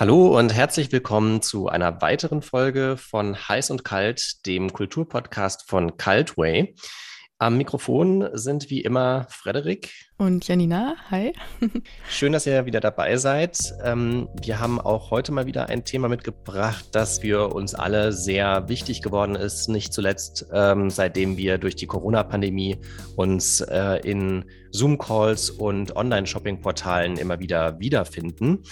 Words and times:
Hallo 0.00 0.38
und 0.38 0.54
herzlich 0.54 0.92
willkommen 0.92 1.42
zu 1.42 1.66
einer 1.66 2.00
weiteren 2.00 2.40
Folge 2.40 2.96
von 2.96 3.34
Heiß 3.36 3.72
und 3.72 3.82
Kalt, 3.82 4.46
dem 4.46 4.72
Kulturpodcast 4.72 5.68
von 5.68 5.96
Cultway. 5.96 6.76
Am 7.38 7.56
Mikrofon 7.56 8.28
sind 8.32 8.70
wie 8.70 8.80
immer 8.80 9.26
Frederik 9.28 9.90
und 10.16 10.46
Janina. 10.46 10.94
Hi. 11.10 11.32
Schön, 12.08 12.32
dass 12.32 12.46
ihr 12.46 12.64
wieder 12.64 12.78
dabei 12.78 13.16
seid. 13.16 13.58
Ähm, 13.82 14.28
wir 14.40 14.60
haben 14.60 14.80
auch 14.80 15.10
heute 15.10 15.32
mal 15.32 15.46
wieder 15.46 15.68
ein 15.68 15.84
Thema 15.84 16.08
mitgebracht, 16.08 16.86
das 16.92 17.18
für 17.18 17.52
uns 17.52 17.74
alle 17.74 18.12
sehr 18.12 18.68
wichtig 18.68 19.02
geworden 19.02 19.34
ist. 19.34 19.68
Nicht 19.68 19.92
zuletzt, 19.92 20.46
ähm, 20.52 20.90
seitdem 20.90 21.36
wir 21.36 21.58
durch 21.58 21.74
die 21.74 21.86
Corona-Pandemie 21.86 22.78
uns 23.16 23.60
äh, 23.62 24.00
in 24.08 24.44
Zoom-Calls 24.70 25.50
und 25.50 25.96
Online-Shopping-Portalen 25.96 27.16
immer 27.16 27.40
wieder 27.40 27.80
wiederfinden. 27.80 28.62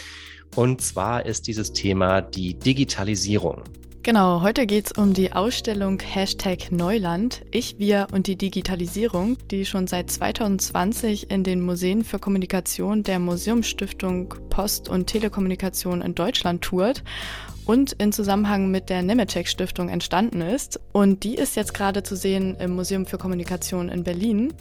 Und 0.54 0.80
zwar 0.80 1.26
ist 1.26 1.46
dieses 1.46 1.72
Thema 1.72 2.22
die 2.22 2.54
Digitalisierung. 2.54 3.62
Genau, 4.06 4.40
heute 4.40 4.66
geht 4.66 4.86
es 4.86 4.92
um 4.92 5.14
die 5.14 5.32
Ausstellung 5.32 5.98
Hashtag 5.98 6.70
Neuland, 6.70 7.44
Ich, 7.50 7.80
Wir 7.80 8.06
und 8.12 8.28
die 8.28 8.36
Digitalisierung, 8.36 9.36
die 9.50 9.64
schon 9.66 9.88
seit 9.88 10.12
2020 10.12 11.28
in 11.28 11.42
den 11.42 11.60
Museen 11.60 12.04
für 12.04 12.20
Kommunikation 12.20 13.02
der 13.02 13.18
Museumsstiftung 13.18 14.32
Post- 14.48 14.88
und 14.88 15.08
Telekommunikation 15.08 16.02
in 16.02 16.14
Deutschland 16.14 16.62
tourt 16.62 17.02
und 17.64 17.94
in 17.94 18.12
Zusammenhang 18.12 18.70
mit 18.70 18.90
der 18.90 19.02
Nemetschek 19.02 19.48
Stiftung 19.48 19.88
entstanden 19.88 20.40
ist. 20.40 20.78
Und 20.92 21.24
die 21.24 21.34
ist 21.34 21.56
jetzt 21.56 21.74
gerade 21.74 22.04
zu 22.04 22.14
sehen 22.14 22.54
im 22.60 22.76
Museum 22.76 23.06
für 23.06 23.18
Kommunikation 23.18 23.88
in 23.88 24.04
Berlin 24.04 24.54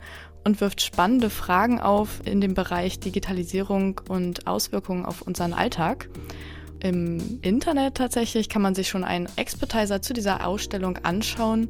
und 0.45 0.62
wirft 0.62 0.81
spannende 0.81 1.30
Fragen 1.30 1.81
auf 1.81 2.22
in 2.23 2.40
dem 2.40 2.54
Bereich 2.54 2.99
Digitalisierung 2.99 3.99
und 4.07 4.48
Auswirkungen 4.48 5.05
auf 5.05 5.21
unseren 5.24 5.54
Alltag. 5.54 6.07
Im 6.79 7.40
Internet 7.41 7.96
tatsächlich 7.96 8.48
kann 8.48 8.62
man 8.62 8.76
sich 8.76 8.87
schon 8.87 9.04
einen 9.04 9.27
Expertiser 9.35 10.02
zu 10.02 10.13
dieser 10.13 10.46
Ausstellung 10.46 10.99
anschauen. 11.04 11.70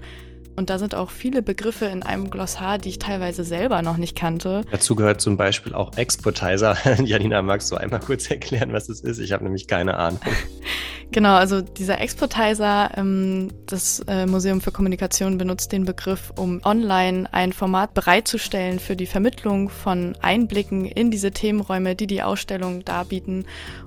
Und 0.55 0.69
da 0.69 0.79
sind 0.79 0.95
auch 0.95 1.09
viele 1.09 1.41
Begriffe 1.41 1.85
in 1.85 2.03
einem 2.03 2.29
Glossar, 2.29 2.77
die 2.77 2.89
ich 2.89 2.99
teilweise 2.99 3.43
selber 3.43 3.81
noch 3.81 3.97
nicht 3.97 4.17
kannte. 4.17 4.61
Dazu 4.71 4.95
gehört 4.95 5.21
zum 5.21 5.37
Beispiel 5.37 5.73
auch 5.73 5.97
Exportizer. 5.97 6.77
Janina, 7.03 7.41
magst 7.41 7.71
du 7.71 7.75
einmal 7.75 7.99
kurz 7.99 8.29
erklären, 8.29 8.73
was 8.73 8.89
es 8.89 9.01
ist? 9.01 9.19
Ich 9.19 9.33
habe 9.33 9.43
nämlich 9.43 9.67
keine 9.67 9.97
Ahnung. 9.97 10.19
Genau, 11.11 11.35
also 11.35 11.61
dieser 11.61 12.01
Exportizer, 12.01 12.91
ähm, 12.97 13.49
das 13.67 13.99
äh, 14.07 14.25
Museum 14.25 14.59
für 14.59 14.71
Kommunikation 14.71 15.37
benutzt 15.37 15.71
den 15.71 15.85
Begriff, 15.85 16.33
um 16.35 16.61
online 16.65 17.31
ein 17.31 17.53
Format 17.53 17.93
bereitzustellen 17.93 18.79
für 18.79 18.95
die 18.95 19.05
Vermittlung 19.05 19.69
von 19.69 20.15
Einblicken 20.21 20.85
in 20.85 21.11
diese 21.11 21.31
Themenräume, 21.31 21.95
die 21.95 22.07
die 22.07 22.23
Ausstellung 22.23 22.83
darbieten 22.83 23.45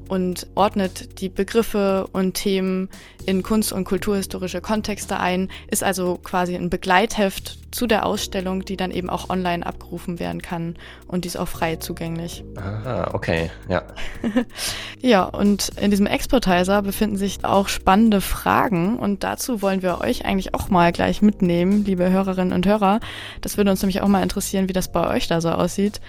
und 0.09 0.47
ordnet 0.55 1.21
die 1.21 1.29
Begriffe 1.29 2.07
und 2.13 2.35
Themen 2.35 2.89
in 3.27 3.43
kunst- 3.43 3.73
und 3.73 3.85
kulturhistorische 3.85 4.61
Kontexte 4.61 5.21
ein, 5.21 5.51
ist 5.71 5.85
also 5.85 6.19
quasi 6.23 6.55
ein 6.59 6.71
Begleitheft 6.71 7.59
zu 7.71 7.87
der 7.87 8.07
Ausstellung, 8.07 8.65
die 8.65 8.77
dann 8.77 8.91
eben 8.91 9.11
auch 9.11 9.31
online 9.31 9.65
abgerufen 9.65 10.19
werden 10.19 10.43
kann 10.43 10.77
und 11.07 11.25
die 11.25 11.29
ist 11.29 11.37
auch 11.37 11.49
frei 11.49 11.77
zugänglich. 11.77 12.45
Ah, 12.57 13.11
okay, 13.13 13.51
ja. 13.69 13.83
ja, 15.01 15.25
und 15.25 15.71
in 15.81 15.91
diesem 15.91 16.07
Exportizer 16.07 16.83
befinden 16.83 17.17
sich 17.17 17.45
auch 17.45 17.69
spannende 17.69 18.21
Fragen 18.21 18.99
und 18.99 19.25
dazu 19.25 19.63
wollen 19.63 19.83
wir 19.83 20.01
euch 20.01 20.25
eigentlich 20.25 20.55
auch 20.55 20.71
mal 20.71 20.93
gleich 20.93 21.23
mitnehmen, 21.23 21.85
liebe 21.85 22.11
Hörerinnen 22.11 22.53
und 22.53 22.67
Hörer. 22.67 23.01
Das 23.41 23.57
würde 23.57 23.71
uns 23.71 23.83
nämlich 23.83 24.01
auch 24.01 24.09
mal 24.09 24.23
interessieren, 24.23 24.69
wie 24.69 24.75
das 24.75 24.91
bei 24.91 25.09
euch 25.09 25.29
da 25.29 25.41
so 25.41 25.51
aussieht. 25.51 26.01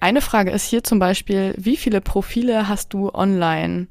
Eine 0.00 0.20
Frage 0.20 0.50
ist 0.50 0.66
hier 0.66 0.84
zum 0.84 0.98
Beispiel, 0.98 1.54
wie 1.56 1.76
viele 1.76 2.00
Profile 2.00 2.68
hast 2.68 2.92
du 2.92 3.10
online? 3.14 3.86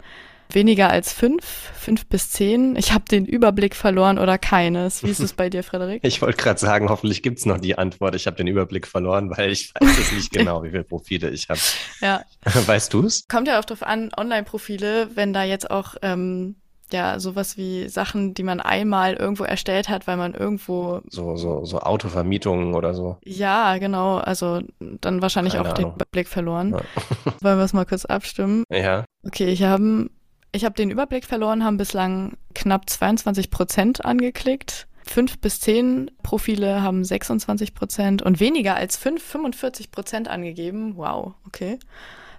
Weniger 0.53 0.89
als 0.89 1.13
fünf, 1.13 1.43
fünf 1.43 2.05
bis 2.07 2.29
zehn. 2.31 2.75
Ich 2.75 2.93
habe 2.93 3.05
den 3.05 3.25
Überblick 3.25 3.75
verloren 3.75 4.19
oder 4.19 4.37
keines. 4.37 5.03
Wie 5.03 5.09
ist 5.09 5.19
es 5.19 5.33
bei 5.33 5.49
dir, 5.49 5.63
Frederik? 5.63 6.01
Ich 6.03 6.21
wollte 6.21 6.37
gerade 6.37 6.59
sagen, 6.59 6.89
hoffentlich 6.89 7.23
gibt 7.23 7.39
es 7.39 7.45
noch 7.45 7.59
die 7.59 7.77
Antwort. 7.77 8.15
Ich 8.15 8.27
habe 8.27 8.37
den 8.37 8.47
Überblick 8.47 8.87
verloren, 8.87 9.31
weil 9.35 9.51
ich 9.51 9.73
weiß 9.79 9.97
es 9.97 10.11
nicht 10.11 10.31
genau, 10.33 10.63
wie 10.63 10.69
viele 10.69 10.83
Profile 10.83 11.29
ich 11.29 11.49
habe. 11.49 11.59
Ja. 12.01 12.23
Weißt 12.65 12.93
du 12.93 13.05
es? 13.05 13.27
Kommt 13.27 13.47
ja 13.47 13.59
auch 13.59 13.65
darauf 13.65 13.83
an, 13.83 14.11
Online-Profile, 14.15 15.09
wenn 15.15 15.33
da 15.33 15.43
jetzt 15.43 15.71
auch 15.71 15.95
ähm, 16.01 16.55
ja 16.91 17.19
sowas 17.19 17.57
wie 17.57 17.89
Sachen, 17.89 18.33
die 18.33 18.43
man 18.43 18.59
einmal 18.61 19.15
irgendwo 19.15 19.43
erstellt 19.43 19.89
hat, 19.89 20.07
weil 20.07 20.17
man 20.17 20.33
irgendwo 20.33 21.01
so 21.09 21.35
so 21.35 21.65
so 21.65 21.79
Autovermietungen 21.79 22.75
oder 22.75 22.93
so. 22.93 23.17
Ja, 23.25 23.77
genau. 23.79 24.17
Also 24.17 24.61
dann 24.79 25.21
wahrscheinlich 25.21 25.55
Keine 25.55 25.69
auch 25.69 25.73
Ahnung. 25.73 25.91
den 25.91 25.95
Überblick 25.95 26.27
verloren. 26.27 26.71
Ja. 26.71 27.33
Wollen 27.41 27.57
wir 27.57 27.65
es 27.65 27.73
mal 27.73 27.85
kurz 27.85 28.05
abstimmen? 28.05 28.63
Ja. 28.69 29.05
Okay, 29.25 29.45
ich 29.45 29.63
habe 29.63 30.09
ich 30.53 30.65
habe 30.65 30.75
den 30.75 30.91
Überblick 30.91 31.25
verloren, 31.25 31.63
haben 31.63 31.77
bislang 31.77 32.37
knapp 32.55 32.89
22 32.89 33.49
Prozent 33.49 34.05
angeklickt. 34.05 34.87
Fünf 35.05 35.39
bis 35.39 35.59
zehn 35.59 36.09
Profile 36.21 36.81
haben 36.81 37.03
26 37.03 37.73
Prozent 37.73 38.21
und 38.21 38.39
weniger 38.39 38.75
als 38.75 38.95
fünf 38.95 39.21
45 39.21 39.91
Prozent 39.91 40.27
angegeben. 40.29 40.95
Wow, 40.95 41.33
okay. 41.45 41.77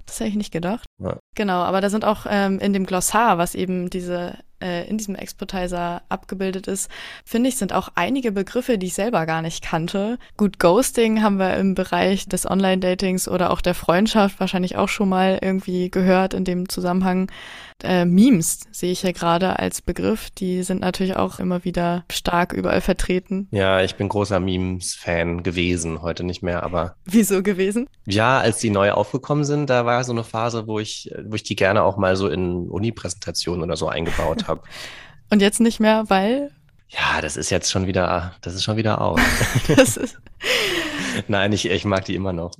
Das 0.07 0.21
hätte 0.21 0.31
ich 0.31 0.37
nicht 0.37 0.53
gedacht. 0.53 0.87
Ja. 1.03 1.19
Genau, 1.35 1.63
aber 1.63 1.81
da 1.81 1.91
sind 1.91 2.05
auch 2.05 2.27
ähm, 2.29 2.59
in 2.61 2.73
dem 2.73 2.87
Glossar, 2.87 3.39
was 3.39 3.55
eben 3.55 3.91
diese 3.91 4.39
äh, 4.65 4.89
in 4.89 4.99
diesem 4.99 5.15
Exportizer 5.15 6.03
abgebildet 6.09 6.67
ist, 6.67 6.91
finde 7.25 7.49
ich, 7.49 7.57
sind 7.57 7.73
auch 7.73 7.91
einige 7.95 8.33
Begriffe, 8.33 8.79
die 8.79 8.87
ich 8.87 8.95
selber 8.95 9.27
gar 9.27 9.43
nicht 9.43 9.63
kannte. 9.63 10.19
Gut, 10.37 10.59
Ghosting 10.59 11.23
haben 11.23 11.39
wir 11.39 11.57
im 11.57 11.75
Bereich 11.75 12.29
des 12.29 12.49
Online-Datings 12.51 13.29
oder 13.29 13.51
auch 13.51 13.61
der 13.61 13.75
Freundschaft 13.75 14.41
wahrscheinlich 14.41 14.77
auch 14.77 14.89
schon 14.89 15.09
mal 15.09 15.39
irgendwie 15.43 15.91
gehört 15.91 16.35
in 16.35 16.45
dem 16.45 16.69
Zusammenhang. 16.69 17.31
Äh, 17.83 18.05
Memes 18.05 18.61
sehe 18.71 18.93
ich 18.93 19.01
hier 19.01 19.13
gerade 19.13 19.59
als 19.59 19.83
Begriff. 19.83 20.31
Die 20.31 20.63
sind 20.63 20.81
natürlich 20.81 21.17
auch 21.17 21.39
immer 21.39 21.65
wieder 21.65 22.05
stark 22.11 22.53
überall 22.53 22.81
vertreten. 22.81 23.49
Ja, 23.51 23.83
ich 23.83 23.97
bin 23.97 24.09
großer 24.09 24.41
Memes-Fan 24.41 25.43
gewesen, 25.43 26.01
heute 26.01 26.25
nicht 26.25 26.43
mehr, 26.43 26.63
aber. 26.63 26.97
Wieso 27.05 27.43
gewesen? 27.43 27.89
Ja, 28.07 28.39
als 28.39 28.59
die 28.59 28.71
neu 28.71 28.93
aufgekommen 28.93 29.45
sind, 29.45 29.69
da 29.71 29.85
war 29.85 30.05
so 30.05 30.13
eine 30.13 30.25
Phase, 30.25 30.67
wo 30.67 30.79
ich, 30.79 31.11
wo 31.27 31.35
ich 31.35 31.43
die 31.43 31.57
gerne 31.57 31.83
auch 31.83 31.97
mal 31.97 32.17
so 32.17 32.29
in 32.29 32.69
Uni-Präsentationen 32.69 33.63
oder 33.63 33.77
so 33.77 33.89
eingebaut 33.89 34.45
habe. 34.49 34.63
Und 35.31 35.43
jetzt 35.43 35.61
nicht 35.61 35.81
mehr, 35.81 36.05
weil? 36.09 36.51
Ja, 36.89 37.21
das 37.21 37.37
ist 37.37 37.51
jetzt 37.51 37.71
schon 37.71 37.87
wieder, 37.87 38.35
das 38.41 38.55
ist 38.55 38.63
schon 38.63 38.77
wieder 38.77 39.01
aus. 39.01 39.21
Nein, 41.29 41.53
ich, 41.53 41.69
ich 41.69 41.85
mag 41.85 42.05
die 42.05 42.15
immer 42.15 42.33
noch. 42.33 42.53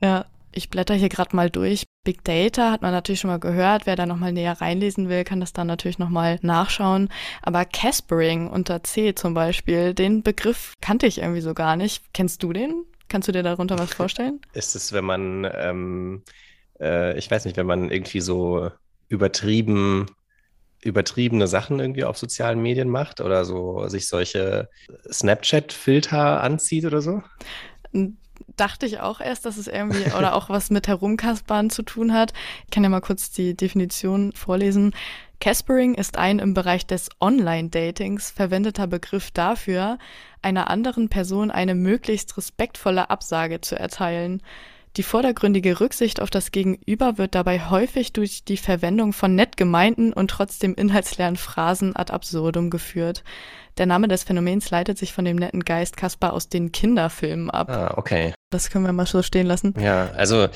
ja, 0.00 0.26
ich 0.52 0.70
blätter 0.70 0.94
hier 0.94 1.08
gerade 1.08 1.34
mal 1.34 1.50
durch. 1.50 1.84
Big 2.04 2.24
Data 2.24 2.72
hat 2.72 2.82
man 2.82 2.92
natürlich 2.92 3.20
schon 3.20 3.30
mal 3.30 3.38
gehört. 3.38 3.86
Wer 3.86 3.96
da 3.96 4.06
nochmal 4.06 4.32
näher 4.32 4.60
reinlesen 4.60 5.08
will, 5.08 5.24
kann 5.24 5.40
das 5.40 5.52
dann 5.52 5.66
natürlich 5.66 5.98
nochmal 5.98 6.38
nachschauen. 6.42 7.08
Aber 7.42 7.64
Caspering 7.64 8.48
unter 8.48 8.82
C 8.82 9.14
zum 9.14 9.34
Beispiel, 9.34 9.94
den 9.94 10.22
Begriff 10.22 10.74
kannte 10.80 11.06
ich 11.06 11.18
irgendwie 11.18 11.40
so 11.40 11.54
gar 11.54 11.76
nicht. 11.76 12.02
Kennst 12.12 12.42
du 12.42 12.52
den? 12.52 12.84
Kannst 13.08 13.28
du 13.28 13.32
dir 13.32 13.42
darunter 13.42 13.78
was 13.78 13.92
vorstellen? 13.92 14.40
Ist 14.52 14.74
es, 14.74 14.92
wenn 14.92 15.04
man, 15.04 15.48
ähm, 15.54 16.22
äh, 16.80 17.16
ich 17.18 17.30
weiß 17.30 17.44
nicht, 17.44 17.56
wenn 17.56 17.66
man 17.66 17.90
irgendwie 17.90 18.20
so 18.20 18.70
übertrieben 19.08 20.06
übertriebene 20.82 21.46
Sachen 21.46 21.78
irgendwie 21.78 22.04
auf 22.04 22.16
sozialen 22.16 22.62
Medien 22.62 22.88
macht 22.88 23.20
oder 23.20 23.44
so 23.44 23.86
sich 23.88 24.08
solche 24.08 24.70
Snapchat-Filter 25.12 26.42
anzieht 26.42 26.86
oder 26.86 27.02
so? 27.02 27.22
Dachte 28.56 28.86
ich 28.86 29.00
auch 29.00 29.20
erst, 29.20 29.46
dass 29.46 29.56
es 29.56 29.66
irgendwie 29.66 30.12
oder 30.18 30.34
auch 30.34 30.48
was 30.48 30.70
mit 30.70 30.88
Herumkaspern 30.88 31.70
zu 31.70 31.82
tun 31.82 32.12
hat. 32.12 32.32
Ich 32.64 32.70
kann 32.70 32.82
ja 32.82 32.88
mal 32.88 33.00
kurz 33.00 33.30
die 33.30 33.56
Definition 33.56 34.32
vorlesen. 34.32 34.94
Caspering 35.40 35.94
ist 35.94 36.18
ein 36.18 36.38
im 36.38 36.52
Bereich 36.52 36.86
des 36.86 37.08
Online-Datings 37.18 38.30
verwendeter 38.30 38.86
Begriff 38.86 39.30
dafür, 39.30 39.98
einer 40.42 40.68
anderen 40.68 41.08
Person 41.08 41.50
eine 41.50 41.74
möglichst 41.74 42.36
respektvolle 42.36 43.08
Absage 43.08 43.62
zu 43.62 43.78
erteilen. 43.78 44.42
Die 44.96 45.02
vordergründige 45.04 45.80
Rücksicht 45.80 46.20
auf 46.20 46.30
das 46.30 46.50
Gegenüber 46.50 47.16
wird 47.16 47.36
dabei 47.36 47.70
häufig 47.70 48.12
durch 48.12 48.44
die 48.44 48.56
Verwendung 48.56 49.12
von 49.12 49.34
nett 49.36 49.56
gemeinten 49.56 50.12
und 50.12 50.32
trotzdem 50.32 50.74
inhaltsleeren 50.74 51.36
Phrasen 51.36 51.94
ad 51.94 52.12
absurdum 52.12 52.70
geführt. 52.70 53.22
Der 53.80 53.86
Name 53.86 54.08
des 54.08 54.24
Phänomens 54.24 54.68
leitet 54.68 54.98
sich 54.98 55.14
von 55.14 55.24
dem 55.24 55.36
netten 55.36 55.64
Geist 55.64 55.96
Kaspar 55.96 56.34
aus 56.34 56.50
den 56.50 56.70
Kinderfilmen 56.70 57.48
ab. 57.48 57.70
Ah, 57.70 57.94
okay. 57.96 58.34
Das 58.50 58.68
können 58.68 58.84
wir 58.84 58.92
mal 58.92 59.06
so 59.06 59.22
stehen 59.22 59.46
lassen. 59.46 59.72
Ja, 59.80 60.10
also 60.10 60.48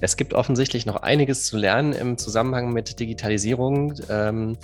es 0.00 0.16
gibt 0.16 0.32
offensichtlich 0.32 0.86
noch 0.86 0.96
einiges 0.96 1.44
zu 1.44 1.58
lernen 1.58 1.92
im 1.92 2.16
Zusammenhang 2.16 2.72
mit 2.72 2.98
Digitalisierung. 2.98 3.92
Ähm, 4.08 4.56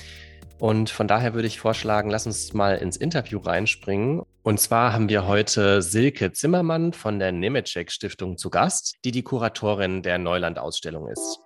und 0.59 0.89
von 0.89 1.07
daher 1.07 1.35
würde 1.35 1.47
ich 1.47 1.61
vorschlagen, 1.61 2.09
lass 2.09 2.25
uns 2.25 2.55
mal 2.55 2.77
ins 2.79 2.97
Interview 2.97 3.39
reinspringen. 3.39 4.23
Und 4.43 4.61
zwar 4.61 4.95
haben 4.95 5.11
wir 5.11 5.27
heute 5.27 5.83
Silke 5.83 6.33
Zimmermann 6.33 6.95
von 6.95 7.19
der 7.19 7.33
Nemetschek 7.33 7.93
Stiftung 7.93 8.39
zu 8.39 8.49
Gast, 8.49 8.95
die 9.05 9.11
die 9.11 9.25
Kuratorin 9.25 10.01
der 10.01 10.17
Neuland-Ausstellung 10.17 11.09
ist. 11.09 11.46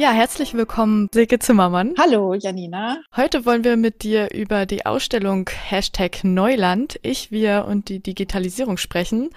Ja, 0.00 0.12
herzlich 0.12 0.54
willkommen, 0.54 1.10
Silke 1.12 1.38
Zimmermann. 1.40 1.94
Hallo, 1.98 2.32
Janina. 2.32 3.02
Heute 3.14 3.44
wollen 3.44 3.64
wir 3.64 3.76
mit 3.76 4.02
dir 4.02 4.32
über 4.32 4.64
die 4.64 4.86
Ausstellung 4.86 5.50
Hashtag 5.50 6.24
Neuland, 6.24 6.98
ich, 7.02 7.30
wir 7.30 7.66
und 7.68 7.90
die 7.90 8.00
Digitalisierung 8.00 8.78
sprechen. 8.78 9.28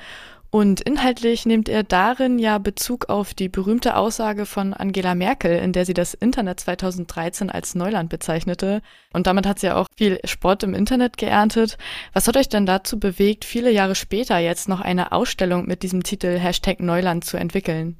Und 0.52 0.80
inhaltlich 0.80 1.46
nimmt 1.46 1.68
er 1.68 1.84
darin 1.84 2.40
ja 2.40 2.60
Bezug 2.60 3.10
auf 3.10 3.34
die 3.34 3.50
berühmte 3.50 3.98
Aussage 3.98 4.46
von 4.46 4.74
Angela 4.74 5.16
Merkel, 5.16 5.52
in 5.60 5.74
der 5.74 5.86
sie 5.86 5.94
das 5.94 6.14
Internet 6.14 6.62
2013 6.62 7.50
als 7.50 7.76
Neuland 7.76 8.10
bezeichnete. 8.10 8.82
Und 9.12 9.28
damit 9.28 9.46
hat 9.46 9.60
sie 9.60 9.68
ja 9.68 9.76
auch 9.76 9.88
viel 9.98 10.18
Sport 10.24 10.64
im 10.64 10.76
Internet 10.76 11.18
geerntet. 11.18 11.78
Was 12.14 12.30
hat 12.30 12.38
euch 12.38 12.48
denn 12.48 12.66
dazu 12.66 12.98
bewegt, 12.98 13.44
viele 13.44 13.70
Jahre 13.70 13.96
später 13.96 14.38
jetzt 14.38 14.70
noch 14.70 14.80
eine 14.80 15.12
Ausstellung 15.12 15.66
mit 15.66 15.84
diesem 15.84 16.04
Titel 16.04 16.40
Hashtag 16.40 16.80
Neuland 16.80 17.26
zu 17.26 17.36
entwickeln? 17.36 17.98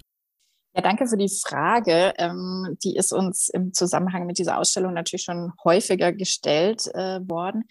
Ja, 0.76 0.82
danke 0.82 1.08
für 1.08 1.18
die 1.18 1.30
Frage. 1.30 2.14
Ähm, 2.18 2.78
die 2.84 2.96
ist 2.96 3.14
uns 3.14 3.50
im 3.50 3.74
Zusammenhang 3.74 4.26
mit 4.26 4.40
dieser 4.40 4.58
Ausstellung 4.58 4.94
natürlich 4.94 5.24
schon 5.24 5.54
häufiger 5.64 6.12
gestellt 6.12 6.88
äh, 6.96 7.20
worden. 7.30 7.66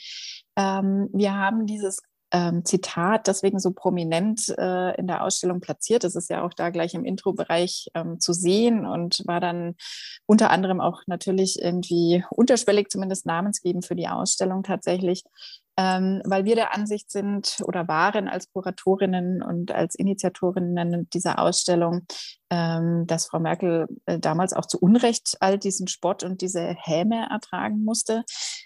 Ähm, 0.57 1.09
wir 1.13 1.35
haben 1.35 1.67
dieses 1.67 2.01
ähm, 2.33 2.65
Zitat 2.65 3.27
deswegen 3.27 3.59
so 3.59 3.73
prominent 3.73 4.49
äh, 4.57 4.97
in 4.99 5.07
der 5.07 5.23
Ausstellung 5.25 5.61
platziert. 5.61 6.05
Das 6.05 6.15
ist 6.15 6.31
ja 6.31 6.43
auch 6.45 6.55
da 6.55 6.71
gleich 6.71 6.95
im 6.95 7.05
Intro-Bereich 7.05 7.89
ähm, 7.95 8.21
zu 8.21 8.33
sehen 8.33 8.87
und 8.87 9.23
war 9.27 9.41
dann 9.41 9.75
unter 10.27 10.51
anderem 10.51 10.81
auch 10.81 11.03
natürlich 11.07 11.61
irgendwie 11.61 12.25
unterschwellig 12.31 12.89
zumindest 12.89 13.27
namensgebend 13.27 13.85
für 13.85 13.97
die 13.97 14.09
Ausstellung 14.09 14.63
tatsächlich 14.63 15.25
ähm, 15.79 16.21
weil 16.25 16.45
wir 16.45 16.55
der 16.55 16.75
Ansicht 16.75 17.11
sind 17.11 17.59
oder 17.65 17.89
waren 17.89 18.29
als 18.29 18.53
Kuratorinnen 18.53 19.43
und 19.43 19.73
als 19.73 19.95
Initiatorinnen 19.95 21.09
dieser 21.11 21.39
Ausstellung, 21.39 22.07
ähm, 22.51 23.07
dass 23.07 23.27
Frau 23.27 23.41
Merkel 23.41 23.87
äh, 24.05 24.19
damals 24.19 24.53
auch 24.53 24.67
zu 24.67 24.79
Unrecht 24.79 25.39
all 25.41 25.59
diesen 25.59 25.89
Spott 25.89 26.23
und 26.23 26.43
diese 26.43 26.77
Häme 26.79 27.27
ertragen 27.31 27.83
musste. 27.83 28.25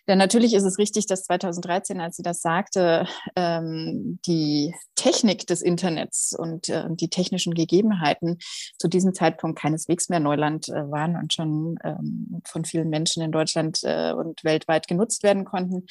Denn 0.08 0.18
natürlich 0.18 0.54
ist 0.54 0.64
es 0.64 0.78
richtig, 0.78 1.06
dass 1.06 1.22
2013, 1.24 2.00
als 2.00 2.16
sie 2.16 2.24
das 2.24 2.40
sagte, 2.40 3.06
ähm, 3.36 4.18
die 4.26 4.74
Technik 4.96 5.46
des 5.46 5.62
Internets 5.62 6.34
und 6.36 6.68
äh, 6.68 6.86
die 6.90 7.10
technischen 7.10 7.54
Gegebenheiten 7.54 8.38
zu 8.78 8.88
diesem 8.88 9.14
Zeitpunkt 9.14 9.60
keineswegs 9.60 10.08
mehr 10.08 10.20
Neuland 10.20 10.68
äh, 10.68 10.90
waren 10.90 11.14
und 11.14 11.32
schon 11.32 11.78
ähm, 11.84 12.42
von 12.44 12.64
vielen 12.64 12.88
Menschen 12.88 13.22
in 13.22 13.30
Deutschland 13.30 13.80
äh, 13.84 14.12
und 14.12 14.42
weltweit 14.42 14.88
genutzt 14.88 15.22
werden 15.22 15.44
konnten. 15.44 15.86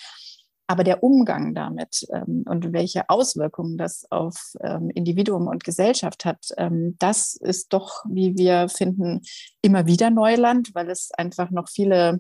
Aber 0.68 0.84
der 0.84 1.04
Umgang 1.04 1.54
damit 1.54 2.08
ähm, 2.12 2.44
und 2.48 2.74
welche 2.74 3.10
Auswirkungen 3.10 3.78
das 3.78 4.06
auf 4.10 4.36
ähm, 4.62 4.90
Individuum 4.90 5.48
und 5.48 5.64
Gesellschaft 5.64 6.26
hat, 6.26 6.48
ähm, 6.58 6.96
das 6.98 7.36
ist 7.36 7.72
doch, 7.72 8.04
wie 8.10 8.36
wir 8.36 8.68
finden, 8.70 9.22
immer 9.62 9.86
wieder 9.86 10.10
Neuland, 10.10 10.74
weil 10.74 10.90
es 10.90 11.12
einfach 11.12 11.52
noch 11.52 11.70
viele, 11.70 12.20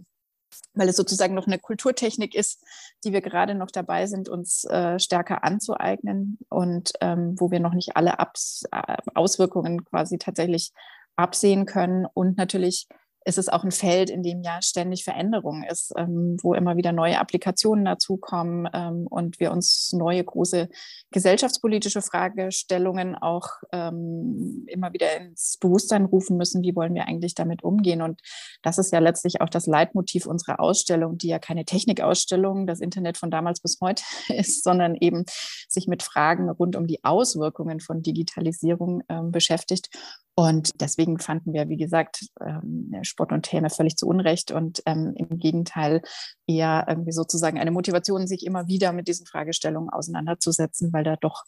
weil 0.75 0.89
es 0.89 0.95
sozusagen 0.95 1.33
noch 1.33 1.47
eine 1.47 1.57
Kulturtechnik 1.57 2.35
ist, 2.35 2.63
die 3.03 3.13
wir 3.13 3.21
gerade 3.21 3.55
noch 3.55 3.71
dabei 3.71 4.05
sind, 4.05 4.29
uns 4.29 4.63
äh, 4.65 4.99
stärker 4.99 5.43
anzueignen 5.43 6.37
und 6.49 6.93
ähm, 7.01 7.35
wo 7.39 7.49
wir 7.49 7.59
noch 7.59 7.73
nicht 7.73 7.97
alle 7.97 8.19
Abs 8.19 8.63
äh, 8.71 8.97
Auswirkungen 9.15 9.85
quasi 9.85 10.19
tatsächlich 10.19 10.71
absehen 11.15 11.65
können 11.65 12.05
und 12.13 12.37
natürlich 12.37 12.87
ist 13.25 13.39
es 13.39 13.49
auch 13.49 13.63
ein 13.63 13.71
Feld, 13.71 14.11
in 14.11 14.21
dem 14.21 14.43
ja 14.43 14.61
ständig 14.61 15.03
Veränderung 15.03 15.63
ist, 15.63 15.91
ähm, 15.97 16.37
wo 16.41 16.53
immer 16.53 16.77
wieder 16.77 16.91
neue 16.91 17.19
Applikationen 17.19 17.83
dazukommen 17.83 18.69
ähm, 18.71 19.07
und 19.07 19.39
wir 19.39 19.51
uns 19.51 19.91
neue 19.93 20.23
große 20.23 20.69
gesellschaftspolitische 21.11 22.03
Fragestellungen 22.03 23.15
auch 23.15 23.47
ähm, 23.71 24.65
immer 24.67 24.93
wieder 24.93 25.17
ins 25.17 25.57
Bewusstsein 25.59 26.05
rufen 26.05 26.37
müssen, 26.37 26.61
wie 26.61 26.75
wollen 26.75 26.93
wir 26.93 27.07
eigentlich 27.07 27.33
damit 27.33 27.63
umgehen. 27.63 28.03
Und 28.03 28.21
das 28.61 28.77
ist 28.77 28.91
ja 28.91 28.99
letztlich 28.99 29.41
auch 29.41 29.49
das 29.49 29.65
Leitmotiv 29.65 30.27
unserer 30.27 30.59
Ausstellung, 30.59 31.17
die 31.17 31.27
ja 31.27 31.39
keine 31.39 31.65
Technikausstellung, 31.65 32.67
das 32.67 32.79
Internet 32.79 33.17
von 33.17 33.31
damals 33.31 33.59
bis 33.59 33.79
heute 33.81 34.03
ist, 34.29 34.63
sondern 34.63 34.93
eben 34.93 35.25
sich 35.67 35.87
mit 35.87 36.03
Fragen 36.03 36.47
rund 36.49 36.75
um 36.75 36.85
die 36.85 37.03
Auswirkungen 37.03 37.79
von 37.79 38.03
Digitalisierung 38.03 39.01
ähm, 39.09 39.31
beschäftigt. 39.31 39.89
Und 40.37 40.81
deswegen 40.81 41.17
fanden 41.17 41.53
wir, 41.53 41.69
wie 41.69 41.77
gesagt, 41.77 42.27
ähm, 42.45 42.91
Sport 43.15 43.31
und 43.31 43.51
Häme 43.51 43.69
völlig 43.69 43.95
zu 43.95 44.07
Unrecht 44.07 44.51
und 44.51 44.83
ähm, 44.85 45.13
im 45.15 45.39
Gegenteil 45.39 46.01
eher 46.47 46.85
irgendwie 46.89 47.13
sozusagen 47.13 47.59
eine 47.59 47.71
Motivation, 47.71 48.27
sich 48.27 48.45
immer 48.45 48.67
wieder 48.67 48.91
mit 48.91 49.07
diesen 49.07 49.25
Fragestellungen 49.25 49.89
auseinanderzusetzen, 49.89 50.91
weil 50.91 51.05
da 51.05 51.15
doch 51.15 51.43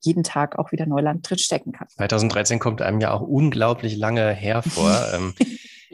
jeden 0.00 0.24
Tag 0.24 0.58
auch 0.58 0.72
wieder 0.72 0.84
Neuland 0.84 1.28
drin 1.28 1.38
stecken 1.38 1.70
kann. 1.70 1.86
2013 1.88 2.58
kommt 2.58 2.82
einem 2.82 3.00
ja 3.00 3.12
auch 3.12 3.20
unglaublich 3.22 3.96
lange 3.96 4.30
hervor. 4.30 4.92
Ähm, 5.12 5.34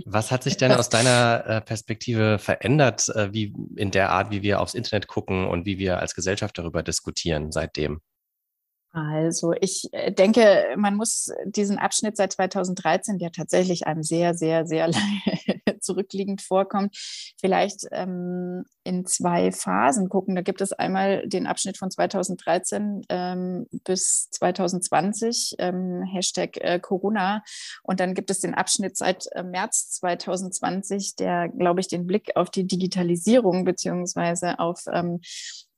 was 0.04 0.30
hat 0.30 0.44
sich 0.44 0.56
denn 0.56 0.70
aus 0.72 0.90
deiner 0.90 1.44
äh, 1.46 1.60
Perspektive 1.60 2.38
verändert, 2.38 3.08
äh, 3.08 3.32
wie 3.32 3.52
in 3.74 3.90
der 3.90 4.10
Art, 4.10 4.30
wie 4.30 4.42
wir 4.42 4.60
aufs 4.60 4.74
Internet 4.74 5.08
gucken 5.08 5.46
und 5.46 5.66
wie 5.66 5.78
wir 5.78 5.98
als 5.98 6.14
Gesellschaft 6.14 6.56
darüber 6.56 6.82
diskutieren 6.82 7.50
seitdem? 7.50 8.00
Also 8.98 9.52
ich 9.60 9.88
äh, 9.92 10.12
denke, 10.12 10.74
man 10.76 10.96
muss 10.96 11.30
diesen 11.44 11.78
Abschnitt 11.78 12.16
seit 12.16 12.32
2013, 12.32 13.18
der 13.18 13.30
tatsächlich 13.30 13.86
einem 13.86 14.02
sehr, 14.02 14.34
sehr, 14.34 14.66
sehr 14.66 14.90
zurückliegend 15.88 16.42
vorkommt, 16.42 16.94
vielleicht 17.40 17.86
ähm, 17.92 18.64
in 18.84 19.06
zwei 19.06 19.50
Phasen 19.50 20.08
gucken. 20.08 20.34
Da 20.34 20.42
gibt 20.42 20.60
es 20.60 20.72
einmal 20.72 21.26
den 21.26 21.46
Abschnitt 21.46 21.78
von 21.78 21.90
2013 21.90 23.06
ähm, 23.08 23.66
bis 23.84 24.28
2020, 24.30 25.56
ähm, 25.58 26.02
Hashtag 26.02 26.58
äh, 26.58 26.78
Corona. 26.78 27.42
Und 27.82 28.00
dann 28.00 28.14
gibt 28.14 28.30
es 28.30 28.40
den 28.40 28.54
Abschnitt 28.54 28.96
seit 28.96 29.26
äh, 29.32 29.42
März 29.42 29.90
2020, 29.92 31.16
der, 31.16 31.48
glaube 31.48 31.80
ich, 31.80 31.88
den 31.88 32.06
Blick 32.06 32.36
auf 32.36 32.50
die 32.50 32.66
Digitalisierung 32.66 33.64
beziehungsweise 33.64 34.58
auf 34.58 34.84
ähm, 34.92 35.20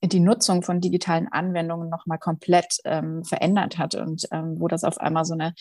die 0.03 0.21
Nutzung 0.21 0.63
von 0.63 0.81
digitalen 0.81 1.29
Anwendungen 1.29 1.91
nochmal 1.91 2.19
komplett 2.19 2.79
ähm, 2.85 3.23
verändert 3.23 3.77
hat 3.77 3.95
und 3.95 4.27
ähm, 4.33 4.55
wo 4.59 4.67
das 4.67 4.85
auf 4.85 4.99
einmal 4.99 5.25
so 5.25 5.35
eine 5.35 5.55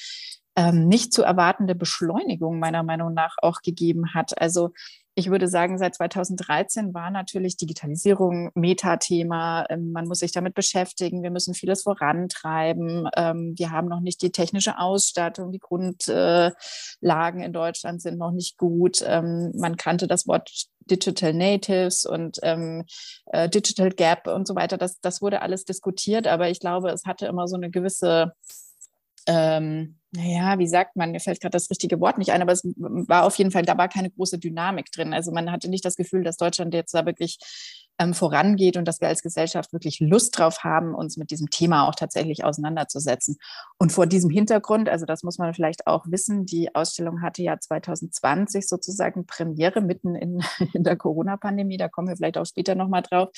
ähm, 0.60 0.90
nicht 0.90 1.14
zu 1.14 1.24
erwartende 1.24 1.74
Beschleunigung 1.74 2.60
meiner 2.60 2.84
Meinung 2.84 3.14
nach 3.14 3.38
auch 3.42 3.62
gegeben 3.62 4.14
hat. 4.14 4.40
Also 4.42 4.72
ich 5.16 5.30
würde 5.30 5.48
sagen, 5.48 5.78
seit 5.78 5.96
2013 5.96 6.94
war 6.94 7.12
natürlich 7.12 7.56
Digitalisierung 7.56 8.52
Metathema. 8.56 9.66
Ähm, 9.70 9.94
man 9.94 10.06
muss 10.06 10.20
sich 10.20 10.34
damit 10.34 10.56
beschäftigen. 10.56 11.24
Wir 11.24 11.32
müssen 11.32 11.54
vieles 11.54 11.84
vorantreiben. 11.84 13.08
Ähm, 13.16 13.54
wir 13.58 13.72
haben 13.72 13.88
noch 13.88 14.02
nicht 14.02 14.22
die 14.22 14.32
technische 14.32 14.78
Ausstattung. 14.80 15.54
Die 15.54 15.60
Grundlagen 15.60 17.42
in 17.42 17.54
Deutschland 17.54 18.02
sind 18.02 18.18
noch 18.18 18.32
nicht 18.32 18.58
gut. 18.58 19.02
Ähm, 19.08 19.54
man 19.56 19.78
kannte 19.78 20.08
das 20.08 20.28
Wort 20.28 20.68
Digital 20.92 21.34
Natives 21.34 22.06
und 22.06 22.44
äh, 22.44 22.84
Digital 23.48 23.92
Gap 23.92 24.28
und 24.28 24.46
so 24.46 24.56
weiter. 24.56 24.78
Das, 24.78 25.00
das 25.00 25.22
wurde 25.22 25.42
alles 25.42 25.64
diskutiert, 25.64 26.28
aber 26.28 26.50
ich 26.50 26.60
glaube, 26.60 26.90
es 26.90 27.06
hatte 27.06 27.28
immer 27.28 27.48
so 27.48 27.56
eine 27.56 27.70
gewisse 27.70 28.34
ähm, 29.28 30.00
naja, 30.12 30.58
wie 30.58 30.68
sagt 30.68 30.96
man, 30.96 31.12
mir 31.12 31.20
fällt 31.20 31.40
gerade 31.40 31.52
das 31.52 31.70
richtige 31.70 32.00
Wort 32.00 32.18
nicht 32.18 32.32
ein, 32.32 32.42
aber 32.42 32.52
es 32.52 32.64
war 32.64 33.26
auf 33.26 33.36
jeden 33.36 33.52
Fall, 33.52 33.64
da 33.64 33.78
war 33.78 33.88
keine 33.90 34.10
große 34.10 34.40
Dynamik 34.40 34.92
drin. 34.92 35.14
Also 35.14 35.32
man 35.32 35.52
hatte 35.52 35.70
nicht 35.70 35.86
das 35.86 35.96
Gefühl, 35.96 36.24
dass 36.24 36.38
Deutschland 36.38 36.74
jetzt 36.74 36.94
da 36.96 37.06
wirklich 37.06 37.38
ähm, 38.00 38.16
vorangeht 38.16 38.76
und 38.76 38.88
dass 38.88 39.02
wir 39.02 39.08
als 39.08 39.22
Gesellschaft 39.22 39.72
wirklich 39.72 40.00
Lust 40.00 40.40
drauf 40.40 40.64
haben, 40.64 40.96
uns 40.96 41.18
mit 41.18 41.30
diesem 41.30 41.52
Thema 41.52 41.88
auch 41.88 41.94
tatsächlich 41.94 42.44
auseinanderzusetzen. 42.44 43.38
Und 43.78 43.92
vor 43.92 44.08
diesem 44.08 44.32
Hintergrund, 44.32 44.90
also 44.90 45.06
das 45.06 45.22
muss 45.22 45.38
man 45.38 45.54
vielleicht 45.54 45.86
auch 45.86 46.06
wissen, 46.08 46.46
die 46.46 46.74
Ausstellung 46.74 47.22
hatte 47.22 47.44
ja 47.44 47.60
2020 47.60 48.68
sozusagen 48.68 49.28
Premiere 49.28 49.82
mitten 49.82 50.16
in, 50.16 50.42
in 50.74 50.84
der 50.84 50.96
Corona-Pandemie, 50.96 51.78
da 51.78 51.88
kommen 51.88 52.08
wir 52.08 52.16
vielleicht 52.16 52.38
auch 52.38 52.46
später 52.46 52.74
nochmal 52.74 53.04
drauf. 53.04 53.30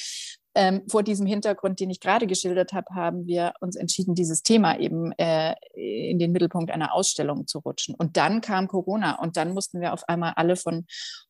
Ähm, 0.53 0.81
vor 0.89 1.01
diesem 1.01 1.25
Hintergrund, 1.25 1.79
den 1.79 1.89
ich 1.89 2.01
gerade 2.01 2.27
geschildert 2.27 2.73
habe, 2.73 2.93
haben 2.93 3.25
wir 3.25 3.53
uns 3.61 3.75
entschieden, 3.77 4.15
dieses 4.15 4.43
Thema 4.43 4.77
eben 4.77 5.13
äh, 5.13 5.55
in 5.73 6.19
den 6.19 6.33
Mittelpunkt 6.33 6.71
einer 6.71 6.93
Ausstellung 6.93 7.47
zu 7.47 7.59
rutschen. 7.59 7.95
Und 7.95 8.17
dann 8.17 8.41
kam 8.41 8.67
Corona 8.67 9.19
und 9.19 9.37
dann 9.37 9.53
mussten 9.53 9.79
wir 9.79 9.93
auf 9.93 10.09
einmal 10.09 10.33
alle 10.35 10.57
von 10.57 10.85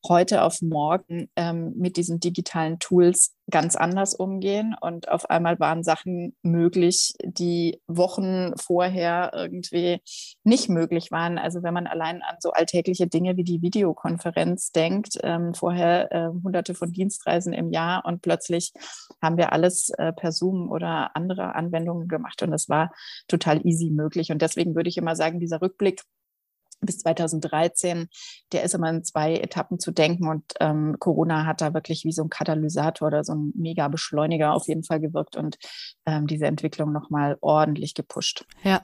heute 0.08 0.42
auf 0.42 0.60
morgen 0.60 1.30
ähm, 1.36 1.72
mit 1.76 1.96
diesen 1.96 2.18
digitalen 2.18 2.80
Tools 2.80 3.34
ganz 3.52 3.76
anders 3.76 4.14
umgehen. 4.14 4.74
Und 4.80 5.08
auf 5.08 5.30
einmal 5.30 5.60
waren 5.60 5.84
Sachen 5.84 6.34
möglich, 6.42 7.14
die 7.22 7.80
Wochen 7.86 8.56
vorher 8.56 9.30
irgendwie 9.34 10.00
nicht 10.42 10.68
möglich 10.68 11.12
waren. 11.12 11.38
Also 11.38 11.62
wenn 11.62 11.74
man 11.74 11.86
allein 11.86 12.22
an 12.22 12.36
so 12.40 12.50
alltägliche 12.50 13.06
Dinge 13.06 13.36
wie 13.36 13.44
die 13.44 13.62
Videokonferenz 13.62 14.72
denkt, 14.72 15.18
ähm, 15.22 15.54
vorher 15.54 16.10
äh, 16.10 16.28
hunderte 16.42 16.74
von 16.74 16.90
Dienstreisen 16.90 17.52
im 17.52 17.70
Jahr 17.70 18.04
und 18.04 18.22
plötzlich 18.22 18.72
haben 19.22 19.36
wir 19.36 19.52
alles 19.52 19.90
äh, 19.90 20.12
per 20.12 20.32
Zoom 20.32 20.70
oder 20.70 21.14
andere 21.14 21.54
Anwendungen 21.54 22.08
gemacht 22.08 22.42
und 22.42 22.52
es 22.52 22.68
war 22.68 22.92
total 23.28 23.64
easy 23.64 23.90
möglich. 23.90 24.32
Und 24.32 24.42
deswegen 24.42 24.74
würde 24.74 24.88
ich 24.88 24.96
immer 24.96 25.14
sagen, 25.14 25.38
dieser 25.38 25.62
Rückblick 25.62 26.02
bis 26.82 26.98
2013, 26.98 28.08
der 28.52 28.62
ist 28.62 28.74
immer 28.74 28.90
in 28.90 29.04
zwei 29.04 29.36
Etappen 29.36 29.78
zu 29.78 29.92
denken 29.92 30.28
und 30.28 30.44
ähm, 30.60 30.96
Corona 30.98 31.46
hat 31.46 31.60
da 31.60 31.74
wirklich 31.74 32.04
wie 32.04 32.12
so 32.12 32.22
ein 32.22 32.30
Katalysator 32.30 33.08
oder 33.08 33.24
so 33.24 33.34
ein 33.34 33.52
Mega-Beschleuniger 33.54 34.52
auf 34.52 34.68
jeden 34.68 34.84
Fall 34.84 35.00
gewirkt 35.00 35.36
und 35.36 35.58
ähm, 36.06 36.26
diese 36.26 36.46
Entwicklung 36.46 36.92
nochmal 36.92 37.38
ordentlich 37.40 37.94
gepusht. 37.94 38.44
Ja, 38.62 38.82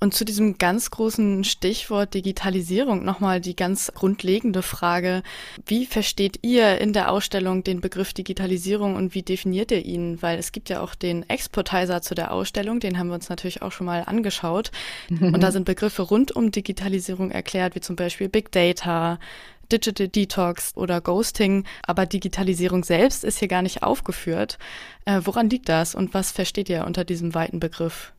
und 0.00 0.14
zu 0.14 0.24
diesem 0.24 0.58
ganz 0.58 0.90
großen 0.90 1.44
Stichwort 1.44 2.14
Digitalisierung 2.14 3.04
nochmal 3.04 3.40
die 3.40 3.56
ganz 3.56 3.92
grundlegende 3.94 4.62
Frage, 4.62 5.22
wie 5.66 5.86
versteht 5.86 6.40
ihr 6.42 6.78
in 6.80 6.92
der 6.92 7.10
Ausstellung 7.10 7.62
den 7.64 7.80
Begriff 7.80 8.12
Digitalisierung 8.12 8.96
und 8.96 9.14
wie 9.14 9.22
definiert 9.22 9.70
ihr 9.70 9.84
ihn? 9.84 10.20
Weil 10.20 10.38
es 10.38 10.52
gibt 10.52 10.68
ja 10.68 10.80
auch 10.82 10.94
den 10.94 11.28
Exportizer 11.28 12.02
zu 12.02 12.14
der 12.14 12.32
Ausstellung, 12.32 12.80
den 12.80 12.98
haben 12.98 13.08
wir 13.08 13.14
uns 13.14 13.28
natürlich 13.28 13.62
auch 13.62 13.72
schon 13.72 13.86
mal 13.86 14.02
angeschaut 14.04 14.70
und 15.10 15.40
da 15.40 15.52
sind 15.52 15.64
Begriffe 15.64 16.02
rund 16.02 16.34
um 16.34 16.50
Digitalisierung 16.50 17.27
Digitalisierung 17.28 17.30
erklärt, 17.30 17.74
wie 17.74 17.80
zum 17.80 17.96
Beispiel 17.96 18.28
Big 18.28 18.52
Data, 18.52 19.18
Digital 19.70 20.08
Detox 20.08 20.72
oder 20.76 21.00
Ghosting, 21.00 21.64
aber 21.82 22.06
Digitalisierung 22.06 22.84
selbst 22.84 23.24
ist 23.24 23.38
hier 23.38 23.48
gar 23.48 23.62
nicht 23.62 23.82
aufgeführt. 23.82 24.58
Äh, 25.04 25.20
woran 25.24 25.50
liegt 25.50 25.68
das 25.68 25.94
und 25.94 26.14
was 26.14 26.32
versteht 26.32 26.70
ihr 26.70 26.86
unter 26.86 27.04
diesem 27.04 27.34
weiten 27.34 27.60
Begriff? 27.60 28.12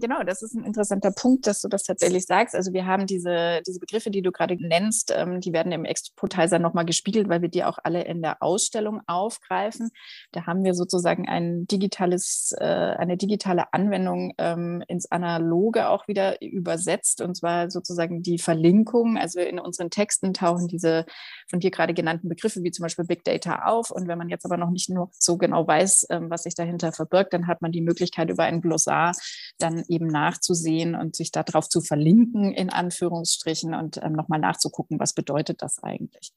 Genau, 0.00 0.24
das 0.24 0.42
ist 0.42 0.54
ein 0.54 0.64
interessanter 0.64 1.12
Punkt, 1.12 1.46
dass 1.46 1.60
du 1.60 1.68
das 1.68 1.84
tatsächlich 1.84 2.26
sagst. 2.26 2.56
Also 2.56 2.72
wir 2.72 2.84
haben 2.84 3.06
diese, 3.06 3.60
diese 3.64 3.78
Begriffe, 3.78 4.10
die 4.10 4.22
du 4.22 4.32
gerade 4.32 4.56
nennst, 4.56 5.14
ähm, 5.16 5.40
die 5.40 5.52
werden 5.52 5.70
im 5.70 5.84
Exportizer 5.84 6.58
nochmal 6.58 6.84
gespiegelt, 6.84 7.28
weil 7.28 7.42
wir 7.42 7.48
die 7.48 7.62
auch 7.62 7.78
alle 7.84 8.02
in 8.02 8.20
der 8.20 8.42
Ausstellung 8.42 9.02
aufgreifen. 9.06 9.90
Da 10.32 10.46
haben 10.46 10.64
wir 10.64 10.74
sozusagen 10.74 11.28
ein 11.28 11.68
digitales, 11.68 12.52
äh, 12.58 12.64
eine 12.64 13.16
digitale 13.16 13.72
Anwendung 13.72 14.34
ähm, 14.38 14.82
ins 14.88 15.08
Analoge 15.12 15.88
auch 15.88 16.08
wieder 16.08 16.42
übersetzt, 16.42 17.20
und 17.20 17.36
zwar 17.36 17.70
sozusagen 17.70 18.20
die 18.20 18.40
Verlinkung. 18.40 19.16
Also 19.16 19.38
in 19.38 19.60
unseren 19.60 19.90
Texten 19.90 20.34
tauchen 20.34 20.66
diese 20.66 21.06
von 21.48 21.60
dir 21.60 21.70
gerade 21.70 21.94
genannten 21.94 22.28
Begriffe 22.28 22.64
wie 22.64 22.72
zum 22.72 22.82
Beispiel 22.82 23.04
Big 23.04 23.22
Data 23.22 23.66
auf. 23.66 23.92
Und 23.92 24.08
wenn 24.08 24.18
man 24.18 24.28
jetzt 24.28 24.44
aber 24.44 24.56
noch 24.56 24.70
nicht 24.70 24.90
nur 24.90 25.10
so 25.12 25.36
genau 25.36 25.68
weiß, 25.68 26.08
ähm, 26.10 26.30
was 26.30 26.42
sich 26.42 26.56
dahinter 26.56 26.90
verbirgt, 26.90 27.32
dann 27.32 27.46
hat 27.46 27.62
man 27.62 27.70
die 27.70 27.80
Möglichkeit 27.80 28.28
über 28.28 28.42
ein 28.42 28.60
Glossar 28.60 29.12
dann 29.58 29.83
eben 29.88 30.06
nachzusehen 30.06 30.94
und 30.94 31.16
sich 31.16 31.30
darauf 31.30 31.68
zu 31.68 31.80
verlinken, 31.80 32.52
in 32.52 32.70
Anführungsstrichen, 32.70 33.74
und 33.74 34.00
ähm, 34.02 34.12
nochmal 34.12 34.40
nachzugucken, 34.40 34.98
was 34.98 35.12
bedeutet 35.12 35.62
das 35.62 35.82
eigentlich. 35.82 36.32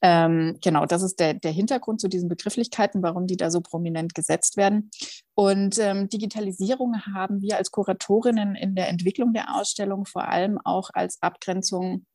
Ähm, 0.00 0.58
genau, 0.62 0.86
das 0.86 1.02
ist 1.02 1.18
der, 1.18 1.34
der 1.34 1.50
Hintergrund 1.50 2.00
zu 2.00 2.08
diesen 2.08 2.28
Begrifflichkeiten, 2.28 3.02
warum 3.02 3.26
die 3.26 3.36
da 3.36 3.50
so 3.50 3.60
prominent 3.60 4.14
gesetzt 4.14 4.56
werden. 4.56 4.90
Und 5.34 5.78
ähm, 5.78 6.08
Digitalisierung 6.08 7.00
haben 7.02 7.42
wir 7.42 7.56
als 7.56 7.70
Kuratorinnen 7.70 8.54
in 8.54 8.74
der 8.74 8.88
Entwicklung 8.88 9.32
der 9.32 9.56
Ausstellung 9.56 10.04
vor 10.04 10.28
allem 10.28 10.58
auch 10.64 10.90
als 10.92 11.22
Abgrenzung 11.22 12.06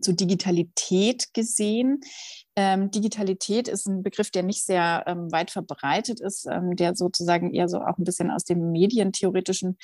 zu 0.00 0.12
Digitalität 0.12 1.26
gesehen. 1.34 2.00
Ähm, 2.56 2.90
Digitalität 2.90 3.68
ist 3.68 3.86
ein 3.86 4.02
Begriff, 4.02 4.30
der 4.30 4.42
nicht 4.42 4.64
sehr 4.64 5.04
ähm, 5.06 5.30
weit 5.30 5.50
verbreitet 5.50 6.20
ist, 6.20 6.46
ähm, 6.50 6.74
der 6.76 6.94
sozusagen 6.96 7.54
eher 7.54 7.68
so 7.68 7.78
auch 7.78 7.98
ein 7.98 8.04
bisschen 8.04 8.30
aus 8.30 8.44
dem 8.44 8.72
medientheoretischen 8.72 9.78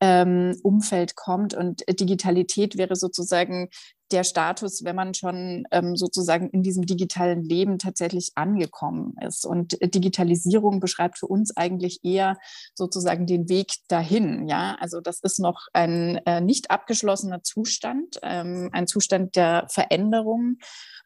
ähm, 0.00 0.56
Umfeld 0.62 1.16
kommt. 1.16 1.54
Und 1.54 1.82
Digitalität 1.88 2.76
wäre 2.76 2.96
sozusagen 2.96 3.68
der 4.12 4.24
Status, 4.24 4.84
wenn 4.84 4.96
man 4.96 5.14
schon 5.14 5.64
ähm, 5.70 5.96
sozusagen 5.96 6.50
in 6.50 6.62
diesem 6.62 6.86
digitalen 6.86 7.42
Leben 7.42 7.78
tatsächlich 7.78 8.32
angekommen 8.34 9.14
ist. 9.26 9.46
Und 9.46 9.78
Digitalisierung 9.82 10.80
beschreibt 10.80 11.18
für 11.18 11.26
uns 11.26 11.56
eigentlich 11.56 12.00
eher 12.02 12.38
sozusagen 12.74 13.26
den 13.26 13.48
Weg 13.48 13.72
dahin. 13.88 14.48
Ja, 14.48 14.76
also 14.80 15.00
das 15.00 15.20
ist 15.20 15.38
noch 15.38 15.66
ein 15.72 16.20
äh, 16.26 16.40
nicht 16.40 16.70
abgeschlossener 16.70 17.42
Zustand, 17.42 18.18
ähm, 18.22 18.70
ein 18.72 18.86
Zustand 18.86 19.36
der 19.36 19.66
Veränderung 19.68 20.58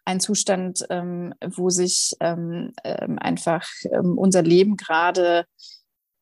ein 0.05 0.21
Zustand, 0.21 0.85
ähm, 0.91 1.35
wo 1.43 1.71
sich 1.71 2.15
ähm, 2.21 2.73
ähm, 2.85 3.19
einfach 3.19 3.67
ähm, 3.91 4.19
unser 4.19 4.43
Leben 4.43 4.77
gerade 4.77 5.47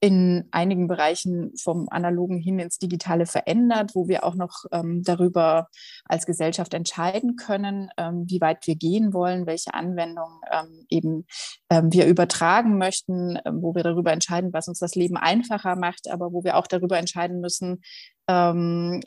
in 0.02 0.48
einigen 0.50 0.88
Bereichen 0.88 1.52
vom 1.56 1.86
Analogen 1.88 2.40
hin 2.40 2.58
ins 2.58 2.78
Digitale 2.78 3.24
verändert, 3.24 3.92
wo 3.94 4.08
wir 4.08 4.24
auch 4.24 4.34
noch 4.34 4.64
ähm, 4.72 5.04
darüber 5.04 5.68
als 6.06 6.26
Gesellschaft 6.26 6.74
entscheiden 6.74 7.36
können, 7.36 7.88
ähm, 7.96 8.24
wie 8.26 8.40
weit 8.40 8.66
wir 8.66 8.74
gehen 8.74 9.12
wollen, 9.14 9.46
welche 9.46 9.74
Anwendungen 9.74 10.40
ähm, 10.50 10.86
eben 10.88 11.24
ähm, 11.70 11.92
wir 11.92 12.06
übertragen 12.06 12.78
möchten, 12.78 13.38
ähm, 13.44 13.62
wo 13.62 13.76
wir 13.76 13.84
darüber 13.84 14.12
entscheiden, 14.12 14.52
was 14.52 14.66
uns 14.66 14.80
das 14.80 14.96
Leben 14.96 15.16
einfacher 15.16 15.76
macht, 15.76 16.10
aber 16.10 16.32
wo 16.32 16.42
wir 16.42 16.56
auch 16.56 16.66
darüber 16.66 16.98
entscheiden 16.98 17.40
müssen, 17.40 17.80
ähm, 18.28 19.00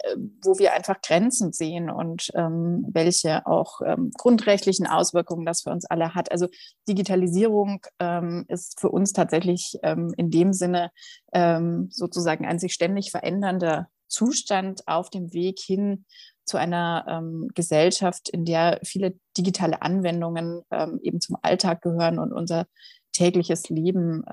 wo 0.43 0.59
wir 0.59 0.73
einfach 0.73 1.01
Grenzen 1.01 1.53
sehen 1.53 1.89
und 1.89 2.31
ähm, 2.35 2.85
welche 2.89 3.45
auch 3.47 3.79
ähm, 3.85 4.11
grundrechtlichen 4.17 4.87
Auswirkungen 4.87 5.45
das 5.45 5.61
für 5.61 5.71
uns 5.71 5.85
alle 5.85 6.13
hat. 6.15 6.31
Also 6.31 6.47
Digitalisierung 6.87 7.81
ähm, 7.99 8.45
ist 8.49 8.79
für 8.79 8.89
uns 8.89 9.13
tatsächlich 9.13 9.77
ähm, 9.83 10.13
in 10.17 10.31
dem 10.31 10.51
Sinne 10.51 10.91
ähm, 11.33 11.87
sozusagen 11.91 12.45
ein 12.45 12.59
sich 12.59 12.73
ständig 12.73 13.11
verändernder 13.11 13.87
Zustand 14.07 14.81
auf 14.85 15.09
dem 15.09 15.33
Weg 15.33 15.59
hin 15.59 16.05
zu 16.45 16.57
einer 16.57 17.23
Gesellschaft, 17.55 18.29
in 18.29 18.45
der 18.45 18.79
viele 18.83 19.15
digitale 19.35 19.81
Anwendungen 19.81 20.61
eben 21.01 21.19
zum 21.19 21.37
Alltag 21.41 21.81
gehören 21.81 22.19
und 22.19 22.31
unser 22.31 22.67
tägliches 23.13 23.67
Leben 23.69 24.23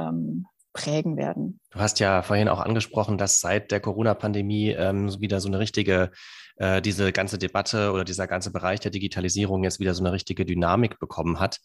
prägen 0.72 1.16
werden. 1.16 1.60
Du 1.70 1.78
hast 1.78 2.00
ja 2.00 2.22
vorhin 2.22 2.48
auch 2.48 2.60
angesprochen, 2.60 3.18
dass 3.18 3.40
seit 3.40 3.70
der 3.70 3.80
Corona-Pandemie 3.80 4.70
ähm, 4.70 5.20
wieder 5.20 5.40
so 5.40 5.48
eine 5.48 5.58
richtige, 5.58 6.10
äh, 6.56 6.80
diese 6.80 7.12
ganze 7.12 7.38
Debatte 7.38 7.92
oder 7.92 8.04
dieser 8.04 8.26
ganze 8.26 8.52
Bereich 8.52 8.80
der 8.80 8.90
Digitalisierung 8.90 9.64
jetzt 9.64 9.80
wieder 9.80 9.94
so 9.94 10.02
eine 10.02 10.12
richtige 10.12 10.44
Dynamik 10.44 10.98
bekommen 10.98 11.40
hat. 11.40 11.58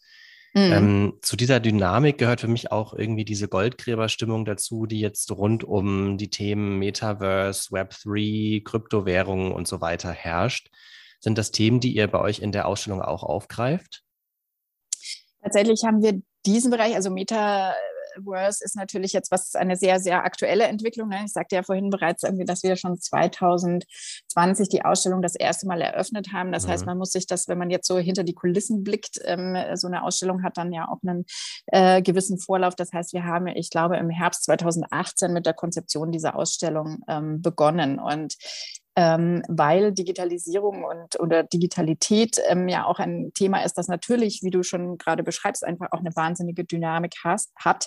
Mhm. 0.54 0.72
Ähm, 0.72 1.12
zu 1.22 1.36
dieser 1.36 1.60
Dynamik 1.60 2.18
gehört 2.18 2.40
für 2.40 2.48
mich 2.48 2.72
auch 2.72 2.94
irgendwie 2.94 3.24
diese 3.24 3.48
Goldgräberstimmung 3.48 4.44
dazu, 4.44 4.86
die 4.86 5.00
jetzt 5.00 5.30
rund 5.30 5.64
um 5.64 6.16
die 6.16 6.30
Themen 6.30 6.78
Metaverse, 6.78 7.70
Web3, 7.70 8.64
Kryptowährungen 8.64 9.52
und 9.52 9.68
so 9.68 9.80
weiter 9.80 10.10
herrscht. 10.10 10.70
Sind 11.20 11.36
das 11.36 11.50
Themen, 11.50 11.80
die 11.80 11.94
ihr 11.94 12.06
bei 12.06 12.20
euch 12.20 12.38
in 12.38 12.52
der 12.52 12.66
Ausstellung 12.66 13.02
auch 13.02 13.22
aufgreift? 13.22 14.02
Tatsächlich 15.42 15.82
haben 15.84 16.02
wir 16.02 16.20
diesen 16.46 16.70
Bereich, 16.70 16.94
also 16.94 17.10
Meta 17.10 17.74
Metaverse 18.18 18.64
ist 18.64 18.76
natürlich 18.76 19.12
jetzt 19.12 19.30
was 19.30 19.54
eine 19.54 19.76
sehr, 19.76 20.00
sehr 20.00 20.24
aktuelle 20.24 20.64
Entwicklung. 20.64 21.08
Ne? 21.08 21.22
Ich 21.24 21.32
sagte 21.32 21.56
ja 21.56 21.62
vorhin 21.62 21.90
bereits 21.90 22.22
irgendwie, 22.22 22.44
dass 22.44 22.62
wir 22.62 22.76
schon 22.76 22.98
2020 22.98 24.68
die 24.68 24.84
Ausstellung 24.84 25.22
das 25.22 25.34
erste 25.34 25.66
Mal 25.66 25.80
eröffnet 25.80 26.32
haben. 26.32 26.52
Das 26.52 26.66
mhm. 26.66 26.70
heißt, 26.70 26.86
man 26.86 26.98
muss 26.98 27.12
sich 27.12 27.26
das, 27.26 27.48
wenn 27.48 27.58
man 27.58 27.70
jetzt 27.70 27.86
so 27.86 27.98
hinter 27.98 28.24
die 28.24 28.34
Kulissen 28.34 28.84
blickt, 28.84 29.18
ähm, 29.24 29.56
so 29.74 29.86
eine 29.86 30.02
Ausstellung 30.02 30.42
hat 30.42 30.56
dann 30.56 30.72
ja 30.72 30.88
auch 30.88 30.98
einen 31.06 31.24
äh, 31.66 32.02
gewissen 32.02 32.38
Vorlauf. 32.38 32.74
Das 32.74 32.92
heißt, 32.92 33.12
wir 33.12 33.24
haben, 33.24 33.46
ich 33.48 33.70
glaube, 33.70 33.96
im 33.96 34.10
Herbst 34.10 34.44
2018 34.44 35.32
mit 35.32 35.46
der 35.46 35.54
Konzeption 35.54 36.12
dieser 36.12 36.36
Ausstellung 36.36 37.02
ähm, 37.08 37.42
begonnen. 37.42 37.98
Und 37.98 38.34
ähm, 38.98 39.44
weil 39.46 39.92
Digitalisierung 39.92 40.82
und 40.82 41.20
oder 41.20 41.44
Digitalität 41.44 42.40
ähm, 42.48 42.66
ja 42.66 42.84
auch 42.84 42.98
ein 42.98 43.30
Thema 43.32 43.64
ist, 43.64 43.78
das 43.78 43.86
natürlich, 43.86 44.42
wie 44.42 44.50
du 44.50 44.64
schon 44.64 44.98
gerade 44.98 45.22
beschreibst, 45.22 45.64
einfach 45.64 45.92
auch 45.92 46.00
eine 46.00 46.16
wahnsinnige 46.16 46.64
Dynamik 46.64 47.14
has, 47.22 47.52
hat, 47.54 47.86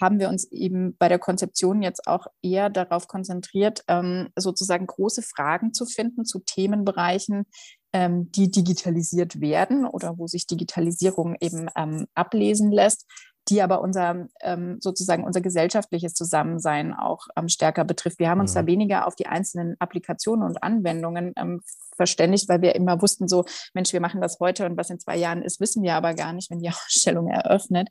haben 0.00 0.20
wir 0.20 0.28
uns 0.28 0.44
eben 0.52 0.96
bei 0.98 1.08
der 1.08 1.18
Konzeption 1.18 1.82
jetzt 1.82 2.06
auch 2.06 2.28
eher 2.42 2.70
darauf 2.70 3.08
konzentriert, 3.08 3.82
ähm, 3.88 4.28
sozusagen 4.36 4.86
große 4.86 5.22
Fragen 5.22 5.74
zu 5.74 5.84
finden 5.84 6.24
zu 6.24 6.38
Themenbereichen, 6.38 7.46
ähm, 7.92 8.30
die 8.30 8.48
digitalisiert 8.48 9.40
werden 9.40 9.84
oder 9.84 10.16
wo 10.16 10.28
sich 10.28 10.46
Digitalisierung 10.46 11.34
eben 11.40 11.68
ähm, 11.76 12.06
ablesen 12.14 12.70
lässt, 12.70 13.10
die 13.48 13.62
aber 13.62 13.80
unser 13.80 14.28
ähm, 14.40 14.78
sozusagen 14.80 15.24
unser 15.24 15.40
gesellschaftliches 15.40 16.14
Zusammensein 16.14 16.94
auch 16.94 17.26
ähm, 17.36 17.48
stärker 17.48 17.84
betrifft. 17.84 18.18
Wir 18.18 18.30
haben 18.30 18.40
uns 18.40 18.52
mhm. 18.54 18.58
da 18.58 18.66
weniger 18.66 19.06
auf 19.06 19.16
die 19.16 19.26
einzelnen 19.26 19.76
Applikationen 19.80 20.46
und 20.46 20.62
Anwendungen 20.62 21.32
ähm, 21.36 21.60
verständigt, 21.96 22.48
weil 22.48 22.62
wir 22.62 22.74
immer 22.74 23.02
wussten, 23.02 23.28
so, 23.28 23.44
Mensch, 23.74 23.92
wir 23.92 24.00
machen 24.00 24.20
das 24.20 24.38
heute 24.40 24.66
und 24.66 24.76
was 24.76 24.90
in 24.90 24.98
zwei 24.98 25.16
Jahren 25.16 25.42
ist, 25.42 25.60
wissen 25.60 25.82
wir 25.82 25.94
aber 25.94 26.14
gar 26.14 26.32
nicht, 26.32 26.50
wenn 26.50 26.60
die 26.60 26.70
Ausstellung 26.70 27.28
eröffnet. 27.28 27.88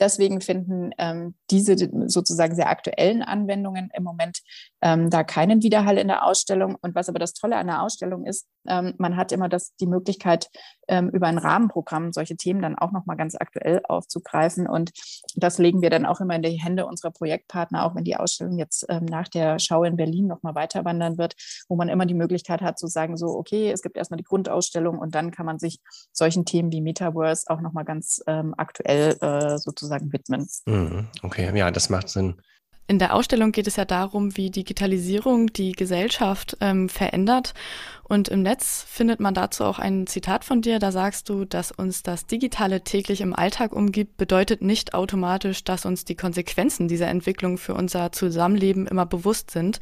Deswegen 0.00 0.40
finden 0.40 0.90
ähm, 0.98 1.34
diese 1.50 1.76
sozusagen 2.06 2.54
sehr 2.54 2.70
aktuellen 2.70 3.22
Anwendungen 3.22 3.90
im 3.94 4.04
Moment 4.04 4.38
ähm, 4.82 5.10
da 5.10 5.22
keinen 5.22 5.62
Widerhall 5.62 5.96
in 5.96 6.08
der 6.08 6.24
Ausstellung. 6.24 6.76
Und 6.82 6.94
was 6.94 7.08
aber 7.08 7.18
das 7.18 7.32
Tolle 7.32 7.56
an 7.56 7.68
der 7.68 7.82
Ausstellung 7.82 8.26
ist, 8.26 8.48
ähm, 8.68 8.94
man 8.98 9.16
hat 9.16 9.32
immer 9.32 9.48
das, 9.48 9.74
die 9.76 9.86
Möglichkeit, 9.86 10.50
ähm, 10.88 11.08
über 11.10 11.28
ein 11.28 11.38
Rahmenprogramm 11.38 12.12
solche 12.12 12.36
Themen 12.36 12.60
dann 12.60 12.76
auch 12.76 12.92
nochmal 12.92 13.16
ganz 13.16 13.36
aktuell 13.36 13.80
aufzugreifen. 13.88 14.68
Und 14.68 14.90
das 15.36 15.58
legen 15.58 15.82
wir 15.82 15.90
dann 15.90 16.04
auch 16.04 16.20
immer 16.20 16.34
in 16.34 16.42
die 16.42 16.60
Hände 16.60 16.86
unserer 16.86 17.12
Projektpartner, 17.12 17.84
auch 17.84 17.94
wenn 17.94 18.04
die 18.04 18.16
Ausstellung 18.16 18.58
jetzt 18.58 18.84
ähm, 18.88 19.04
nach 19.04 19.28
der 19.28 19.58
Schau 19.58 19.84
in 19.84 19.96
Berlin 19.96 20.26
nochmal 20.26 20.54
weiter 20.54 20.84
wandern 20.84 21.16
wird, 21.16 21.34
wo 21.68 21.76
man 21.76 21.88
immer 21.88 22.04
die 22.04 22.14
Möglichkeit 22.14 22.60
hat 22.60 22.78
zu 22.78 22.88
sagen, 22.88 23.16
so, 23.16 23.28
okay, 23.28 23.70
es 23.70 23.82
gibt 23.82 23.96
erstmal 23.96 24.18
die 24.18 24.24
Grundausstellung 24.24 24.98
und 24.98 25.14
dann 25.14 25.30
kann 25.30 25.46
man 25.46 25.58
sich 25.58 25.78
solchen 26.12 26.44
Themen 26.44 26.72
wie 26.72 26.80
Metaverse 26.80 27.44
auch 27.46 27.60
nochmal 27.60 27.84
ganz 27.84 28.20
ähm, 28.26 28.54
aktuell 28.56 29.16
äh, 29.20 29.58
sozusagen 29.58 30.12
widmen. 30.12 30.48
Mhm, 30.66 31.08
okay, 31.22 31.56
ja, 31.56 31.70
das 31.70 31.88
macht 31.88 32.08
Sinn. 32.08 32.40
In 32.88 32.98
der 32.98 33.14
Ausstellung 33.14 33.52
geht 33.52 33.66
es 33.66 33.76
ja 33.76 33.84
darum, 33.84 34.36
wie 34.36 34.50
Digitalisierung 34.50 35.52
die 35.52 35.72
Gesellschaft 35.72 36.56
ähm, 36.60 36.88
verändert. 36.88 37.54
Und 38.02 38.28
im 38.28 38.42
Netz 38.42 38.84
findet 38.88 39.20
man 39.20 39.34
dazu 39.34 39.64
auch 39.64 39.78
ein 39.78 40.06
Zitat 40.06 40.44
von 40.44 40.60
dir. 40.60 40.78
Da 40.78 40.92
sagst 40.92 41.28
du, 41.28 41.44
dass 41.44 41.70
uns 41.70 42.02
das 42.02 42.26
Digitale 42.26 42.82
täglich 42.82 43.20
im 43.20 43.34
Alltag 43.34 43.72
umgibt, 43.72 44.16
bedeutet 44.16 44.60
nicht 44.60 44.94
automatisch, 44.94 45.64
dass 45.64 45.86
uns 45.86 46.04
die 46.04 46.16
Konsequenzen 46.16 46.88
dieser 46.88 47.08
Entwicklung 47.08 47.56
für 47.56 47.74
unser 47.74 48.12
Zusammenleben 48.12 48.86
immer 48.86 49.06
bewusst 49.06 49.50
sind. 49.52 49.80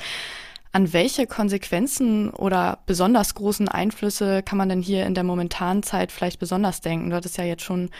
An 0.72 0.92
welche 0.92 1.26
Konsequenzen 1.26 2.30
oder 2.30 2.78
besonders 2.86 3.34
großen 3.34 3.66
Einflüsse 3.66 4.44
kann 4.44 4.56
man 4.56 4.68
denn 4.68 4.82
hier 4.82 5.04
in 5.04 5.14
der 5.14 5.24
momentanen 5.24 5.82
Zeit 5.82 6.12
vielleicht 6.12 6.38
besonders 6.38 6.80
denken? 6.80 7.10
Du 7.10 7.16
hattest 7.16 7.38
ja 7.38 7.44
jetzt 7.44 7.64
schon 7.64 7.90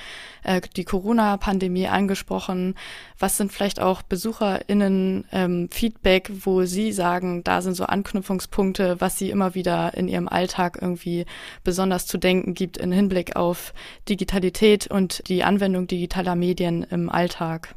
äh, 0.45 0.61
die 0.77 0.85
Corona-Pandemie 0.85 1.89
angesprochen. 1.89 2.77
Was 3.19 3.37
sind 3.37 3.51
vielleicht 3.51 3.81
auch 3.81 4.03
BesucherInnen 4.03 5.25
ähm, 5.33 5.69
Feedback, 5.73 6.31
wo 6.45 6.63
sie 6.63 6.93
sagen, 6.93 7.43
da 7.43 7.61
sind 7.61 7.75
so 7.75 7.87
Anknüpfungspunkte, 7.87 9.01
was 9.01 9.19
sie 9.19 9.31
immer 9.31 9.57
wieder 9.57 9.95
in 9.95 10.07
ihrem 10.07 10.29
Alltag 10.29 10.79
irgendwie 10.81 11.27
besonders 11.65 12.07
zu 12.07 12.19
denken 12.19 12.55
gibt 12.55 12.77
im 12.77 12.93
Hinblick 12.93 13.35
auf 13.35 13.75
Digitalität 14.09 14.87
und 14.87 15.27
die 15.29 15.43
Anwendung 15.43 15.89
digitaler 15.89 16.37
Medien 16.37 16.85
im 16.85 17.11
Alltag? 17.11 17.75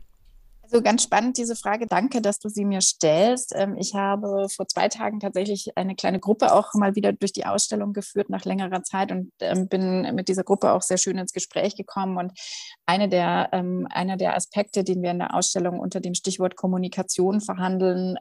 So 0.74 0.82
ganz 0.82 1.04
spannend 1.04 1.38
diese 1.38 1.56
Frage. 1.56 1.86
Danke, 1.86 2.20
dass 2.20 2.40
du 2.40 2.50
sie 2.50 2.66
mir 2.66 2.82
stellst. 2.82 3.54
Ähm, 3.56 3.78
ich 3.78 3.94
habe 3.94 4.48
vor 4.50 4.68
zwei 4.68 4.88
Tagen 4.88 5.20
tatsächlich 5.20 5.78
eine 5.78 5.94
kleine 5.96 6.20
Gruppe 6.20 6.52
auch 6.52 6.74
mal 6.74 6.96
wieder 6.96 7.14
durch 7.14 7.32
die 7.32 7.46
Ausstellung 7.46 7.94
geführt 7.94 8.32
nach 8.32 8.44
längerer 8.44 8.82
Zeit 8.82 9.12
und 9.12 9.32
ähm, 9.40 9.68
bin 9.68 10.16
mit 10.16 10.30
dieser 10.30 10.44
Gruppe 10.44 10.72
auch 10.72 10.82
sehr 10.82 10.98
schön 10.98 11.20
ins 11.20 11.32
Gespräch 11.32 11.76
gekommen. 11.76 12.18
Und 12.18 12.32
eine 12.88 13.08
der, 13.08 13.50
ähm, 13.52 13.88
einer 13.92 14.18
der 14.18 14.36
Aspekte, 14.36 14.84
den 14.84 15.04
wir 15.04 15.12
in 15.12 15.20
der 15.20 15.36
Ausstellung 15.36 15.80
unter 15.80 16.00
dem 16.00 16.16
Stichwort 16.16 16.56
Kommunikation 16.56 17.40
verhandeln, 17.40 18.18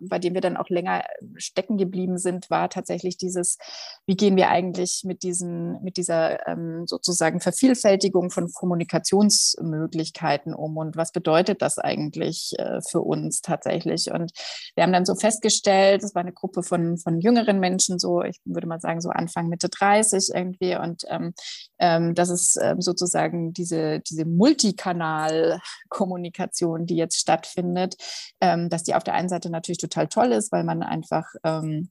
bei 0.00 0.18
dem 0.18 0.34
wir 0.34 0.40
dann 0.40 0.56
auch 0.56 0.68
länger 0.68 1.04
stecken 1.36 1.76
geblieben 1.76 2.18
sind, 2.18 2.50
war 2.50 2.68
tatsächlich 2.68 3.16
dieses, 3.16 3.58
wie 4.06 4.16
gehen 4.16 4.36
wir 4.36 4.48
eigentlich 4.48 5.02
mit, 5.04 5.22
diesen, 5.22 5.80
mit 5.82 5.96
dieser 5.96 6.46
ähm, 6.46 6.86
sozusagen 6.86 7.40
Vervielfältigung 7.40 8.30
von 8.30 8.52
Kommunikationsmöglichkeiten 8.52 10.54
um 10.54 10.76
und 10.76 10.96
was 10.96 11.12
bedeutet 11.12 11.62
das 11.62 11.78
eigentlich 11.78 12.54
äh, 12.58 12.80
für 12.88 13.00
uns 13.00 13.40
tatsächlich? 13.40 14.10
Und 14.12 14.32
wir 14.74 14.84
haben 14.84 14.92
dann 14.92 15.06
so 15.06 15.14
festgestellt, 15.14 16.02
es 16.02 16.14
war 16.14 16.22
eine 16.22 16.32
Gruppe 16.32 16.62
von, 16.62 16.98
von 16.98 17.20
jüngeren 17.20 17.60
Menschen, 17.60 17.98
so 17.98 18.22
ich 18.22 18.38
würde 18.44 18.66
mal 18.66 18.80
sagen 18.80 19.00
so 19.00 19.10
Anfang, 19.10 19.48
Mitte 19.48 19.68
30 19.68 20.30
irgendwie 20.34 20.76
und 20.76 21.04
ähm, 21.08 21.34
ähm, 21.78 22.14
dass 22.14 22.30
es 22.30 22.56
ähm, 22.60 22.80
sozusagen 22.80 23.52
diese, 23.52 24.00
diese 24.00 24.24
Multikanal-Kommunikation, 24.24 26.86
die 26.86 26.96
jetzt 26.96 27.20
stattfindet, 27.20 27.94
ähm, 28.40 28.68
dass 28.68 28.82
die 28.82 28.94
auf 28.94 29.04
der 29.04 29.14
einen 29.14 29.28
Seite 29.28 29.50
natürlich 29.50 29.78
total 29.88 30.08
toll 30.08 30.32
ist, 30.32 30.52
weil 30.52 30.64
man 30.64 30.82
einfach 30.82 31.26
ähm, 31.44 31.90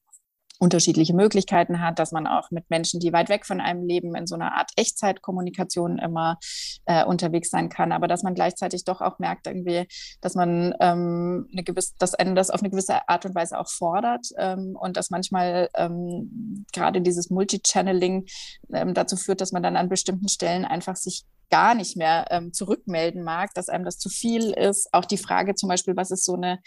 unterschiedliche 0.60 1.13
Möglichkeiten 1.13 1.82
hat, 1.82 2.00
dass 2.00 2.12
man 2.12 2.27
auch 2.27 2.51
mit 2.51 2.70
Menschen, 2.70 3.00
die 3.00 3.13
weit 3.13 3.30
weg 3.30 3.46
von 3.46 3.62
einem 3.62 3.84
leben, 3.84 4.16
in 4.16 4.27
so 4.27 4.36
einer 4.36 4.56
Art 4.56 4.72
Echtzeitkommunikation 4.75 6.00
immer 6.00 6.39
äh, 6.86 7.06
unterwegs 7.06 7.50
sein 7.50 7.70
kann, 7.70 7.92
aber 7.92 8.08
dass 8.08 8.24
man 8.24 8.34
gleichzeitig 8.34 8.84
doch 8.84 9.01
auch 9.01 9.20
merkt 9.20 9.48
irgendwie, 9.48 9.88
dass 10.22 10.36
man 10.36 10.74
ähm, 10.80 11.48
eine 11.51 11.63
gewisse, 11.63 11.94
dass 12.00 12.16
einen 12.16 12.36
das 12.36 12.50
auf 12.50 12.62
eine 12.62 12.70
gewisse 12.70 13.08
Art 13.08 13.25
und 13.25 13.36
Weise 13.36 13.60
auch 13.60 13.70
fordert 13.70 14.27
ähm, 14.38 14.75
und 14.80 14.98
dass 14.98 15.10
manchmal 15.10 15.70
ähm, 15.75 16.66
gerade 16.74 17.01
dieses 17.01 17.30
Multichanneling 17.30 18.25
ähm, 18.74 18.94
dazu 18.94 19.16
führt, 19.16 19.42
dass 19.42 19.51
man 19.51 19.63
dann 19.63 19.77
an 19.77 19.89
bestimmten 19.89 20.30
Stellen 20.30 20.66
einfach 20.66 20.96
sich 20.96 21.25
gar 21.50 21.75
nicht 21.75 21.96
mehr 21.96 22.25
ähm, 22.30 22.51
zurückmelden 22.51 23.24
mag, 23.24 23.54
dass 23.54 23.70
einem 23.70 23.86
das 23.86 23.98
zu 23.98 24.10
viel 24.10 24.51
ist. 24.51 24.89
Auch 24.92 25.06
die 25.06 25.18
Frage 25.18 25.56
zum 25.56 25.70
Beispiel, 25.70 25.96
was 25.96 26.12
ist 26.12 26.25
so 26.25 26.34
eine 26.34 26.60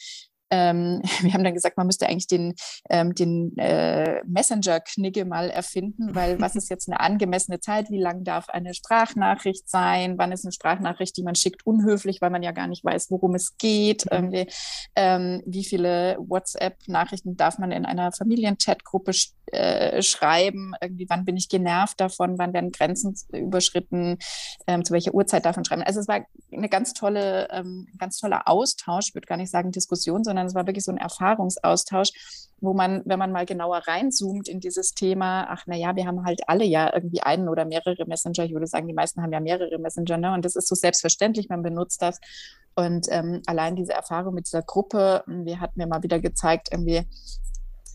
ähm, 0.50 1.00
wir 1.22 1.32
haben 1.32 1.44
dann 1.44 1.54
gesagt, 1.54 1.76
man 1.76 1.86
müsste 1.86 2.08
eigentlich 2.08 2.26
den, 2.26 2.54
ähm, 2.88 3.14
den 3.14 3.56
äh, 3.56 4.22
Messenger-Knigge 4.26 5.24
mal 5.24 5.50
erfinden, 5.50 6.14
weil 6.14 6.40
was 6.40 6.56
ist 6.56 6.70
jetzt 6.70 6.88
eine 6.88 7.00
angemessene 7.00 7.60
Zeit? 7.60 7.90
Wie 7.90 8.00
lang 8.00 8.24
darf 8.24 8.48
eine 8.48 8.74
Sprachnachricht 8.74 9.68
sein? 9.68 10.18
Wann 10.18 10.32
ist 10.32 10.44
eine 10.44 10.52
Sprachnachricht, 10.52 11.16
die 11.16 11.22
man 11.22 11.34
schickt, 11.34 11.66
unhöflich, 11.66 12.20
weil 12.20 12.30
man 12.30 12.42
ja 12.42 12.52
gar 12.52 12.66
nicht 12.66 12.84
weiß, 12.84 13.10
worum 13.10 13.34
es 13.34 13.56
geht? 13.56 14.06
Mhm. 14.10 14.46
Ähm, 14.96 15.42
wie 15.46 15.64
viele 15.64 16.16
WhatsApp-Nachrichten 16.18 17.36
darf 17.36 17.58
man 17.58 17.72
in 17.72 17.86
einer 17.86 18.12
Familienchatgruppe 18.12 19.12
äh, 19.52 20.02
schreiben? 20.02 20.72
Irgendwie, 20.80 21.06
wann 21.08 21.24
bin 21.24 21.36
ich 21.36 21.48
genervt 21.48 22.00
davon? 22.00 22.38
Wann 22.38 22.52
werden 22.52 22.72
Grenzen 22.72 23.14
überschritten? 23.32 24.18
Ähm, 24.66 24.84
zu 24.84 24.92
welcher 24.92 25.14
Uhrzeit 25.14 25.44
darf 25.44 25.56
man 25.56 25.64
schreiben? 25.64 25.82
Also 25.82 26.00
es 26.00 26.08
war 26.08 26.24
eine 26.52 26.68
ganz 26.68 26.92
tolle, 26.92 27.48
ähm, 27.50 27.88
ganz 27.98 28.18
toller 28.18 28.46
Austausch. 28.46 29.08
Ich 29.08 29.14
würde 29.14 29.26
gar 29.26 29.36
nicht 29.36 29.50
sagen 29.50 29.72
Diskussion, 29.72 30.24
sondern 30.24 30.39
sondern 30.40 30.46
es 30.46 30.54
war 30.54 30.66
wirklich 30.66 30.84
so 30.84 30.92
ein 30.92 30.98
Erfahrungsaustausch, 30.98 32.10
wo 32.60 32.74
man, 32.74 33.02
wenn 33.04 33.18
man 33.18 33.32
mal 33.32 33.46
genauer 33.46 33.78
reinzoomt 33.86 34.48
in 34.48 34.60
dieses 34.60 34.94
Thema, 34.94 35.46
ach 35.48 35.66
naja, 35.66 35.96
wir 35.96 36.06
haben 36.06 36.24
halt 36.24 36.42
alle 36.46 36.64
ja 36.64 36.92
irgendwie 36.94 37.22
einen 37.22 37.48
oder 37.48 37.64
mehrere 37.64 38.06
Messenger. 38.06 38.44
Ich 38.44 38.52
würde 38.52 38.66
sagen, 38.66 38.86
die 38.86 38.94
meisten 38.94 39.22
haben 39.22 39.32
ja 39.32 39.40
mehrere 39.40 39.78
Messenger, 39.78 40.18
ne? 40.18 40.34
Und 40.34 40.44
das 40.44 40.56
ist 40.56 40.68
so 40.68 40.74
selbstverständlich, 40.74 41.48
man 41.48 41.62
benutzt 41.62 42.02
das. 42.02 42.20
Und 42.74 43.06
ähm, 43.10 43.42
allein 43.46 43.76
diese 43.76 43.92
Erfahrung 43.92 44.34
mit 44.34 44.46
dieser 44.46 44.62
Gruppe, 44.62 45.24
wir 45.26 45.60
hatten 45.60 45.78
mir 45.78 45.86
mal 45.86 46.02
wieder 46.02 46.20
gezeigt, 46.20 46.68
irgendwie, 46.70 47.02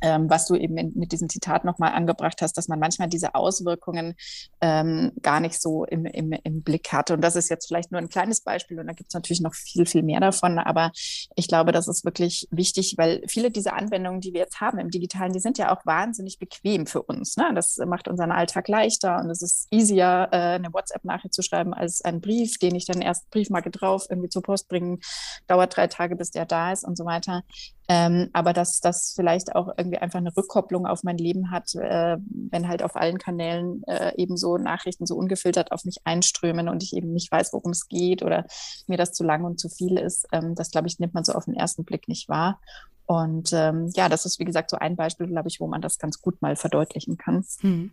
ähm, 0.01 0.29
was 0.29 0.47
du 0.47 0.55
eben 0.55 0.77
in, 0.77 0.93
mit 0.95 1.11
diesem 1.11 1.29
Zitat 1.29 1.65
nochmal 1.65 1.93
angebracht 1.93 2.41
hast, 2.41 2.57
dass 2.57 2.67
man 2.67 2.79
manchmal 2.79 3.09
diese 3.09 3.35
Auswirkungen 3.35 4.15
ähm, 4.61 5.11
gar 5.21 5.39
nicht 5.39 5.61
so 5.61 5.85
im, 5.85 6.05
im, 6.05 6.31
im 6.31 6.63
Blick 6.63 6.91
hat. 6.91 7.11
Und 7.11 7.21
das 7.21 7.35
ist 7.35 7.49
jetzt 7.49 7.67
vielleicht 7.67 7.91
nur 7.91 7.99
ein 7.99 8.09
kleines 8.09 8.41
Beispiel 8.41 8.79
und 8.79 8.87
da 8.87 8.93
gibt 8.93 9.09
es 9.09 9.13
natürlich 9.13 9.41
noch 9.41 9.53
viel, 9.53 9.85
viel 9.85 10.03
mehr 10.03 10.19
davon. 10.19 10.59
Aber 10.59 10.91
ich 11.35 11.47
glaube, 11.47 11.71
das 11.71 11.87
ist 11.87 12.05
wirklich 12.05 12.47
wichtig, 12.51 12.95
weil 12.97 13.23
viele 13.27 13.51
dieser 13.51 13.75
Anwendungen, 13.75 14.21
die 14.21 14.33
wir 14.33 14.41
jetzt 14.41 14.61
haben 14.61 14.79
im 14.79 14.89
Digitalen, 14.89 15.33
die 15.33 15.39
sind 15.39 15.57
ja 15.57 15.75
auch 15.75 15.85
wahnsinnig 15.85 16.39
bequem 16.39 16.87
für 16.87 17.01
uns. 17.01 17.37
Ne? 17.37 17.51
Das 17.53 17.77
macht 17.85 18.07
unseren 18.07 18.31
Alltag 18.31 18.67
leichter 18.67 19.19
und 19.19 19.29
es 19.29 19.41
ist 19.41 19.67
easier, 19.71 20.29
äh, 20.31 20.37
eine 20.55 20.73
WhatsApp-Nachricht 20.73 21.33
zu 21.33 21.41
schreiben 21.41 21.73
als 21.73 22.01
einen 22.03 22.21
Brief, 22.21 22.57
den 22.57 22.75
ich 22.75 22.85
dann 22.85 23.01
erst 23.01 23.29
Briefmarke 23.29 23.71
drauf 23.71 24.05
irgendwie 24.09 24.29
zur 24.29 24.41
Post 24.41 24.67
bringen, 24.67 24.99
dauert 25.47 25.75
drei 25.75 25.87
Tage, 25.87 26.15
bis 26.15 26.31
der 26.31 26.45
da 26.45 26.71
ist 26.71 26.83
und 26.83 26.97
so 26.97 27.05
weiter. 27.05 27.43
Ähm, 27.87 28.29
aber 28.33 28.53
dass 28.53 28.79
das 28.79 29.13
vielleicht 29.15 29.55
auch 29.55 29.69
irgendwie 29.77 29.99
einfach 29.99 30.17
eine 30.19 30.35
Rückkopplung 30.35 30.87
auf 30.87 31.03
mein 31.03 31.17
Leben 31.17 31.51
hat, 31.51 31.75
äh, 31.75 32.17
wenn 32.29 32.67
halt 32.67 32.81
auf 32.81 32.95
allen 32.95 33.19
Kanälen 33.19 33.83
äh, 33.83 34.13
eben 34.15 34.37
so 34.37 34.57
Nachrichten 34.57 35.05
so 35.05 35.15
ungefiltert 35.15 35.71
auf 35.71 35.85
mich 35.85 35.97
einströmen 36.03 36.67
und 36.67 36.81
ich 36.81 36.93
eben 36.93 37.13
nicht 37.13 37.31
weiß, 37.31 37.53
worum 37.53 37.71
es 37.71 37.87
geht 37.87 38.23
oder 38.23 38.45
mir 38.87 38.97
das 38.97 39.11
zu 39.11 39.23
lang 39.23 39.43
und 39.43 39.59
zu 39.59 39.69
viel 39.69 39.97
ist. 39.99 40.27
Ähm, 40.31 40.55
das, 40.55 40.71
glaube 40.71 40.87
ich, 40.87 40.99
nimmt 40.99 41.13
man 41.13 41.23
so 41.23 41.33
auf 41.33 41.45
den 41.45 41.53
ersten 41.53 41.85
Blick 41.85 42.07
nicht 42.07 42.27
wahr. 42.27 42.59
Und 43.05 43.53
ähm, 43.53 43.91
ja, 43.95 44.09
das 44.09 44.25
ist, 44.25 44.39
wie 44.39 44.45
gesagt, 44.45 44.69
so 44.69 44.77
ein 44.77 44.95
Beispiel, 44.95 45.27
glaube 45.27 45.47
ich, 45.47 45.59
wo 45.59 45.67
man 45.67 45.81
das 45.81 45.99
ganz 45.99 46.21
gut 46.21 46.41
mal 46.41 46.55
verdeutlichen 46.55 47.17
kann. 47.17 47.45
Hm. 47.61 47.91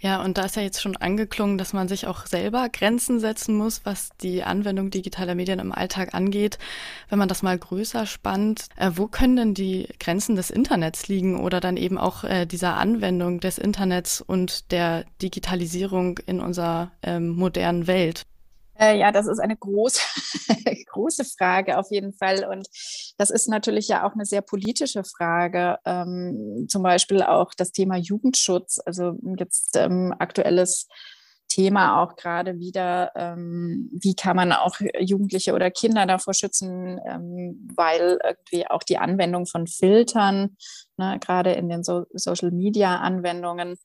Ja, 0.00 0.22
und 0.22 0.38
da 0.38 0.44
ist 0.44 0.54
ja 0.54 0.62
jetzt 0.62 0.80
schon 0.80 0.96
angeklungen, 0.96 1.58
dass 1.58 1.72
man 1.72 1.88
sich 1.88 2.06
auch 2.06 2.26
selber 2.26 2.68
Grenzen 2.68 3.18
setzen 3.18 3.56
muss, 3.56 3.84
was 3.84 4.10
die 4.20 4.44
Anwendung 4.44 4.90
digitaler 4.90 5.34
Medien 5.34 5.58
im 5.58 5.72
Alltag 5.72 6.14
angeht. 6.14 6.58
Wenn 7.08 7.18
man 7.18 7.28
das 7.28 7.42
mal 7.42 7.58
größer 7.58 8.06
spannt, 8.06 8.66
äh, 8.76 8.92
wo 8.94 9.08
können 9.08 9.36
denn 9.36 9.54
die 9.54 9.88
Grenzen 9.98 10.36
des 10.36 10.50
Internets 10.50 11.08
liegen 11.08 11.40
oder 11.40 11.58
dann 11.58 11.76
eben 11.76 11.98
auch 11.98 12.22
äh, 12.22 12.46
dieser 12.46 12.76
Anwendung 12.76 13.40
des 13.40 13.58
Internets 13.58 14.20
und 14.20 14.70
der 14.70 15.04
Digitalisierung 15.20 16.18
in 16.26 16.40
unserer 16.40 16.92
ähm, 17.02 17.30
modernen 17.30 17.88
Welt? 17.88 18.24
Äh, 18.80 18.98
ja, 18.98 19.10
das 19.10 19.26
ist 19.26 19.40
eine 19.40 19.56
große, 19.56 20.00
große 20.92 21.24
Frage 21.24 21.78
auf 21.78 21.90
jeden 21.90 22.12
Fall. 22.12 22.44
Und 22.44 22.68
das 23.16 23.30
ist 23.30 23.48
natürlich 23.48 23.88
ja 23.88 24.06
auch 24.06 24.14
eine 24.14 24.24
sehr 24.24 24.42
politische 24.42 25.04
Frage. 25.04 25.78
Ähm, 25.84 26.66
zum 26.68 26.82
Beispiel 26.82 27.22
auch 27.22 27.52
das 27.56 27.72
Thema 27.72 27.96
Jugendschutz. 27.96 28.80
Also 28.84 29.14
jetzt 29.36 29.76
ähm, 29.76 30.14
aktuelles 30.18 30.86
Thema 31.48 32.02
auch 32.02 32.16
gerade 32.16 32.58
wieder, 32.58 33.10
ähm, 33.16 33.88
wie 33.92 34.14
kann 34.14 34.36
man 34.36 34.52
auch 34.52 34.76
Jugendliche 34.98 35.54
oder 35.54 35.70
Kinder 35.70 36.06
davor 36.06 36.34
schützen, 36.34 37.00
ähm, 37.06 37.68
weil 37.74 38.18
irgendwie 38.22 38.66
auch 38.68 38.82
die 38.82 38.98
Anwendung 38.98 39.46
von 39.46 39.66
Filtern, 39.66 40.56
ne, 40.98 41.18
gerade 41.20 41.52
in 41.52 41.68
den 41.68 41.82
so 41.82 42.04
Social-Media-Anwendungen, 42.12 43.76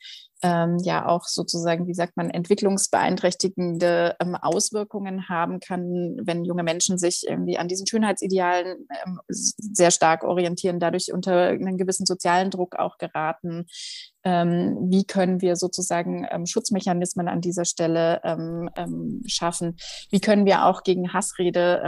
ähm, 0.44 0.78
ja 0.84 1.08
auch 1.08 1.24
sozusagen, 1.24 1.88
wie 1.88 1.94
sagt 1.94 2.18
man, 2.18 2.30
entwicklungsbeeinträchtigende 2.30 4.18
ähm, 4.20 4.36
Auswirkungen 4.36 5.30
haben 5.30 5.62
kann, 5.62 6.18
wenn 6.22 6.44
junge 6.44 6.64
Menschen 6.64 6.98
sich 6.98 7.24
irgendwie 7.28 7.58
an 7.58 7.70
diesen 7.70 7.88
Schönheitsidealen 7.88 8.86
ähm, 9.06 9.20
sehr 9.30 9.90
stark 9.90 10.26
orientieren, 10.26 10.82
dadurch 10.82 11.14
unter 11.14 11.48
einen 11.48 11.78
gewissen 11.78 12.06
sozialen 12.06 12.52
Druck 12.52 12.76
auch 12.76 12.98
geraten. 12.98 13.66
Ähm, 14.26 14.78
wie 14.90 15.06
können 15.06 15.42
wir 15.42 15.56
sozusagen 15.56 16.28
ähm, 16.30 16.46
Schutzmechanismen 16.46 17.30
an 17.30 17.42
dieser 17.42 17.66
Stelle 17.66 18.22
ähm, 18.24 18.70
schaffen? 19.26 19.78
Wie 20.12 20.20
können 20.20 20.46
wir 20.46 20.66
auch 20.66 20.84
gegen 20.84 21.14
Hassrede, 21.14 21.84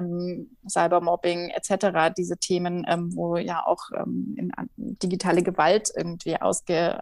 Cybermobbing 0.67 1.49
etc., 1.49 2.13
diese 2.17 2.37
Themen, 2.37 2.85
wo 3.15 3.37
ja 3.37 3.63
auch 3.65 3.89
in, 4.35 4.51
digitale 5.15 5.43
Gewalt 5.43 5.91
irgendwie 5.95 6.39
ausge, 6.41 6.99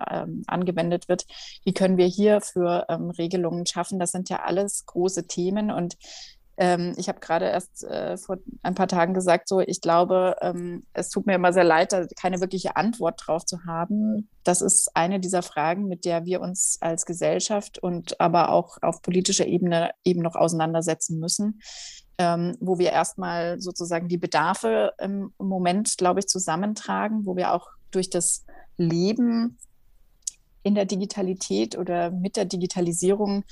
angewendet 0.47 1.10
wird, 1.10 1.26
wie 1.63 1.73
können 1.73 1.97
wir 1.97 2.06
hier 2.06 2.41
für 2.41 2.86
ähm, 2.89 3.10
Regelungen 3.10 3.65
schaffen? 3.65 3.99
Das 3.99 4.12
sind 4.12 4.30
ja 4.30 4.43
alles 4.43 4.86
große 4.86 5.28
Themen 5.28 5.71
und 5.71 5.97
ähm, 6.56 6.93
ich 6.97 7.10
habe 7.10 7.19
gerade 7.19 7.45
erst 7.45 7.84
äh, 7.84 8.15
vor 8.15 8.38
ein 8.62 8.76
paar 8.76 8.88
Tagen 8.88 9.15
gesagt, 9.15 9.47
so 9.47 9.60
ich 9.60 9.82
glaube, 9.82 10.36
ähm, 10.41 10.86
es 10.93 11.10
tut 11.10 11.26
mir 11.26 11.34
immer 11.34 11.52
sehr 11.52 11.63
leid, 11.63 11.91
da 11.91 12.06
keine 12.19 12.41
wirkliche 12.41 12.76
Antwort 12.76 13.23
drauf 13.26 13.43
zu 13.43 13.65
haben. 13.65 14.30
Das 14.43 14.62
ist 14.62 14.91
eine 14.93 15.19
dieser 15.19 15.41
Fragen, 15.41 15.88
mit 15.88 16.06
der 16.06 16.26
wir 16.26 16.41
uns 16.41 16.78
als 16.80 17.08
Gesellschaft 17.08 17.80
und 17.80 18.19
aber 18.21 18.49
auch 18.49 18.78
auf 18.84 19.02
politischer 19.02 19.47
Ebene 19.47 19.91
eben 20.04 20.21
noch 20.21 20.36
auseinandersetzen 20.36 21.19
müssen. 21.19 21.60
Ähm, 22.19 22.56
wo 22.60 22.78
wir 22.78 22.91
erstmal 22.91 23.60
sozusagen 23.60 24.08
die 24.08 24.19
Bedarfe 24.19 24.93
im 24.99 25.34
Moment, 25.39 25.97
glaube 25.97 26.19
ich, 26.19 26.28
zusammentragen, 26.28 27.26
wo 27.26 27.36
wir 27.36 27.52
auch 27.52 27.69
durch 27.95 28.10
das 28.10 28.45
Leben 28.77 29.58
in 30.63 30.75
der 30.75 30.86
Digitalität 30.86 31.77
oder 31.77 32.10
mit 32.12 32.38
der 32.38 32.45
Digitalisierung 32.45 33.43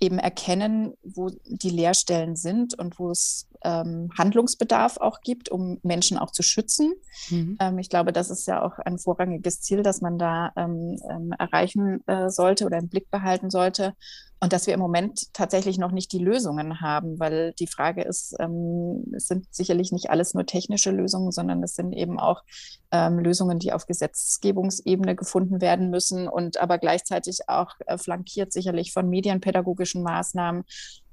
eben 0.00 0.18
erkennen, 0.18 0.94
wo 1.02 1.30
die 1.44 1.70
Leerstellen 1.70 2.34
sind 2.36 2.78
und 2.78 2.98
wo 2.98 3.10
es 3.10 3.46
ähm, 3.62 4.10
Handlungsbedarf 4.16 4.96
auch 4.96 5.20
gibt, 5.20 5.50
um 5.50 5.78
Menschen 5.82 6.16
auch 6.16 6.30
zu 6.30 6.42
schützen. 6.42 6.94
Mhm. 7.28 7.58
Ähm, 7.60 7.78
ich 7.78 7.90
glaube, 7.90 8.12
das 8.12 8.30
ist 8.30 8.46
ja 8.46 8.62
auch 8.62 8.78
ein 8.78 8.98
vorrangiges 8.98 9.60
Ziel, 9.60 9.82
das 9.82 10.00
man 10.00 10.18
da 10.18 10.52
ähm, 10.56 10.96
ähm 11.10 11.32
erreichen 11.38 12.06
äh, 12.06 12.30
sollte 12.30 12.64
oder 12.64 12.78
im 12.78 12.88
Blick 12.88 13.10
behalten 13.10 13.50
sollte. 13.50 13.94
Und 14.42 14.54
dass 14.54 14.66
wir 14.66 14.72
im 14.72 14.80
Moment 14.80 15.34
tatsächlich 15.34 15.76
noch 15.76 15.92
nicht 15.92 16.12
die 16.12 16.18
Lösungen 16.18 16.80
haben, 16.80 17.20
weil 17.20 17.52
die 17.58 17.66
Frage 17.66 18.02
ist, 18.02 18.34
ähm, 18.40 19.04
es 19.14 19.28
sind 19.28 19.46
sicherlich 19.54 19.92
nicht 19.92 20.08
alles 20.08 20.32
nur 20.32 20.46
technische 20.46 20.90
Lösungen, 20.90 21.30
sondern 21.30 21.62
es 21.62 21.74
sind 21.74 21.92
eben 21.92 22.18
auch 22.18 22.42
ähm, 22.90 23.18
Lösungen, 23.18 23.58
die 23.58 23.74
auf 23.74 23.84
Gesetzgebungsebene 23.84 25.14
gefunden 25.14 25.60
werden 25.60 25.90
müssen 25.90 26.26
und 26.26 26.56
aber 26.56 26.78
gleichzeitig 26.78 27.48
auch 27.48 27.72
äh, 27.86 27.98
flankiert 27.98 28.50
sicherlich 28.50 28.94
von 28.94 29.10
medienpädagogischen 29.10 29.89
Maßnahmen, 29.94 30.64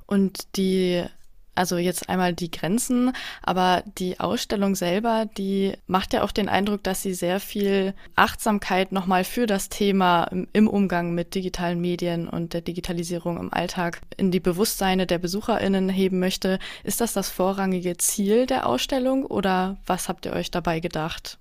Und 0.07 0.57
die 0.57 1.05
also 1.55 1.77
jetzt 1.77 2.09
einmal 2.09 2.33
die 2.33 2.51
Grenzen, 2.51 3.13
aber 3.41 3.83
die 3.97 4.19
Ausstellung 4.19 4.75
selber, 4.75 5.25
die 5.37 5.73
macht 5.87 6.13
ja 6.13 6.23
auch 6.23 6.31
den 6.31 6.49
Eindruck, 6.49 6.83
dass 6.83 7.01
sie 7.01 7.13
sehr 7.13 7.39
viel 7.39 7.93
Achtsamkeit 8.15 8.91
nochmal 8.91 9.23
für 9.23 9.47
das 9.47 9.69
Thema 9.69 10.29
im 10.53 10.67
Umgang 10.67 11.13
mit 11.13 11.35
digitalen 11.35 11.79
Medien 11.81 12.27
und 12.27 12.53
der 12.53 12.61
Digitalisierung 12.61 13.37
im 13.37 13.53
Alltag 13.53 14.01
in 14.17 14.31
die 14.31 14.39
Bewusstseine 14.39 15.07
der 15.07 15.19
BesucherInnen 15.19 15.89
heben 15.89 16.19
möchte. 16.19 16.59
Ist 16.83 17.01
das 17.01 17.13
das 17.13 17.29
vorrangige 17.29 17.97
Ziel 17.97 18.45
der 18.45 18.67
Ausstellung 18.67 19.25
oder 19.25 19.77
was 19.85 20.09
habt 20.09 20.25
ihr 20.25 20.33
euch 20.33 20.51
dabei 20.51 20.79
gedacht? 20.79 21.39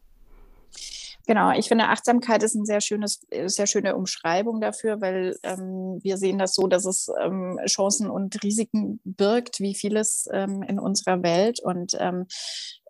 Genau, 1.27 1.53
ich 1.53 1.69
finde, 1.69 1.89
Achtsamkeit 1.89 2.43
ist 2.43 2.55
eine 2.55 2.67
sehr, 2.67 2.81
sehr 3.49 3.67
schöne 3.67 3.97
Umschreibung 3.97 4.61
dafür, 4.61 5.01
weil 5.01 5.39
ähm, 5.43 5.99
wir 6.03 6.19
sehen 6.19 6.39
das 6.39 6.55
so, 6.55 6.67
dass 6.67 6.85
es 6.85 7.09
ähm, 7.23 7.59
Chancen 7.67 8.11
und 8.11 8.43
Risiken 8.43 9.01
birgt, 9.05 9.61
wie 9.61 9.75
vieles 9.75 10.29
ähm, 10.33 10.63
in 10.63 10.79
unserer 10.79 11.23
Welt. 11.23 11.61
Und 11.63 11.97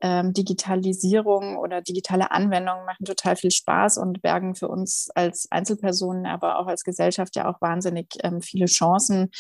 ähm, 0.03 0.33
Digitalisierung 0.33 1.57
oder 1.57 1.81
digitale 1.81 2.31
Anwendungen 2.31 2.85
machen 2.85 3.05
total 3.05 3.37
viel 3.37 3.51
Spaß 3.51 3.99
und 3.99 4.23
bergen 4.23 4.55
für 4.55 4.69
uns 4.69 5.09
als 5.15 5.47
Einzelpersonen, 5.51 6.27
aber 6.27 6.59
auch 6.59 6.67
als 6.67 6.85
Gesellschaft 6.85 7.37
ja 7.37 7.49
auch 7.49 7.61
wahnsinnig 7.61 8.09
ähm, 8.23 8.41
viele 8.43 8.67
Chancen 8.67 9.31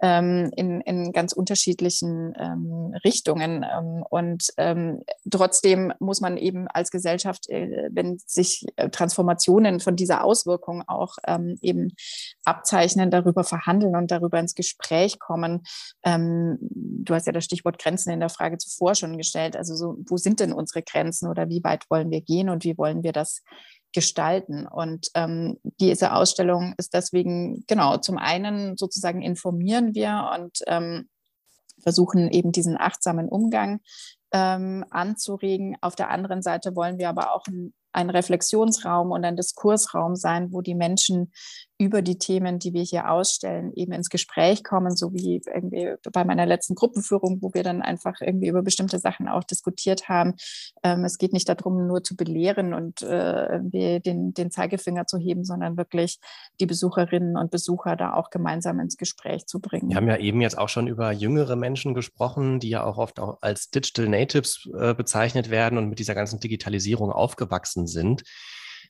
ähm, 0.00 0.50
in, 0.56 0.80
in 0.82 1.12
ganz 1.12 1.32
unterschiedlichen 1.32 2.32
ähm, 2.38 2.94
Richtungen. 3.04 3.64
Ähm, 3.64 4.04
und 4.08 4.48
ähm, 4.56 5.02
trotzdem 5.30 5.92
muss 5.98 6.20
man 6.20 6.36
eben 6.36 6.68
als 6.68 6.90
Gesellschaft, 6.90 7.48
äh, 7.50 7.88
wenn 7.90 8.18
sich 8.26 8.64
äh, 8.76 8.90
Transformationen 8.90 9.80
von 9.80 9.96
dieser 9.96 10.24
Auswirkung 10.24 10.84
auch 10.86 11.16
eben 11.60 11.92
abzeichnen, 12.44 13.10
darüber 13.10 13.44
verhandeln 13.44 13.96
und 13.96 14.10
darüber 14.10 14.38
ins 14.38 14.54
Gespräch 14.54 15.18
kommen. 15.18 15.62
du 16.02 17.14
hast 17.14 17.26
ja 17.26 17.32
das 17.32 17.44
Stichwort 17.44 17.78
Grenzen 17.78 18.12
in 18.12 18.20
der 18.20 18.28
Frage 18.28 18.58
zuvor 18.58 18.94
schon 18.94 19.16
gestellt. 19.16 19.56
Also 19.56 19.74
so, 19.74 19.96
wo 20.08 20.16
sind 20.16 20.40
denn 20.40 20.52
unsere 20.52 20.82
Grenzen 20.82 21.28
oder 21.28 21.48
wie 21.48 21.62
weit 21.64 21.84
wollen 21.90 22.10
wir 22.10 22.20
gehen 22.20 22.48
und 22.48 22.64
wie 22.64 22.76
wollen 22.78 23.02
wir 23.02 23.12
das 23.12 23.42
gestalten. 23.94 24.66
Und 24.66 25.08
ähm, 25.14 25.58
diese 25.80 26.12
Ausstellung 26.12 26.74
ist 26.76 26.92
deswegen, 26.92 27.64
genau, 27.66 27.96
zum 27.96 28.18
einen 28.18 28.76
sozusagen 28.76 29.22
informieren 29.22 29.94
wir 29.94 30.30
und 30.36 30.58
ähm, 30.66 31.08
versuchen 31.82 32.30
eben 32.30 32.52
diesen 32.52 32.76
achtsamen 32.78 33.28
Umgang 33.28 33.80
ähm, 34.32 34.84
anzuregen. 34.90 35.76
Auf 35.80 35.94
der 35.94 36.10
anderen 36.10 36.42
Seite 36.42 36.76
wollen 36.76 36.98
wir 36.98 37.08
aber 37.08 37.32
auch 37.32 37.46
ein, 37.46 37.72
ein 37.92 38.10
Reflexionsraum 38.10 39.12
und 39.12 39.24
ein 39.24 39.36
Diskursraum 39.36 40.16
sein, 40.16 40.52
wo 40.52 40.60
die 40.60 40.74
Menschen 40.74 41.32
über 41.76 42.02
die 42.02 42.18
Themen, 42.18 42.60
die 42.60 42.72
wir 42.72 42.82
hier 42.82 43.10
ausstellen, 43.10 43.72
eben 43.74 43.92
ins 43.92 44.08
Gespräch 44.08 44.62
kommen, 44.62 44.94
so 44.94 45.12
wie 45.12 45.42
irgendwie 45.44 45.94
bei 46.12 46.24
meiner 46.24 46.46
letzten 46.46 46.76
Gruppenführung, 46.76 47.38
wo 47.42 47.52
wir 47.52 47.64
dann 47.64 47.82
einfach 47.82 48.20
irgendwie 48.20 48.46
über 48.46 48.62
bestimmte 48.62 49.00
Sachen 49.00 49.28
auch 49.28 49.42
diskutiert 49.42 50.08
haben. 50.08 50.34
Ähm, 50.84 51.04
es 51.04 51.18
geht 51.18 51.32
nicht 51.32 51.48
darum, 51.48 51.86
nur 51.88 52.04
zu 52.04 52.16
belehren 52.16 52.74
und 52.74 53.02
äh, 53.02 53.58
den, 53.60 54.34
den 54.34 54.50
Zeigefinger 54.52 55.06
zu 55.06 55.18
heben, 55.18 55.44
sondern 55.44 55.76
wirklich 55.76 56.20
die 56.60 56.66
Besucherinnen 56.66 57.36
und 57.36 57.50
Besucher 57.50 57.96
da 57.96 58.14
auch 58.14 58.30
gemeinsam 58.30 58.78
ins 58.78 58.96
Gespräch 58.96 59.46
zu 59.46 59.60
bringen. 59.60 59.88
Wir 59.88 59.96
haben 59.96 60.08
ja 60.08 60.16
eben 60.16 60.40
jetzt 60.40 60.58
auch 60.58 60.68
schon 60.68 60.86
über 60.86 61.10
jüngere 61.10 61.56
Menschen 61.56 61.94
gesprochen, 61.94 62.60
die 62.60 62.68
ja 62.68 62.84
auch 62.84 62.98
oft 62.98 63.18
auch 63.18 63.38
als 63.40 63.70
Digital 63.70 64.08
Natives 64.08 64.68
äh, 64.78 64.94
bezeichnet 64.94 65.50
werden 65.50 65.76
und 65.76 65.88
mit 65.88 65.98
dieser 65.98 66.14
ganzen 66.14 66.38
Digitalisierung 66.38 67.10
aufgewachsen 67.10 67.88
sind. 67.88 68.22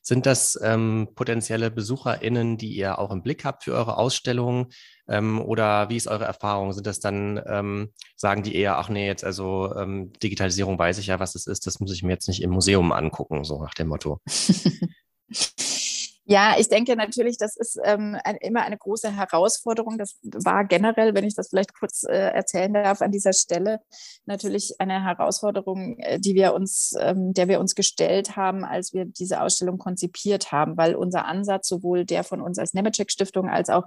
Sind 0.07 0.27
das 0.27 0.59
ähm, 0.61 1.07
potenzielle 1.15 1.71
BesucherInnen, 1.71 2.59
die 2.59 2.75
ihr 2.75 2.99
auch 2.99 3.09
im 3.09 3.23
Blick 3.23 3.43
habt 3.43 3.63
für 3.63 3.73
eure 3.73 3.97
Ausstellung? 3.97 4.67
Ähm, 5.07 5.41
oder 5.41 5.89
wie 5.89 5.97
ist 5.97 6.07
eure 6.07 6.25
Erfahrung? 6.25 6.73
Sind 6.73 6.85
das 6.85 6.99
dann, 6.99 7.41
ähm, 7.47 7.89
sagen 8.15 8.43
die 8.43 8.55
eher, 8.55 8.77
ach 8.77 8.87
nee, 8.87 9.07
jetzt 9.07 9.23
also 9.23 9.75
ähm, 9.75 10.13
Digitalisierung 10.21 10.77
weiß 10.77 10.99
ich 10.99 11.07
ja, 11.07 11.19
was 11.19 11.33
es 11.33 11.47
ist, 11.47 11.65
das 11.65 11.79
muss 11.79 11.91
ich 11.91 12.03
mir 12.03 12.11
jetzt 12.11 12.27
nicht 12.27 12.43
im 12.43 12.51
Museum 12.51 12.91
angucken, 12.91 13.43
so 13.43 13.59
nach 13.63 13.73
dem 13.73 13.87
Motto? 13.87 14.21
Ja, 16.27 16.55
ich 16.57 16.69
denke 16.69 16.95
natürlich, 16.95 17.37
das 17.37 17.55
ist 17.55 17.77
ähm, 17.83 18.17
ein, 18.23 18.37
immer 18.37 18.63
eine 18.63 18.77
große 18.77 19.15
Herausforderung. 19.15 19.99
Das 19.99 20.17
war 20.23 20.65
generell, 20.65 21.13
wenn 21.13 21.23
ich 21.23 21.35
das 21.35 21.49
vielleicht 21.49 21.77
kurz 21.77 22.03
äh, 22.03 22.13
erzählen 22.15 22.73
darf, 22.73 23.03
an 23.03 23.11
dieser 23.11 23.31
Stelle 23.31 23.79
natürlich 24.25 24.73
eine 24.79 25.03
Herausforderung, 25.03 25.99
äh, 25.99 26.19
die 26.19 26.33
wir 26.33 26.55
uns, 26.55 26.95
ähm, 26.99 27.33
der 27.33 27.47
wir 27.47 27.59
uns 27.59 27.75
gestellt 27.75 28.35
haben, 28.35 28.65
als 28.65 28.91
wir 28.91 29.05
diese 29.05 29.39
Ausstellung 29.39 29.77
konzipiert 29.77 30.51
haben, 30.51 30.77
weil 30.77 30.95
unser 30.95 31.25
Ansatz 31.25 31.67
sowohl 31.67 32.05
der 32.05 32.23
von 32.23 32.41
uns 32.41 32.57
als 32.57 32.73
Nemetschek 32.73 33.11
Stiftung 33.11 33.47
als 33.47 33.69
auch 33.69 33.83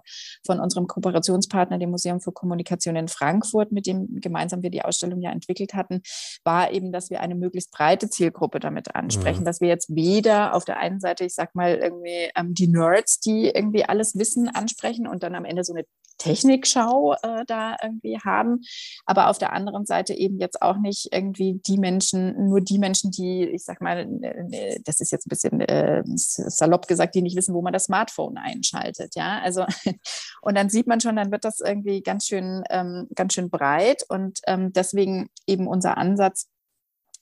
von 0.46 0.60
unserem 0.60 0.86
Kooperationspartner, 0.86 1.78
dem 1.78 1.90
Museum 1.90 2.20
für 2.20 2.30
Kommunikation 2.30 2.94
in 2.94 3.08
Frankfurt, 3.08 3.72
mit 3.72 3.86
dem 3.86 4.20
gemeinsam 4.20 4.62
wir 4.62 4.70
die 4.70 4.82
Ausstellung 4.82 5.20
ja 5.22 5.32
entwickelt 5.32 5.74
hatten, 5.74 6.02
war 6.44 6.70
eben, 6.70 6.92
dass 6.92 7.10
wir 7.10 7.20
eine 7.20 7.34
möglichst 7.34 7.72
breite 7.72 8.08
Zielgruppe 8.08 8.60
damit 8.60 8.94
ansprechen, 8.94 9.40
mhm. 9.40 9.44
dass 9.44 9.60
wir 9.60 9.68
jetzt 9.68 9.92
weder 9.92 10.54
auf 10.54 10.64
der 10.64 10.78
einen 10.78 11.00
Seite, 11.00 11.24
ich 11.24 11.34
sag 11.34 11.56
mal 11.56 11.74
irgendwie 11.74 12.27
ähm, 12.36 12.54
die 12.54 12.68
Nerds, 12.68 13.20
die 13.20 13.50
irgendwie 13.54 13.84
alles 13.84 14.18
Wissen 14.18 14.48
ansprechen 14.48 15.06
und 15.06 15.22
dann 15.22 15.34
am 15.34 15.44
Ende 15.44 15.64
so 15.64 15.72
eine 15.72 15.84
Technikschau 16.18 17.14
äh, 17.22 17.44
da 17.46 17.76
irgendwie 17.82 18.18
haben. 18.18 18.60
Aber 19.06 19.28
auf 19.28 19.38
der 19.38 19.52
anderen 19.52 19.86
Seite 19.86 20.14
eben 20.14 20.38
jetzt 20.38 20.60
auch 20.60 20.76
nicht 20.76 21.08
irgendwie 21.12 21.60
die 21.66 21.78
Menschen, 21.78 22.48
nur 22.48 22.60
die 22.60 22.78
Menschen, 22.78 23.10
die, 23.10 23.44
ich 23.44 23.64
sag 23.64 23.80
mal, 23.80 24.08
äh, 24.22 24.80
das 24.84 25.00
ist 25.00 25.12
jetzt 25.12 25.26
ein 25.26 25.30
bisschen 25.30 25.60
äh, 25.60 26.02
salopp 26.04 26.86
gesagt, 26.86 27.14
die 27.14 27.22
nicht 27.22 27.36
wissen, 27.36 27.54
wo 27.54 27.62
man 27.62 27.72
das 27.72 27.84
Smartphone 27.84 28.36
einschaltet. 28.36 29.14
Ja, 29.14 29.40
also 29.42 29.64
und 30.42 30.56
dann 30.56 30.68
sieht 30.68 30.86
man 30.86 31.00
schon, 31.00 31.16
dann 31.16 31.30
wird 31.30 31.44
das 31.44 31.60
irgendwie 31.60 32.02
ganz 32.02 32.26
schön, 32.26 32.64
ähm, 32.70 33.08
ganz 33.14 33.34
schön 33.34 33.48
breit 33.48 34.02
und 34.08 34.40
ähm, 34.46 34.72
deswegen 34.72 35.30
eben 35.46 35.66
unser 35.66 35.96
Ansatz, 35.96 36.48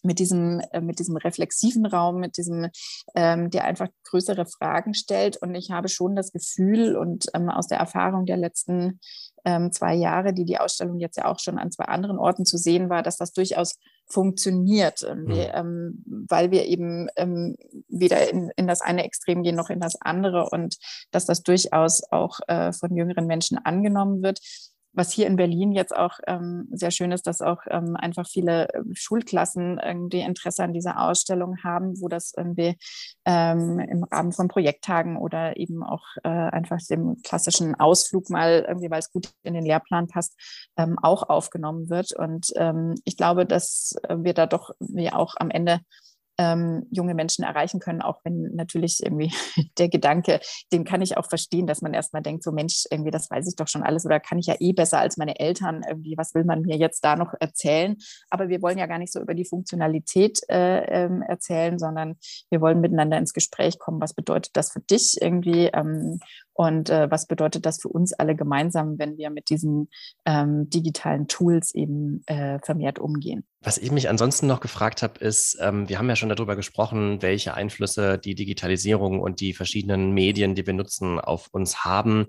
mit 0.07 0.19
diesem, 0.19 0.61
äh, 0.73 0.81
mit 0.81 0.99
diesem 0.99 1.16
reflexiven 1.16 1.85
Raum, 1.85 2.21
mit 2.21 2.37
diesem, 2.37 2.69
ähm, 3.14 3.51
der 3.51 3.64
einfach 3.64 3.88
größere 4.05 4.47
Fragen 4.47 4.95
stellt. 4.95 5.37
Und 5.37 5.55
ich 5.55 5.71
habe 5.71 5.88
schon 5.88 6.16
das 6.16 6.33
Gefühl 6.33 6.97
und 6.97 7.27
ähm, 7.35 7.51
aus 7.51 7.66
der 7.66 7.79
Erfahrung 7.79 8.25
der 8.25 8.37
letzten 8.37 9.01
ähm, 9.45 9.71
zwei 9.71 9.95
Jahre, 9.95 10.33
die 10.33 10.45
die 10.45 10.59
Ausstellung 10.59 10.99
jetzt 10.99 11.16
ja 11.16 11.27
auch 11.27 11.38
schon 11.38 11.59
an 11.59 11.71
zwei 11.71 11.85
anderen 11.85 12.19
Orten 12.19 12.45
zu 12.45 12.57
sehen 12.57 12.88
war, 12.88 13.03
dass 13.03 13.16
das 13.16 13.33
durchaus 13.33 13.79
funktioniert, 14.09 15.03
mhm. 15.03 15.31
ähm, 15.31 16.05
weil 16.29 16.51
wir 16.51 16.66
eben 16.66 17.09
ähm, 17.16 17.57
weder 17.88 18.31
in, 18.31 18.51
in 18.57 18.66
das 18.66 18.81
eine 18.81 19.05
Extrem 19.05 19.42
gehen 19.42 19.57
noch 19.57 19.71
in 19.71 19.81
das 19.81 20.01
andere 20.01 20.49
und 20.51 20.77
dass 21.11 21.27
das 21.27 21.42
durchaus 21.42 22.03
auch 22.11 22.38
äh, 22.47 22.73
von 22.73 22.97
jüngeren 22.97 23.27
Menschen 23.27 23.59
angenommen 23.59 24.23
wird 24.23 24.40
was 24.97 25.13
hier 25.13 25.27
in 25.27 25.37
Berlin 25.37 25.73
jetzt 25.73 25.95
auch 25.95 26.19
ähm, 26.27 26.69
sehr 26.73 26.91
schön 26.91 27.13
ist, 27.13 27.27
dass 27.27 27.43
auch 27.43 27.61
ähm, 27.69 27.97
einfach 27.97 28.27
viele 28.27 28.69
äh, 28.71 28.83
Schulklassen 28.93 29.79
irgendwie 29.79 30.21
Interesse 30.21 30.65
an 30.65 30.73
dieser 30.73 31.01
Ausstellung 31.01 31.57
haben, 31.63 32.01
wo 32.01 32.09
das 32.09 32.33
irgendwie 32.37 32.77
ähm, 33.25 33.79
im 33.79 34.05
Rahmen 34.05 34.33
von 34.33 34.49
Projekttagen 34.49 35.17
oder 35.17 35.57
eben 35.57 35.83
auch 35.83 36.05
äh, 36.25 36.29
einfach 36.29 36.79
dem 36.91 37.21
klassischen 37.23 37.75
Ausflug 37.75 38.31
mal 38.31 38.65
irgendwie, 38.67 38.91
weil 38.91 39.01
es 39.01 39.13
gut 39.13 39.31
in 39.43 39.55
den 39.55 39.65
Lehrplan 39.65 40.09
passt, 40.09 40.35
ähm, 40.77 40.99
auch 41.01 41.29
aufgenommen 41.29 41.91
wird. 41.91 42.13
Und 42.13 42.53
ähm, 42.57 42.95
ich 43.05 43.17
glaube, 43.17 43.47
dass 43.47 43.95
wir 44.09 44.35
da 44.35 44.47
doch 44.47 44.71
wir 44.79 45.17
auch 45.19 45.35
am 45.39 45.51
Ende 45.51 45.81
ähm, 46.38 46.87
junge 46.90 47.14
Menschen 47.14 47.44
erreichen 47.44 47.81
können, 47.81 48.03
auch 48.03 48.20
wenn 48.25 48.55
natürlich 48.55 49.01
irgendwie 49.03 49.33
der 49.79 49.88
Gedanke, 49.88 50.40
den 50.72 50.85
kann 50.85 51.03
ich 51.03 51.16
auch 51.16 51.27
verstehen, 51.27 51.66
dass 51.66 51.83
man 51.83 51.94
erstmal 51.94 52.22
denkt, 52.22 52.42
so 52.42 52.53
Mensch, 52.53 52.85
irgendwie, 52.90 53.11
das 53.11 53.31
weiß 53.31 53.49
ich 53.49 53.57
doch 53.57 53.68
schon 53.68 53.83
alles 53.83 54.05
oder 54.05 54.20
kann 54.20 54.38
ich 54.38 54.46
ja 54.46 54.57
eh 54.59 54.72
besser 54.72 54.99
als 54.99 55.16
meine 55.16 55.38
Eltern, 55.38 55.83
irgendwie, 55.88 56.16
was 56.16 56.35
will 56.35 56.44
man 56.44 56.62
mir 56.62 56.77
jetzt 56.77 57.05
da 57.05 57.16
noch 57.16 57.35
erzählen? 57.40 57.96
Aber 58.31 58.49
wir 58.49 58.62
wollen 58.62 58.79
ja 58.79 58.87
gar 58.87 58.99
nicht 58.99 59.12
so 59.12 59.20
über 59.20 59.35
die 59.35 59.44
Funktionalität 59.44 60.40
äh, 60.49 61.05
ähm, 61.05 61.22
erzählen, 61.22 61.79
sondern 61.79 62.16
wir 62.51 62.61
wollen 62.61 62.81
miteinander 62.81 63.18
ins 63.18 63.33
Gespräch 63.33 63.79
kommen. 63.79 64.01
Was 64.01 64.14
bedeutet 64.14 64.57
das 64.57 64.72
für 64.72 64.81
dich 64.81 65.16
irgendwie? 65.20 65.66
Ähm, 65.66 66.18
und 66.53 66.88
äh, 66.88 67.11
was 67.11 67.27
bedeutet 67.27 67.66
das 67.66 67.81
für 67.81 67.88
uns 67.88 68.14
alle 68.14 68.35
gemeinsam, 68.35 68.99
wenn 68.99 69.18
wir 69.18 69.31
mit 69.31 69.51
diesen 69.51 69.90
ähm, 70.25 70.70
digitalen 70.70 71.29
Tools 71.29 71.75
eben 71.75 72.22
äh, 72.27 72.59
vermehrt 72.61 72.99
umgehen? 72.99 73.44
Was 73.67 73.79
ich 73.79 73.91
mich 73.91 74.09
ansonsten 74.09 74.47
noch 74.47 74.61
gefragt 74.61 75.03
habe, 75.03 75.19
ist, 75.19 75.59
ähm, 75.61 75.89
wir 75.89 75.99
haben 75.99 76.09
ja 76.09 76.15
schon 76.15 76.29
darüber 76.29 76.55
gesprochen, 76.55 77.21
welche 77.21 77.55
Einflüsse 77.55 78.17
die 78.17 78.37
Digitalisierung 78.37 79.19
und 79.19 79.41
die 79.41 79.55
verschiedenen 79.55 80.13
Medien, 80.13 80.55
die 80.55 80.65
wir 80.65 80.73
nutzen, 80.73 81.19
auf 81.19 81.49
uns 81.51 81.85
haben. 81.85 82.27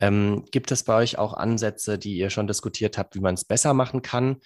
Ähm, 0.00 0.44
gibt 0.50 0.70
es 0.70 0.84
bei 0.84 0.94
euch 0.96 1.16
auch 1.16 1.32
Ansätze, 1.32 1.98
die 1.98 2.18
ihr 2.18 2.28
schon 2.28 2.46
diskutiert 2.46 2.98
habt, 2.98 3.14
wie 3.14 3.20
man 3.20 3.32
es 3.32 3.46
besser 3.46 3.72
machen 3.72 4.02
kann? 4.02 4.36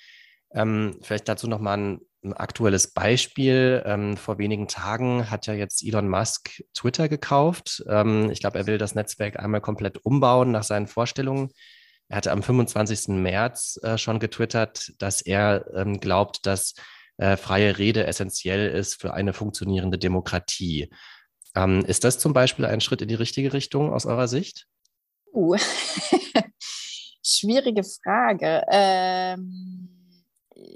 Ähm, 0.55 1.01
vielleicht 1.03 1.29
dazu 1.29 1.49
nochmal 1.49 1.79
ein 1.79 2.01
ein 2.23 2.35
aktuelles 2.35 2.93
Beispiel. 2.93 3.83
Ähm, 3.87 4.16
vor 4.16 4.38
wenigen 4.38 4.69
Tagen 4.69 5.31
hat 5.31 5.47
ja 5.47 5.55
jetzt 5.55 5.83
Elon 5.83 6.09
Musk 6.09 6.62
Twitter 6.75 7.09
gekauft. 7.09 7.83
Ähm, 7.88 8.31
ich 8.31 8.40
glaube, 8.40 8.59
er 8.59 8.66
will 8.66 8.79
das 8.79 8.95
Netzwerk 8.95 9.38
einmal 9.38 9.62
komplett 9.62 10.05
umbauen 10.05 10.51
nach 10.51 10.62
seinen 10.62 10.87
Vorstellungen. 10.87 11.51
Er 12.11 12.16
hatte 12.16 12.33
am 12.33 12.42
25. 12.42 13.09
März 13.09 13.79
äh, 13.85 13.96
schon 13.96 14.18
getwittert, 14.18 14.92
dass 14.99 15.23
er 15.23 15.64
ähm, 15.75 16.01
glaubt, 16.01 16.44
dass 16.44 16.75
äh, 17.18 17.37
freie 17.37 17.79
Rede 17.79 18.05
essentiell 18.05 18.68
ist 18.68 19.01
für 19.01 19.14
eine 19.14 19.33
funktionierende 19.33 19.96
Demokratie. 19.96 20.90
Ähm, 21.55 21.85
ist 21.87 22.03
das 22.03 22.18
zum 22.18 22.33
Beispiel 22.33 22.66
ein 22.66 22.81
Schritt 22.81 23.01
in 23.01 23.09
die 23.09 23.14
richtige 23.14 23.53
Richtung 23.53 23.92
aus 23.92 24.07
eurer 24.07 24.27
Sicht? 24.27 24.66
Uh. 25.33 25.57
Schwierige 27.23 27.85
Frage. 27.85 28.64
Ähm 28.68 29.96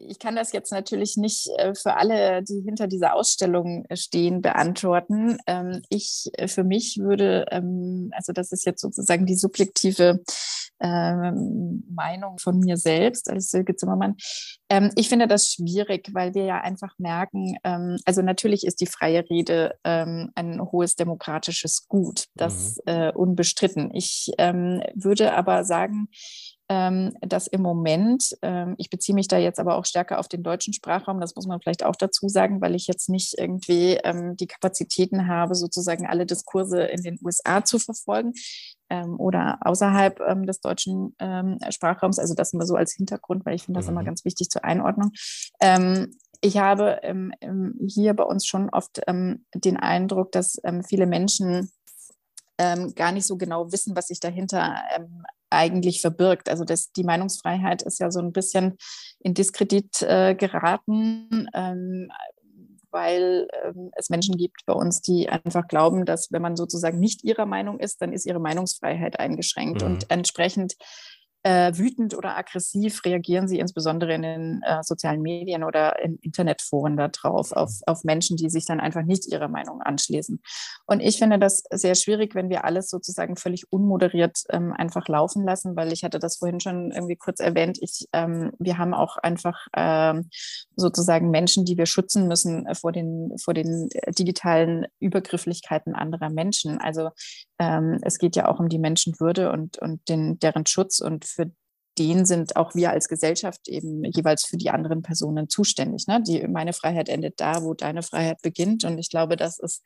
ich 0.08 0.18
kann 0.18 0.36
das 0.36 0.52
jetzt 0.52 0.72
natürlich 0.72 1.16
nicht 1.16 1.48
äh, 1.58 1.74
für 1.74 1.96
alle, 1.96 2.42
die 2.42 2.60
hinter 2.64 2.86
dieser 2.86 3.14
Ausstellung 3.14 3.84
äh, 3.88 3.96
stehen, 3.96 4.40
beantworten. 4.40 5.38
Ähm, 5.46 5.82
ich 5.88 6.30
äh, 6.34 6.48
für 6.48 6.64
mich 6.64 6.98
würde, 6.98 7.46
ähm, 7.50 8.10
also 8.14 8.32
das 8.32 8.52
ist 8.52 8.64
jetzt 8.66 8.80
sozusagen 8.80 9.26
die 9.26 9.36
subjektive 9.36 10.20
Meinung 10.84 12.38
von 12.38 12.58
mir 12.58 12.76
selbst 12.76 13.30
als 13.30 13.50
Silke 13.50 13.76
Zimmermann. 13.76 14.16
Ich 14.96 15.08
finde 15.08 15.28
das 15.28 15.52
schwierig, 15.52 16.10
weil 16.12 16.34
wir 16.34 16.44
ja 16.44 16.60
einfach 16.60 16.94
merken, 16.98 17.56
also 18.04 18.22
natürlich 18.22 18.66
ist 18.66 18.80
die 18.80 18.86
freie 18.86 19.28
Rede 19.28 19.78
ein 19.82 20.60
hohes 20.60 20.96
demokratisches 20.96 21.86
Gut, 21.88 22.26
das 22.34 22.78
mhm. 22.86 23.10
unbestritten. 23.14 23.90
Ich 23.94 24.32
würde 24.36 25.34
aber 25.34 25.64
sagen, 25.64 25.94
ähm, 25.94 26.08
dass 26.68 27.46
im 27.46 27.60
Moment, 27.60 28.36
ähm, 28.40 28.74
ich 28.78 28.88
beziehe 28.88 29.14
mich 29.14 29.28
da 29.28 29.36
jetzt 29.36 29.60
aber 29.60 29.76
auch 29.76 29.84
stärker 29.84 30.18
auf 30.18 30.28
den 30.28 30.42
deutschen 30.42 30.72
Sprachraum, 30.72 31.20
das 31.20 31.34
muss 31.36 31.46
man 31.46 31.60
vielleicht 31.60 31.84
auch 31.84 31.96
dazu 31.96 32.28
sagen, 32.28 32.62
weil 32.62 32.74
ich 32.74 32.86
jetzt 32.86 33.10
nicht 33.10 33.34
irgendwie 33.38 33.98
ähm, 34.02 34.34
die 34.36 34.46
Kapazitäten 34.46 35.28
habe, 35.28 35.54
sozusagen 35.54 36.06
alle 36.06 36.24
Diskurse 36.24 36.82
in 36.84 37.02
den 37.02 37.18
USA 37.22 37.64
zu 37.64 37.78
verfolgen 37.78 38.32
ähm, 38.88 39.20
oder 39.20 39.58
außerhalb 39.60 40.20
ähm, 40.20 40.46
des 40.46 40.60
deutschen 40.60 41.14
ähm, 41.18 41.58
Sprachraums. 41.68 42.18
Also 42.18 42.34
das 42.34 42.54
immer 42.54 42.66
so 42.66 42.76
als 42.76 42.94
Hintergrund, 42.94 43.44
weil 43.44 43.56
ich 43.56 43.64
finde 43.64 43.78
das 43.78 43.86
mhm. 43.86 43.92
immer 43.92 44.04
ganz 44.04 44.24
wichtig 44.24 44.48
zur 44.48 44.64
Einordnung 44.64 45.12
ich 46.40 46.58
habe 46.58 47.00
ähm, 47.02 47.32
hier 47.88 48.12
bei 48.12 48.24
uns 48.24 48.44
schon 48.44 48.68
oft 48.68 49.00
ähm, 49.06 49.46
den 49.54 49.78
Eindruck, 49.78 50.30
dass 50.32 50.60
ähm, 50.64 50.84
viele 50.84 51.06
Menschen 51.06 51.70
gar 52.56 53.10
nicht 53.10 53.26
so 53.26 53.36
genau 53.36 53.72
wissen, 53.72 53.96
was 53.96 54.06
sich 54.06 54.20
dahinter 54.20 54.76
eigentlich 55.54 56.00
verbirgt. 56.00 56.48
Also 56.48 56.64
das, 56.64 56.92
die 56.92 57.04
Meinungsfreiheit 57.04 57.82
ist 57.82 58.00
ja 58.00 58.10
so 58.10 58.20
ein 58.20 58.32
bisschen 58.32 58.76
in 59.20 59.34
Diskredit 59.34 60.02
äh, 60.02 60.34
geraten, 60.34 61.48
ähm, 61.54 62.10
weil 62.90 63.48
ähm, 63.64 63.90
es 63.96 64.08
Menschen 64.08 64.36
gibt 64.36 64.64
bei 64.66 64.72
uns, 64.72 65.02
die 65.02 65.28
einfach 65.28 65.66
glauben, 65.66 66.04
dass 66.04 66.30
wenn 66.30 66.42
man 66.42 66.56
sozusagen 66.56 67.00
nicht 67.00 67.24
ihrer 67.24 67.46
Meinung 67.46 67.80
ist, 67.80 68.00
dann 68.00 68.12
ist 68.12 68.24
ihre 68.24 68.40
Meinungsfreiheit 68.40 69.18
eingeschränkt. 69.18 69.82
Mhm. 69.82 69.86
Und 69.86 70.10
entsprechend 70.10 70.74
äh, 71.44 71.76
wütend 71.76 72.16
oder 72.16 72.36
aggressiv 72.36 73.04
reagieren 73.04 73.46
sie 73.46 73.58
insbesondere 73.58 74.14
in 74.14 74.22
den 74.22 74.62
äh, 74.62 74.82
sozialen 74.82 75.20
Medien 75.20 75.62
oder 75.62 76.02
in 76.02 76.16
Internetforen 76.22 76.96
darauf, 76.96 77.52
auf, 77.52 77.80
auf 77.86 78.02
Menschen, 78.02 78.38
die 78.38 78.48
sich 78.48 78.64
dann 78.64 78.80
einfach 78.80 79.02
nicht 79.02 79.30
ihrer 79.30 79.48
Meinung 79.48 79.82
anschließen. 79.82 80.40
Und 80.86 81.00
ich 81.00 81.18
finde 81.18 81.38
das 81.38 81.62
sehr 81.70 81.94
schwierig, 81.94 82.34
wenn 82.34 82.48
wir 82.48 82.64
alles 82.64 82.88
sozusagen 82.88 83.36
völlig 83.36 83.70
unmoderiert 83.70 84.38
ähm, 84.50 84.72
einfach 84.72 85.06
laufen 85.06 85.44
lassen, 85.44 85.76
weil 85.76 85.92
ich 85.92 86.02
hatte 86.02 86.18
das 86.18 86.38
vorhin 86.38 86.60
schon 86.60 86.90
irgendwie 86.92 87.16
kurz 87.16 87.40
erwähnt. 87.40 87.78
Ich, 87.82 88.08
ähm, 88.14 88.52
wir 88.58 88.78
haben 88.78 88.94
auch 88.94 89.18
einfach 89.18 89.66
ähm, 89.76 90.30
sozusagen 90.76 91.30
Menschen, 91.30 91.66
die 91.66 91.76
wir 91.76 91.86
schützen 91.86 92.26
müssen 92.26 92.66
vor 92.74 92.90
den, 92.90 93.36
vor 93.38 93.52
den 93.52 93.90
äh, 93.92 94.12
digitalen 94.12 94.86
Übergrifflichkeiten 94.98 95.94
anderer 95.94 96.30
Menschen. 96.30 96.78
Also 96.78 97.10
ähm, 97.58 97.98
es 98.02 98.18
geht 98.18 98.36
ja 98.36 98.48
auch 98.48 98.58
um 98.58 98.68
die 98.68 98.78
Menschenwürde 98.78 99.52
und, 99.52 99.78
und 99.78 100.08
den, 100.08 100.38
deren 100.38 100.66
Schutz 100.66 101.00
und 101.00 101.24
für 101.24 101.50
den 101.98 102.26
sind 102.26 102.56
auch 102.56 102.74
wir 102.74 102.90
als 102.90 103.08
Gesellschaft 103.08 103.68
eben 103.68 104.04
jeweils 104.04 104.44
für 104.44 104.56
die 104.56 104.70
anderen 104.70 105.02
Personen 105.02 105.48
zuständig. 105.48 106.06
Ne? 106.08 106.22
Die, 106.26 106.46
meine 106.48 106.72
Freiheit 106.72 107.08
endet 107.08 107.40
da, 107.40 107.62
wo 107.62 107.74
deine 107.74 108.02
Freiheit 108.02 108.42
beginnt. 108.42 108.84
Und 108.84 108.98
ich 108.98 109.10
glaube, 109.10 109.36
das 109.36 109.58
ist 109.60 109.82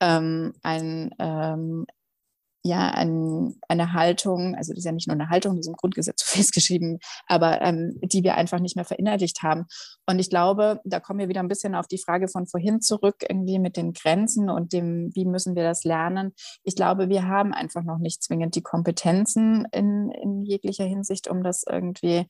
ähm, 0.00 0.54
ein 0.62 1.10
ähm, 1.18 1.86
ja 2.64 2.90
ein, 2.90 3.54
eine 3.68 3.92
Haltung, 3.92 4.54
also 4.54 4.72
das 4.72 4.78
ist 4.78 4.84
ja 4.84 4.92
nicht 4.92 5.06
nur 5.06 5.14
eine 5.14 5.30
Haltung, 5.30 5.54
die 5.54 5.60
ist 5.60 5.68
im 5.68 5.74
Grundgesetz 5.74 6.22
festgeschrieben, 6.24 6.98
aber 7.26 7.60
ähm, 7.62 7.98
die 8.02 8.22
wir 8.22 8.36
einfach 8.36 8.60
nicht 8.60 8.76
mehr 8.76 8.84
verinnerlicht 8.84 9.42
haben. 9.42 9.66
Und 10.06 10.18
ich 10.18 10.30
glaube, 10.30 10.80
da 10.84 11.00
kommen 11.00 11.20
wir 11.20 11.28
wieder 11.28 11.40
ein 11.40 11.48
bisschen 11.48 11.74
auf 11.74 11.86
die 11.86 11.98
Frage 11.98 12.28
von 12.28 12.46
vorhin 12.46 12.80
zurück, 12.80 13.16
irgendwie 13.28 13.58
mit 13.58 13.76
den 13.76 13.92
Grenzen 13.92 14.50
und 14.50 14.72
dem, 14.72 15.10
wie 15.14 15.24
müssen 15.24 15.54
wir 15.54 15.62
das 15.62 15.84
lernen. 15.84 16.32
Ich 16.64 16.76
glaube, 16.76 17.08
wir 17.08 17.26
haben 17.26 17.52
einfach 17.52 17.82
noch 17.82 17.98
nicht 17.98 18.22
zwingend 18.22 18.54
die 18.54 18.62
Kompetenzen 18.62 19.66
in, 19.72 20.10
in 20.10 20.42
jeglicher 20.42 20.84
Hinsicht, 20.84 21.28
um 21.28 21.42
das 21.42 21.64
irgendwie 21.68 22.26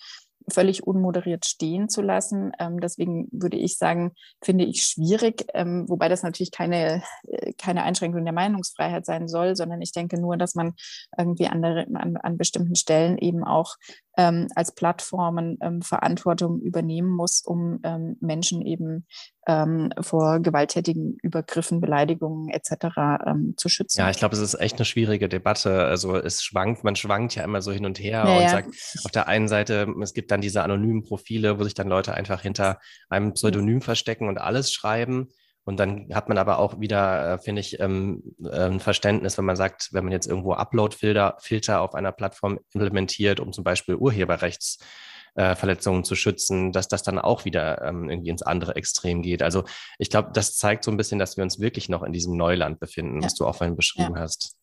völlig 0.51 0.87
unmoderiert 0.87 1.47
stehen 1.47 1.89
zu 1.89 2.03
lassen. 2.03 2.53
Ähm, 2.59 2.81
deswegen 2.81 3.29
würde 3.33 3.57
ich 3.57 3.77
sagen, 3.77 4.13
finde 4.43 4.65
ich 4.65 4.83
schwierig, 4.83 5.47
ähm, 5.55 5.85
wobei 5.89 6.09
das 6.09 6.23
natürlich 6.23 6.51
keine, 6.51 7.03
äh, 7.27 7.53
keine 7.55 7.83
Einschränkung 7.83 8.25
der 8.25 8.35
Meinungsfreiheit 8.35 9.07
sein 9.07 9.29
soll, 9.29 9.57
sondern 9.57 9.81
ich 9.83 9.93
denke 9.93 10.21
nur, 10.21 10.37
dass 10.37 10.55
man 10.55 10.75
irgendwie 11.17 11.47
an, 11.47 11.65
an, 11.65 12.17
an 12.17 12.39
bestimmten 12.39 12.77
Stellen 12.77 13.19
eben 13.19 13.45
auch 13.45 13.77
ähm, 14.19 14.49
als 14.57 14.75
Plattformen 14.75 15.59
ähm, 15.63 15.81
Verantwortung 15.81 16.61
übernehmen 16.61 17.09
muss, 17.09 17.41
um 17.45 17.79
ähm, 17.85 18.17
Menschen 18.21 18.63
eben 18.63 19.07
ähm, 19.47 19.91
vor 20.01 20.41
gewalttätigen 20.41 21.17
Übergriffen, 21.23 21.81
Beleidigungen 21.81 22.49
etc. 22.49 22.97
Ähm, 23.27 23.55
zu 23.57 23.69
schützen. 23.69 24.01
Ja, 24.01 24.11
ich 24.11 24.19
glaube, 24.19 24.35
es 24.35 24.43
ist 24.43 24.61
echt 24.61 24.77
eine 24.77 24.85
schwierige 24.85 25.29
Debatte. 25.29 25.85
Also 25.85 26.17
es 26.17 26.43
schwankt, 26.43 26.83
man 26.83 26.97
schwankt 26.97 27.37
ja 27.37 27.45
immer 27.45 27.63
so 27.63 27.71
hin 27.71 27.87
und 27.87 28.01
her 28.01 28.25
ja, 28.27 28.39
und 28.39 28.51
sagt 28.51 29.05
auf 29.05 29.13
der 29.13 29.29
einen 29.29 29.47
Seite, 29.47 29.87
es 30.03 30.13
gibt 30.15 30.33
dann 30.33 30.41
diese 30.41 30.65
anonymen 30.65 31.05
Profile, 31.05 31.59
wo 31.61 31.65
sich 31.65 31.75
dann 31.75 31.89
Leute 31.89 32.13
einfach 32.13 32.43
hinter 32.43 32.81
einem 33.09 33.35
Pseudonym 33.35 33.81
verstecken 33.81 34.29
und 34.29 34.39
alles 34.39 34.73
schreiben. 34.73 35.29
Und 35.69 35.79
dann 35.79 36.09
hat 36.15 36.31
man 36.31 36.39
aber 36.39 36.61
auch 36.61 36.81
wieder, 36.81 37.35
äh, 37.35 37.39
finde 37.39 37.61
ich, 37.61 37.79
ähm, 37.79 38.23
äh, 38.43 38.71
ein 38.71 38.81
Verständnis, 38.81 39.37
wenn 39.37 39.45
man 39.45 39.55
sagt, 39.55 39.91
wenn 39.93 40.03
man 40.03 40.15
jetzt 40.15 40.27
irgendwo 40.27 40.55
Upload-Filter 40.55 41.37
Filter 41.41 41.83
auf 41.83 41.95
einer 41.95 42.11
Plattform 42.11 42.59
implementiert, 42.73 43.39
um 43.39 43.53
zum 43.53 43.65
Beispiel 43.65 43.97
Urheberrechtsverletzungen 43.97 46.01
äh, 46.01 46.05
zu 46.05 46.15
schützen, 46.15 46.73
dass 46.73 46.89
das 46.89 47.03
dann 47.03 47.19
auch 47.19 47.45
wieder 47.45 47.83
ähm, 47.83 48.09
irgendwie 48.09 48.31
ins 48.31 48.41
andere 48.41 48.77
Extrem 48.77 49.21
geht. 49.21 49.43
Also 49.43 49.65
ich 49.99 50.09
glaube, 50.09 50.31
das 50.33 50.57
zeigt 50.57 50.85
so 50.85 50.91
ein 50.91 50.97
bisschen, 50.97 51.19
dass 51.19 51.37
wir 51.37 51.45
uns 51.45 51.61
wirklich 51.61 51.91
noch 51.91 52.03
in 52.03 52.15
diesem 52.15 52.35
Neuland 52.35 52.81
befinden, 52.81 53.21
ja. 53.21 53.27
was 53.27 53.35
du 53.35 53.47
auch 53.47 53.57
vorhin 53.57 53.77
beschrieben 53.77 54.15
ja. 54.15 54.23
hast. 54.23 54.58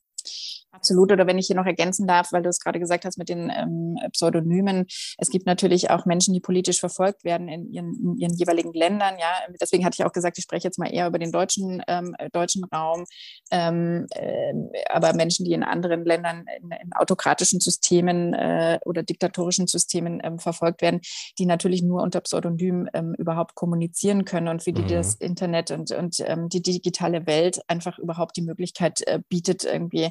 Absolut. 0.75 1.11
Oder 1.11 1.25
wenn 1.25 1.37
ich 1.37 1.47
hier 1.47 1.55
noch 1.55 1.65
ergänzen 1.65 2.07
darf, 2.07 2.31
weil 2.31 2.43
du 2.43 2.49
es 2.49 2.59
gerade 2.59 2.79
gesagt 2.79 3.05
hast 3.05 3.17
mit 3.17 3.29
den 3.29 3.49
ähm, 3.49 3.97
Pseudonymen. 4.11 4.85
Es 5.17 5.29
gibt 5.29 5.45
natürlich 5.45 5.89
auch 5.89 6.05
Menschen, 6.05 6.33
die 6.33 6.39
politisch 6.39 6.79
verfolgt 6.79 7.23
werden 7.23 7.47
in 7.47 7.71
ihren, 7.71 7.93
in 7.95 8.17
ihren, 8.17 8.33
jeweiligen 8.35 8.73
Ländern. 8.73 9.15
Ja, 9.17 9.33
deswegen 9.61 9.85
hatte 9.85 9.95
ich 9.99 10.05
auch 10.05 10.11
gesagt, 10.11 10.37
ich 10.37 10.43
spreche 10.43 10.67
jetzt 10.67 10.77
mal 10.77 10.93
eher 10.93 11.07
über 11.07 11.19
den 11.19 11.31
deutschen, 11.31 11.81
ähm, 11.87 12.15
deutschen 12.33 12.63
Raum. 12.65 13.05
Ähm, 13.51 14.07
äh, 14.11 14.53
aber 14.89 15.13
Menschen, 15.13 15.45
die 15.45 15.53
in 15.53 15.63
anderen 15.63 16.03
Ländern 16.03 16.45
in, 16.61 16.71
in 16.71 16.93
autokratischen 16.93 17.59
Systemen 17.59 18.33
äh, 18.33 18.79
oder 18.85 19.03
diktatorischen 19.03 19.67
Systemen 19.67 20.19
ähm, 20.23 20.39
verfolgt 20.39 20.81
werden, 20.81 20.99
die 21.39 21.45
natürlich 21.45 21.81
nur 21.83 22.01
unter 22.01 22.21
Pseudonym 22.21 22.89
ähm, 22.93 23.15
überhaupt 23.17 23.55
kommunizieren 23.55 24.25
können 24.25 24.49
und 24.49 24.63
für 24.63 24.73
die 24.73 24.81
mhm. 24.81 24.87
das 24.89 25.15
Internet 25.15 25.71
und, 25.71 25.91
und 25.91 26.17
ähm, 26.19 26.49
die 26.49 26.61
digitale 26.61 27.25
Welt 27.27 27.61
einfach 27.67 27.97
überhaupt 27.97 28.35
die 28.35 28.41
Möglichkeit 28.41 29.01
äh, 29.07 29.19
bietet, 29.29 29.63
irgendwie 29.63 30.09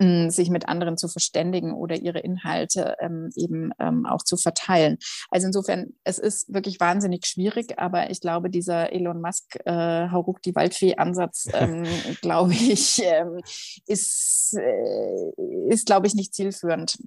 sich 0.00 0.50
mit 0.50 0.68
anderen 0.68 0.96
zu 0.96 1.08
verständigen 1.08 1.74
oder 1.74 1.96
ihre 1.96 2.20
Inhalte 2.20 2.96
ähm, 3.00 3.30
eben 3.36 3.70
ähm, 3.78 4.06
auch 4.06 4.22
zu 4.22 4.36
verteilen. 4.36 4.98
Also 5.30 5.46
insofern, 5.46 5.88
es 6.04 6.18
ist 6.18 6.52
wirklich 6.52 6.80
wahnsinnig 6.80 7.26
schwierig, 7.26 7.78
aber 7.78 8.10
ich 8.10 8.20
glaube, 8.20 8.48
dieser 8.48 8.92
Elon 8.92 9.20
Musk 9.20 9.56
äh, 9.66 10.08
Hauruck 10.08 10.40
die 10.42 10.54
Waldfee-Ansatz, 10.54 11.48
ähm, 11.52 11.84
glaube 12.22 12.54
ich, 12.54 13.02
ähm, 13.04 13.40
ist, 13.86 14.56
äh, 14.56 15.68
ist 15.68 15.86
glaube 15.86 16.06
ich, 16.06 16.14
nicht 16.14 16.34
zielführend. 16.34 16.98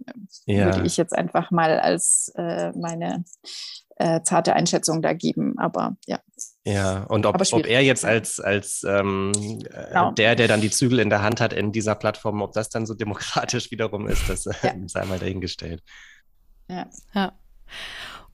Ja. 0.45 0.65
Würde 0.65 0.85
ich 0.85 0.97
jetzt 0.97 1.15
einfach 1.15 1.49
mal 1.51 1.79
als 1.79 2.31
äh, 2.35 2.71
meine 2.73 3.23
äh, 3.95 4.21
zarte 4.21 4.53
Einschätzung 4.53 5.01
da 5.01 5.13
geben. 5.13 5.57
Aber 5.57 5.97
ja. 6.05 6.19
Ja, 6.65 7.03
und 7.03 7.25
ob, 7.25 7.41
ob 7.51 7.65
er 7.65 7.81
jetzt 7.81 8.05
als, 8.05 8.39
als 8.39 8.85
ähm, 8.87 9.33
äh, 9.35 9.87
genau. 9.87 10.11
der, 10.11 10.35
der 10.35 10.47
dann 10.47 10.61
die 10.61 10.71
Zügel 10.71 10.99
in 10.99 11.09
der 11.09 11.21
Hand 11.21 11.41
hat 11.41 11.51
in 11.51 11.73
dieser 11.73 11.93
Plattform, 11.93 12.41
ob 12.41 12.53
das 12.53 12.69
dann 12.69 12.85
so 12.85 12.93
demokratisch 12.95 13.69
wiederum 13.71 14.07
ist, 14.07 14.29
das 14.29 14.45
äh, 14.45 14.53
ja. 14.63 14.73
sei 14.87 15.05
mal 15.05 15.19
dahingestellt. 15.19 15.83
Ja. 16.69 16.89
ja. 17.13 17.33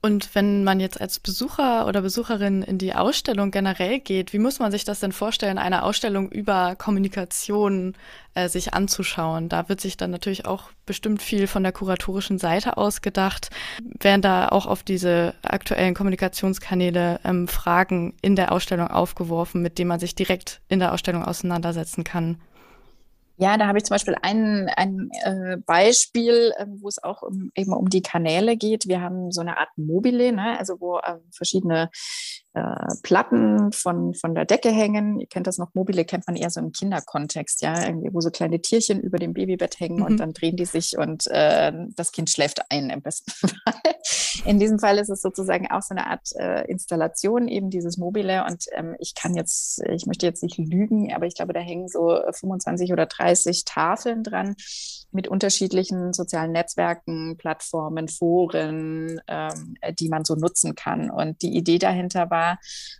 Und 0.02 0.34
wenn 0.34 0.64
man 0.64 0.80
jetzt 0.80 0.98
als 0.98 1.20
Besucher 1.20 1.86
oder 1.86 2.00
Besucherin 2.00 2.62
in 2.62 2.78
die 2.78 2.94
Ausstellung 2.94 3.50
generell 3.50 4.00
geht, 4.00 4.32
wie 4.32 4.38
muss 4.38 4.58
man 4.58 4.72
sich 4.72 4.84
das 4.84 5.00
denn 5.00 5.12
vorstellen, 5.12 5.58
eine 5.58 5.82
Ausstellung 5.82 6.30
über 6.30 6.74
Kommunikation 6.74 7.94
äh, 8.34 8.48
sich 8.48 8.72
anzuschauen? 8.72 9.50
Da 9.50 9.68
wird 9.68 9.82
sich 9.82 9.98
dann 9.98 10.10
natürlich 10.10 10.46
auch 10.46 10.70
bestimmt 10.86 11.20
viel 11.20 11.46
von 11.46 11.62
der 11.62 11.72
kuratorischen 11.72 12.38
Seite 12.38 12.78
ausgedacht. 12.78 13.50
Werden 14.00 14.22
da 14.22 14.48
auch 14.48 14.64
auf 14.64 14.82
diese 14.82 15.34
aktuellen 15.42 15.94
Kommunikationskanäle 15.94 17.20
ähm, 17.22 17.46
Fragen 17.46 18.14
in 18.22 18.36
der 18.36 18.52
Ausstellung 18.52 18.88
aufgeworfen, 18.88 19.60
mit 19.60 19.78
denen 19.78 19.88
man 19.88 20.00
sich 20.00 20.14
direkt 20.14 20.62
in 20.68 20.78
der 20.78 20.94
Ausstellung 20.94 21.24
auseinandersetzen 21.24 22.04
kann? 22.04 22.40
Ja, 23.40 23.56
da 23.56 23.66
habe 23.66 23.78
ich 23.78 23.84
zum 23.84 23.94
Beispiel 23.94 24.16
ein, 24.20 24.68
ein 24.76 25.08
äh, 25.24 25.56
Beispiel, 25.64 26.52
äh, 26.58 26.66
wo 26.68 26.88
es 26.88 27.02
auch 27.02 27.22
um, 27.22 27.50
eben 27.54 27.72
um 27.72 27.88
die 27.88 28.02
Kanäle 28.02 28.58
geht. 28.58 28.86
Wir 28.86 29.00
haben 29.00 29.32
so 29.32 29.40
eine 29.40 29.56
Art 29.56 29.70
Mobile, 29.76 30.32
ne? 30.32 30.58
also 30.58 30.78
wo 30.78 30.98
äh, 30.98 31.16
verschiedene 31.32 31.88
äh, 32.52 32.86
Platten 33.04 33.70
von, 33.70 34.12
von 34.14 34.34
der 34.34 34.44
Decke 34.44 34.70
hängen. 34.70 35.20
Ihr 35.20 35.28
kennt 35.28 35.46
das 35.46 35.58
noch, 35.58 35.68
mobile 35.74 36.04
kennt 36.04 36.26
man 36.26 36.34
eher 36.34 36.50
so 36.50 36.58
im 36.58 36.72
Kinderkontext, 36.72 37.62
ja, 37.62 37.86
irgendwie, 37.86 38.12
wo 38.12 38.20
so 38.20 38.30
kleine 38.30 38.60
Tierchen 38.60 39.00
über 39.00 39.18
dem 39.18 39.34
Babybett 39.34 39.78
hängen 39.78 39.98
mhm. 39.98 40.04
und 40.04 40.16
dann 40.18 40.32
drehen 40.32 40.56
die 40.56 40.64
sich 40.64 40.98
und 40.98 41.28
äh, 41.28 41.72
das 41.94 42.10
Kind 42.10 42.28
schläft 42.28 42.60
ein 42.70 42.90
im 42.90 43.02
besten 43.02 43.30
Fall. 43.48 43.94
In 44.46 44.58
diesem 44.58 44.80
Fall 44.80 44.98
ist 44.98 45.10
es 45.10 45.22
sozusagen 45.22 45.70
auch 45.70 45.82
so 45.82 45.94
eine 45.94 46.08
Art 46.08 46.28
äh, 46.36 46.68
Installation, 46.68 47.46
eben 47.46 47.70
dieses 47.70 47.98
mobile 47.98 48.44
und 48.44 48.64
ähm, 48.72 48.96
ich 48.98 49.14
kann 49.14 49.36
jetzt, 49.36 49.80
ich 49.88 50.06
möchte 50.06 50.26
jetzt 50.26 50.42
nicht 50.42 50.58
lügen, 50.58 51.14
aber 51.14 51.26
ich 51.26 51.36
glaube, 51.36 51.52
da 51.52 51.60
hängen 51.60 51.86
so 51.86 52.18
25 52.32 52.92
oder 52.92 53.06
30 53.06 53.64
Tafeln 53.64 54.24
dran 54.24 54.56
mit 55.12 55.28
unterschiedlichen 55.28 56.12
sozialen 56.12 56.52
Netzwerken, 56.52 57.36
Plattformen, 57.36 58.08
Foren, 58.08 59.20
ähm, 59.26 59.74
die 59.98 60.08
man 60.08 60.24
so 60.24 60.36
nutzen 60.36 60.74
kann. 60.76 61.10
Und 61.10 61.42
die 61.42 61.56
Idee 61.56 61.78
dahinter 61.78 62.30
war 62.30 62.39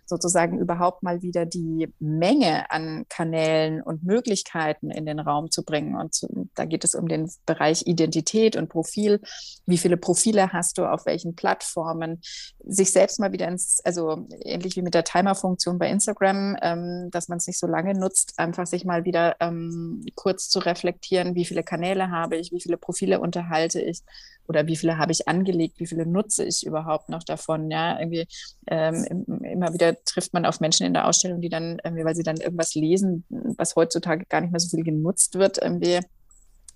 sozusagen 0.05 0.59
überhaupt 0.59 1.03
mal 1.03 1.21
wieder 1.21 1.45
die 1.45 1.93
Menge 1.99 2.69
an 2.71 3.05
Kanälen 3.09 3.81
und 3.81 4.03
Möglichkeiten 4.03 4.91
in 4.91 5.05
den 5.05 5.19
Raum 5.19 5.51
zu 5.51 5.63
bringen. 5.63 5.95
Und 5.95 6.13
zu, 6.13 6.49
da 6.55 6.65
geht 6.65 6.83
es 6.83 6.95
um 6.95 7.07
den 7.07 7.31
Bereich 7.45 7.83
Identität 7.85 8.55
und 8.55 8.69
Profil. 8.69 9.21
Wie 9.65 9.77
viele 9.77 9.97
Profile 9.97 10.51
hast 10.53 10.77
du 10.77 10.85
auf 10.85 11.05
welchen 11.05 11.35
Plattformen? 11.35 12.21
Sich 12.63 12.91
selbst 12.91 13.19
mal 13.19 13.31
wieder 13.31 13.47
ins, 13.47 13.79
also 13.83 14.27
ähnlich 14.43 14.75
wie 14.75 14.81
mit 14.81 14.93
der 14.93 15.03
Timer-Funktion 15.03 15.79
bei 15.79 15.89
Instagram, 15.89 16.57
ähm, 16.61 17.09
dass 17.11 17.27
man 17.27 17.37
es 17.37 17.47
nicht 17.47 17.59
so 17.59 17.67
lange 17.67 17.93
nutzt, 17.97 18.33
einfach 18.37 18.67
sich 18.67 18.85
mal 18.85 19.05
wieder 19.05 19.35
ähm, 19.39 20.05
kurz 20.15 20.49
zu 20.49 20.59
reflektieren, 20.59 21.35
wie 21.35 21.45
viele 21.45 21.63
Kanäle 21.63 22.11
habe 22.11 22.37
ich, 22.37 22.51
wie 22.51 22.61
viele 22.61 22.77
Profile 22.77 23.19
unterhalte 23.19 23.81
ich 23.81 24.01
oder 24.47 24.67
wie 24.67 24.75
viele 24.75 24.97
habe 24.97 25.11
ich 25.11 25.27
angelegt, 25.27 25.79
wie 25.79 25.87
viele 25.87 26.05
nutze 26.05 26.43
ich 26.43 26.65
überhaupt 26.65 27.09
noch 27.09 27.23
davon. 27.23 27.71
Ja, 27.71 27.99
irgendwie 27.99 28.27
ähm, 28.67 29.25
immer 29.43 29.73
wieder 29.73 30.03
trifft 30.03 30.33
man 30.33 30.45
auf 30.45 30.59
Menschen 30.59 30.85
in 30.85 30.93
der 30.93 31.07
Ausstellung, 31.07 31.41
die 31.41 31.49
dann, 31.49 31.79
irgendwie, 31.83 32.05
weil 32.05 32.15
sie 32.15 32.23
dann 32.23 32.37
irgendwas 32.37 32.75
lesen, 32.75 33.25
was 33.29 33.75
heutzutage 33.75 34.25
gar 34.25 34.41
nicht 34.41 34.51
mehr 34.51 34.59
so 34.59 34.69
viel 34.75 34.83
genutzt 34.83 35.35
wird, 35.35 35.57
irgendwie 35.61 35.99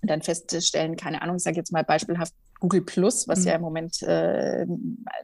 dann 0.02 0.22
feststellen, 0.22 0.96
keine 0.96 1.22
Ahnung, 1.22 1.36
ich 1.36 1.42
sage 1.42 1.56
jetzt 1.56 1.72
mal 1.72 1.84
beispielhaft 1.84 2.32
Google 2.60 2.82
Plus, 2.82 3.28
was 3.28 3.40
mhm. 3.40 3.46
ja 3.46 3.54
im 3.54 3.60
Moment 3.60 4.02
äh, 4.02 4.66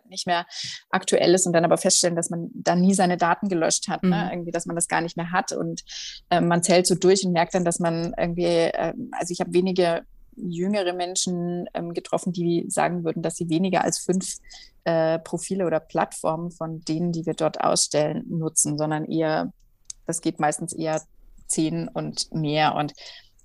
nicht 0.08 0.26
mehr 0.26 0.46
aktuell 0.90 1.34
ist, 1.34 1.46
und 1.46 1.52
dann 1.52 1.64
aber 1.64 1.78
feststellen, 1.78 2.16
dass 2.16 2.30
man 2.30 2.50
da 2.54 2.74
nie 2.76 2.94
seine 2.94 3.16
Daten 3.16 3.48
gelöscht 3.48 3.88
hat, 3.88 4.02
ne? 4.02 4.08
mhm. 4.08 4.14
ne? 4.14 4.30
irgendwie, 4.32 4.50
dass 4.50 4.66
man 4.66 4.76
das 4.76 4.88
gar 4.88 5.00
nicht 5.00 5.16
mehr 5.16 5.30
hat 5.30 5.52
und 5.52 5.82
äh, 6.30 6.40
man 6.40 6.62
zählt 6.62 6.86
so 6.86 6.94
durch 6.94 7.24
und 7.24 7.32
merkt 7.32 7.54
dann, 7.54 7.64
dass 7.64 7.78
man 7.78 8.14
irgendwie, 8.18 8.44
äh, 8.44 8.92
also 9.12 9.32
ich 9.32 9.40
habe 9.40 9.52
wenige 9.52 10.02
jüngere 10.36 10.92
Menschen 10.92 11.66
ähm, 11.74 11.94
getroffen, 11.94 12.32
die 12.32 12.64
sagen 12.68 13.04
würden, 13.04 13.22
dass 13.22 13.36
sie 13.36 13.48
weniger 13.48 13.84
als 13.84 13.98
fünf 13.98 14.38
äh, 14.84 15.18
Profile 15.18 15.66
oder 15.66 15.80
Plattformen 15.80 16.50
von 16.50 16.84
denen, 16.84 17.12
die 17.12 17.26
wir 17.26 17.34
dort 17.34 17.60
ausstellen, 17.60 18.24
nutzen, 18.28 18.78
sondern 18.78 19.04
eher, 19.04 19.52
das 20.06 20.20
geht 20.20 20.40
meistens 20.40 20.72
eher 20.72 21.02
zehn 21.46 21.88
und 21.88 22.32
mehr. 22.32 22.74
Und 22.74 22.92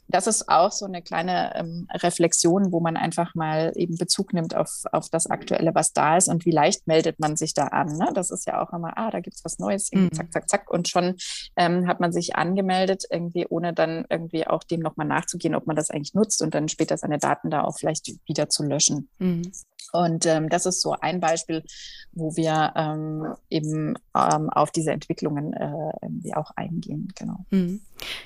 das 0.07 0.27
ist 0.27 0.49
auch 0.49 0.71
so 0.71 0.85
eine 0.85 1.01
kleine 1.01 1.55
ähm, 1.55 1.87
Reflexion, 1.91 2.71
wo 2.71 2.79
man 2.79 2.97
einfach 2.97 3.35
mal 3.35 3.73
eben 3.75 3.97
Bezug 3.97 4.33
nimmt 4.33 4.55
auf, 4.55 4.83
auf 4.91 5.09
das 5.09 5.27
Aktuelle, 5.27 5.75
was 5.75 5.93
da 5.93 6.17
ist 6.17 6.29
und 6.29 6.45
wie 6.45 6.51
leicht 6.51 6.87
meldet 6.87 7.19
man 7.19 7.35
sich 7.35 7.53
da 7.53 7.67
an. 7.67 7.97
Ne? 7.97 8.09
Das 8.13 8.31
ist 8.31 8.45
ja 8.47 8.61
auch 8.61 8.71
immer, 8.73 8.97
ah, 8.97 9.11
da 9.11 9.19
gibt 9.19 9.35
es 9.35 9.43
was 9.43 9.59
Neues, 9.59 9.91
mhm. 9.91 10.11
zack, 10.13 10.31
zack, 10.31 10.49
zack. 10.49 10.71
Und 10.71 10.87
schon 10.87 11.15
ähm, 11.55 11.87
hat 11.87 11.99
man 11.99 12.11
sich 12.11 12.35
angemeldet, 12.35 13.05
irgendwie, 13.09 13.47
ohne 13.47 13.73
dann 13.73 14.05
irgendwie 14.09 14.47
auch 14.47 14.63
dem 14.63 14.79
nochmal 14.79 15.07
nachzugehen, 15.07 15.55
ob 15.55 15.67
man 15.67 15.75
das 15.75 15.89
eigentlich 15.89 16.13
nutzt 16.13 16.41
und 16.41 16.53
dann 16.53 16.69
später 16.69 16.97
seine 16.97 17.17
Daten 17.17 17.49
da 17.49 17.63
auch 17.63 17.77
vielleicht 17.77 18.11
wieder 18.25 18.49
zu 18.49 18.63
löschen. 18.63 19.09
Mhm. 19.19 19.51
Und 19.91 20.25
ähm, 20.25 20.49
das 20.49 20.65
ist 20.65 20.81
so 20.81 20.95
ein 20.99 21.19
Beispiel, 21.19 21.63
wo 22.11 22.35
wir 22.35 22.73
ähm, 22.75 23.35
eben 23.49 23.95
ähm, 24.15 24.49
auf 24.49 24.71
diese 24.71 24.91
Entwicklungen 24.91 25.53
äh, 25.53 26.33
auch 26.35 26.51
eingehen. 26.55 27.09
Genau. 27.15 27.45
Mhm. 27.51 27.81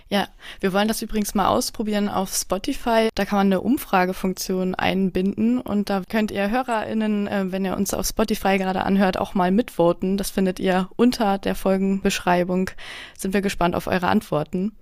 Ja, 0.09 0.27
wir 0.59 0.73
wollen 0.73 0.87
das 0.87 1.01
übrigens 1.01 1.33
mal 1.33 1.47
ausprobieren 1.47 2.09
auf 2.09 2.33
Spotify. 2.33 3.09
Da 3.15 3.25
kann 3.25 3.37
man 3.37 3.47
eine 3.47 3.61
Umfragefunktion 3.61 4.75
einbinden 4.75 5.59
und 5.59 5.89
da 5.89 6.01
könnt 6.07 6.31
ihr 6.31 6.49
HörerInnen, 6.49 7.27
äh, 7.27 7.51
wenn 7.51 7.65
ihr 7.65 7.77
uns 7.77 7.93
auf 7.93 8.05
Spotify 8.05 8.57
gerade 8.57 8.83
anhört, 8.83 9.17
auch 9.17 9.33
mal 9.33 9.51
mitvoten. 9.51 10.17
Das 10.17 10.29
findet 10.29 10.59
ihr 10.59 10.89
unter 10.95 11.37
der 11.37 11.55
Folgenbeschreibung. 11.55 12.71
Sind 13.17 13.33
wir 13.33 13.41
gespannt 13.41 13.75
auf 13.75 13.87
eure 13.87 14.07
Antworten. 14.07 14.73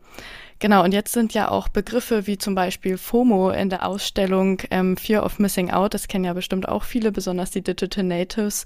Genau, 0.60 0.84
und 0.84 0.93
jetzt 0.93 1.13
sind 1.13 1.34
ja 1.34 1.50
auch 1.50 1.69
Begriffe 1.69 2.28
wie 2.28 2.38
zum 2.38 2.54
Beispiel 2.54 2.98
FOMO 2.98 3.50
in 3.52 3.69
der 3.69 3.86
Ausstellung 3.86 4.62
ähm, 4.72 4.98
Fear 4.98 5.24
of 5.24 5.39
Missing 5.39 5.72
Out, 5.72 5.93
das 5.93 6.10
kennen 6.10 6.26
ja 6.26 6.34
bestimmt 6.34 6.67
auch 6.67 6.84
viele, 6.84 7.13
besonders 7.13 7.52
die 7.52 7.62
Digital 7.62 8.04
Natives. 8.04 8.65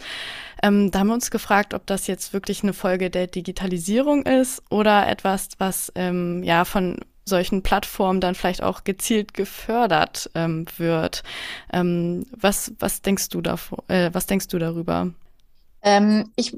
Ähm, 0.63 0.89
da 0.89 0.99
haben 0.99 1.07
wir 1.07 1.13
uns 1.13 1.29
gefragt, 1.29 1.75
ob 1.75 1.85
das 1.85 2.07
jetzt 2.07 2.33
wirklich 2.33 2.63
eine 2.63 2.73
Folge 2.73 3.11
der 3.11 3.27
Digitalisierung 3.27 4.25
ist 4.25 4.63
oder 4.71 5.07
etwas, 5.07 5.49
was 5.59 5.91
ähm, 5.93 6.41
ja 6.41 6.65
von 6.65 6.97
solchen 7.25 7.61
Plattformen 7.61 8.21
dann 8.21 8.33
vielleicht 8.33 8.63
auch 8.63 8.83
gezielt 8.83 9.35
gefördert 9.35 10.31
ähm, 10.33 10.65
wird. 10.77 11.23
Ähm, 11.71 12.25
was, 12.35 12.73
was 12.79 13.03
denkst 13.03 13.29
du 13.29 13.41
davor, 13.41 13.83
äh, 13.87 14.09
was 14.13 14.25
denkst 14.25 14.47
du 14.47 14.57
darüber? 14.57 15.11
Ähm, 15.83 16.31
ich 16.35 16.57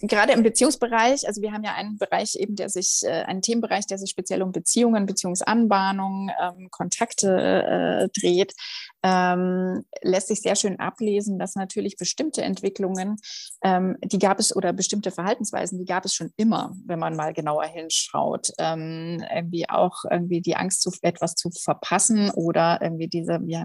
gerade 0.00 0.32
im 0.32 0.42
Beziehungsbereich, 0.42 1.26
also 1.26 1.42
wir 1.42 1.52
haben 1.52 1.64
ja 1.64 1.74
einen 1.74 1.98
Bereich 1.98 2.36
eben, 2.36 2.56
der 2.56 2.68
sich, 2.68 3.02
äh, 3.04 3.22
einen 3.24 3.42
Themenbereich, 3.42 3.86
der 3.86 3.98
sich 3.98 4.10
speziell 4.10 4.42
um 4.42 4.52
Beziehungen, 4.52 5.06
Beziehungsanbahnung, 5.06 6.30
ähm, 6.40 6.70
Kontakte 6.70 8.08
äh, 8.08 8.20
dreht 8.20 8.54
ähm, 9.02 9.84
lässt 10.02 10.28
sich 10.28 10.42
sehr 10.42 10.56
schön 10.56 10.78
ablesen, 10.78 11.38
dass 11.38 11.54
natürlich 11.54 11.96
bestimmte 11.96 12.42
Entwicklungen, 12.42 13.16
ähm, 13.62 13.96
die 14.04 14.18
gab 14.18 14.38
es 14.38 14.54
oder 14.54 14.72
bestimmte 14.72 15.10
Verhaltensweisen, 15.10 15.78
die 15.78 15.86
gab 15.86 16.04
es 16.04 16.14
schon 16.14 16.32
immer, 16.36 16.76
wenn 16.84 16.98
man 16.98 17.16
mal 17.16 17.32
genauer 17.32 17.64
hinschaut. 17.64 18.50
Ähm, 18.58 19.22
irgendwie 19.34 19.68
auch 19.70 20.04
irgendwie 20.10 20.40
die 20.42 20.56
Angst, 20.56 20.82
zu, 20.82 20.90
etwas 21.02 21.34
zu 21.34 21.50
verpassen 21.50 22.30
oder 22.30 22.80
irgendwie 22.82 23.08
diese, 23.08 23.40
ja, 23.46 23.64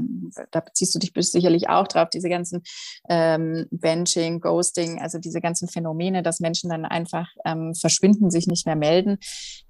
da 0.52 0.62
beziehst 0.62 0.95
du 0.95 1.00
dich 1.00 1.12
sicherlich 1.15 1.69
auch 1.69 1.88
drauf, 1.88 2.10
diese 2.10 2.30
ganzen 2.30 2.63
ähm, 3.10 3.67
Benching, 3.71 4.39
Ghosting, 4.39 5.02
also 5.02 5.19
diese 5.19 5.41
ganzen 5.41 5.67
Phänomene, 5.67 6.24
dass 6.24 6.39
Menschen 6.39 6.69
dann 6.69 6.86
einfach 6.86 7.28
ähm, 7.45 7.74
verschwinden, 7.76 8.32
sich 8.32 8.48
nicht 8.48 8.65
mehr 8.65 8.76
melden. 8.76 9.17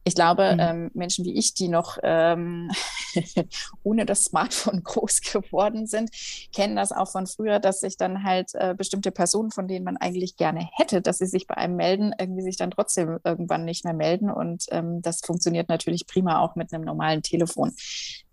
Ich 0.04 0.14
glaube, 0.14 0.54
mhm. 0.54 0.60
ähm, 0.60 0.92
Menschen 0.94 1.26
wie 1.26 1.38
ich, 1.38 1.56
die 1.56 1.68
noch 1.68 1.98
ohne 3.84 4.06
das 4.06 4.26
Smartphone 4.26 4.84
groß 4.84 5.22
geworden 5.22 5.55
sind, 5.88 6.10
kennen 6.54 6.76
das 6.76 6.92
auch 6.92 7.10
von 7.10 7.28
früher, 7.28 7.60
dass 7.60 7.80
sich 7.80 7.98
dann 7.98 8.24
halt 8.24 8.52
äh, 8.54 8.74
bestimmte 8.76 9.12
Personen, 9.12 9.52
von 9.52 9.68
denen 9.68 9.86
man 9.86 9.98
eigentlich 9.98 10.38
gerne 10.38 10.68
hätte, 10.74 11.02
dass 11.02 11.18
sie 11.18 11.26
sich 11.28 11.48
bei 11.48 11.56
einem 11.56 11.76
melden, 11.76 12.14
irgendwie 12.20 12.42
sich 12.42 12.58
dann 12.58 12.72
trotzdem 12.72 13.20
irgendwann 13.24 13.66
nicht 13.66 13.86
mehr 13.86 13.94
melden. 13.94 14.30
Und 14.30 14.66
ähm, 14.72 15.02
das 15.02 15.22
funktioniert 15.22 15.70
natürlich 15.70 16.08
prima 16.08 16.40
auch 16.40 16.56
mit 16.56 16.74
einem 16.74 16.84
normalen 16.84 17.22
Telefon. 17.22 17.74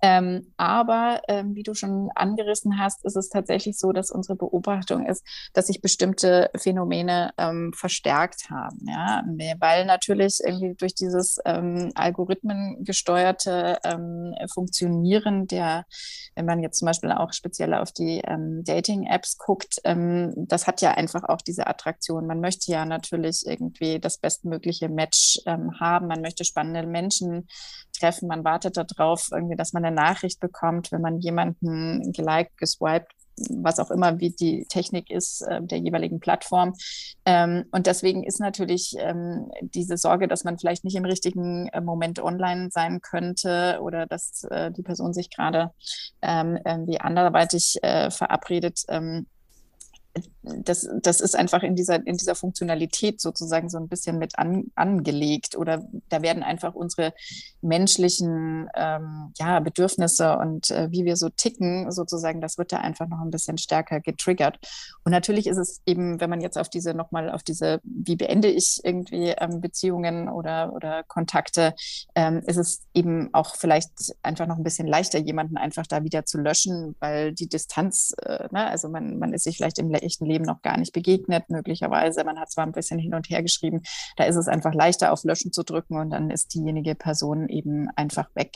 Ähm, 0.05 0.53
aber 0.57 1.22
ähm, 1.28 1.55
wie 1.55 1.62
du 1.62 1.74
schon 1.74 2.11
angerissen 2.16 2.80
hast, 2.80 3.05
ist 3.05 3.16
es 3.16 3.28
tatsächlich 3.28 3.78
so, 3.78 3.92
dass 3.92 4.11
unsere 4.11 4.34
Beobachtung 4.36 5.07
ist, 5.07 5.24
dass 5.53 5.68
sich 5.68 5.80
bestimmte 5.80 6.50
Phänomene 6.57 7.32
ähm, 7.38 7.72
verstärkt 7.72 8.50
haben. 8.50 8.84
Ja? 8.88 9.22
Weil 9.61 9.86
natürlich 9.86 10.40
irgendwie 10.44 10.74
durch 10.74 10.96
dieses 10.96 11.38
ähm, 11.44 11.92
algorithmengesteuerte 11.94 13.78
ähm, 13.84 14.34
Funktionieren 14.53 15.46
der, 15.46 15.86
wenn 16.34 16.46
man 16.46 16.61
jetzt 16.62 16.80
zum 16.80 16.86
Beispiel 16.86 17.12
auch 17.12 17.32
speziell 17.32 17.72
auf 17.72 17.92
die 17.92 18.22
ähm, 18.26 18.64
Dating-Apps 18.64 19.38
guckt, 19.38 19.80
das 19.84 20.66
hat 20.66 20.80
ja 20.80 20.92
einfach 20.92 21.24
auch 21.24 21.40
diese 21.40 21.66
Attraktion. 21.66 22.26
Man 22.26 22.40
möchte 22.40 22.72
ja 22.72 22.84
natürlich 22.84 23.44
irgendwie 23.46 24.00
das 24.00 24.18
bestmögliche 24.18 24.88
Match 24.88 25.40
haben. 25.46 26.07
Man 26.07 26.20
möchte 26.20 26.44
spannende 26.44 26.86
Menschen 26.86 27.46
treffen. 28.03 28.28
Man 28.28 28.44
wartet 28.44 28.76
darauf, 28.76 29.28
irgendwie, 29.32 29.57
dass 29.57 29.72
man 29.72 29.84
eine 29.84 29.94
Nachricht 29.94 30.40
bekommt, 30.40 30.92
wenn 30.92 31.00
man 31.00 31.20
jemanden 31.20 32.12
geliked, 32.12 32.57
geswiped, 32.59 33.12
was 33.50 33.78
auch 33.78 33.90
immer, 33.90 34.20
wie 34.20 34.30
die 34.30 34.66
Technik 34.68 35.11
ist 35.11 35.42
äh, 35.42 35.62
der 35.62 35.78
jeweiligen 35.78 36.20
Plattform. 36.20 36.74
Ähm, 37.24 37.64
und 37.72 37.86
deswegen 37.86 38.24
ist 38.24 38.40
natürlich 38.40 38.94
ähm, 38.98 39.50
diese 39.62 39.96
Sorge, 39.96 40.28
dass 40.28 40.44
man 40.44 40.59
vielleicht 40.59 40.84
nicht 40.84 40.96
im 40.96 41.05
richtigen 41.05 41.68
äh, 41.68 41.80
Moment 41.80 42.20
online 42.20 42.68
sein 42.70 43.00
könnte 43.00 43.78
oder 43.80 44.07
dass 44.07 44.44
äh, 44.50 44.70
die 44.70 44.82
Person 44.82 45.14
sich 45.14 45.30
gerade 45.30 45.70
ähm, 46.20 46.59
irgendwie 46.64 47.00
anderweitig 47.00 47.78
äh, 47.82 48.11
verabredet, 48.11 48.82
ähm, 48.88 49.26
das, 50.43 50.89
das 51.01 51.21
ist 51.21 51.37
einfach 51.37 51.63
in 51.63 51.77
dieser, 51.77 52.07
in 52.07 52.17
dieser 52.17 52.35
Funktionalität 52.35 53.21
sozusagen 53.21 53.71
so 53.71 53.79
ein 53.79 53.89
bisschen 53.89 54.19
mit 54.19 54.39
an, 54.39 54.71
angelegt 54.75 55.57
oder 55.57 55.87
da 56.09 56.23
werden 56.23 56.43
einfach 56.43 56.75
unsere 56.75 57.15
menschlichen 57.61 58.69
ähm, 58.75 59.33
ja, 59.39 59.61
Bedürfnisse 59.61 60.37
und 60.39 60.71
äh, 60.71 60.91
wie 60.91 61.05
wir 61.05 61.17
so 61.17 61.29
ticken 61.29 61.91
sozusagen, 61.93 62.41
das 62.41 62.59
wird 62.59 62.73
da 62.73 62.79
einfach 62.79 63.09
noch 63.09 63.21
ein 63.21 63.31
bisschen 63.31 63.57
stärker 63.57 64.01
getriggert. 64.01 64.59
Und 65.05 65.13
natürlich 65.13 65.47
ist 65.47 65.59
es 65.59 65.81
eben, 65.87 66.21
wenn 66.21 66.31
man 66.31 66.41
jetzt 66.41 66.59
auf 66.59 66.69
diese 66.69 66.93
nochmal 66.93 67.31
auf 67.31 67.43
diese, 67.43 67.81
wie 67.85 68.17
beende 68.17 68.49
ich 68.49 68.81
irgendwie 68.83 69.29
ähm, 69.29 69.61
Beziehungen 69.61 70.29
oder, 70.29 70.73
oder 70.75 71.05
Kontakte, 71.05 71.75
ähm, 72.15 72.43
ist 72.47 72.59
es 72.59 72.83
eben 72.95 73.33
auch 73.33 73.55
vielleicht 73.57 73.91
einfach 74.23 74.47
noch 74.47 74.57
ein 74.57 74.65
bisschen 74.65 74.89
leichter, 74.89 75.19
jemanden 75.19 75.57
einfach 75.57 75.87
da 75.87 76.03
wieder 76.03 76.27
zu 76.27 76.39
löschen, 76.39 76.97
weil 76.99 77.33
die 77.33 77.49
Distanz, 77.49 78.13
äh, 78.23 78.49
ne, 78.51 78.67
also 78.67 78.89
man, 78.89 79.19
man 79.19 79.33
ist 79.33 79.45
sich 79.45 79.57
vielleicht 79.57 79.79
im 79.79 79.91
echten 80.03 80.26
Leben 80.26 80.44
noch 80.44 80.62
gar 80.62 80.78
nicht 80.78 80.92
begegnet, 80.92 81.48
möglicherweise. 81.48 82.24
Man 82.24 82.38
hat 82.38 82.50
zwar 82.50 82.66
ein 82.66 82.72
bisschen 82.72 82.98
hin 82.98 83.14
und 83.14 83.30
her 83.30 83.42
geschrieben, 83.42 83.82
da 84.16 84.24
ist 84.24 84.36
es 84.36 84.48
einfach 84.48 84.74
leichter, 84.74 85.12
auf 85.12 85.24
Löschen 85.24 85.53
zu 85.53 85.62
drücken 85.62 85.98
und 85.98 86.11
dann 86.11 86.30
ist 86.30 86.55
diejenige 86.55 86.94
Person 86.94 87.48
eben 87.48 87.88
einfach 87.96 88.28
weg. 88.34 88.53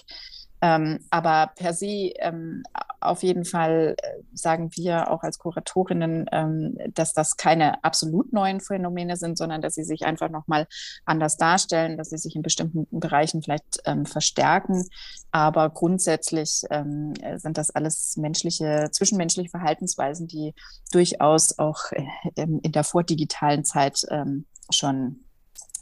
Ähm, 0.62 1.00
aber 1.10 1.52
per 1.54 1.74
se 1.74 2.12
ähm, 2.18 2.62
auf 3.00 3.22
jeden 3.22 3.44
Fall 3.44 3.94
äh, 3.98 4.22
sagen 4.32 4.70
wir 4.74 5.10
auch 5.10 5.22
als 5.22 5.38
Kuratorinnen, 5.38 6.26
ähm, 6.32 6.76
dass 6.94 7.12
das 7.12 7.36
keine 7.36 7.84
absolut 7.84 8.32
neuen 8.32 8.60
Phänomene 8.60 9.16
sind, 9.16 9.36
sondern 9.36 9.60
dass 9.60 9.74
sie 9.74 9.84
sich 9.84 10.04
einfach 10.04 10.30
nochmal 10.30 10.66
anders 11.04 11.36
darstellen, 11.36 11.98
dass 11.98 12.10
sie 12.10 12.18
sich 12.18 12.34
in 12.36 12.42
bestimmten 12.42 12.86
Bereichen 12.98 13.42
vielleicht 13.42 13.80
ähm, 13.84 14.06
verstärken. 14.06 14.86
Aber 15.30 15.68
grundsätzlich 15.70 16.62
ähm, 16.70 17.12
sind 17.36 17.58
das 17.58 17.70
alles 17.70 18.16
menschliche, 18.16 18.88
zwischenmenschliche 18.90 19.50
Verhaltensweisen, 19.50 20.26
die 20.26 20.54
durchaus 20.90 21.58
auch 21.58 21.80
äh, 21.92 22.02
in 22.34 22.72
der 22.72 22.84
vordigitalen 22.84 23.64
Zeit 23.64 24.06
ähm, 24.10 24.46
schon 24.70 25.25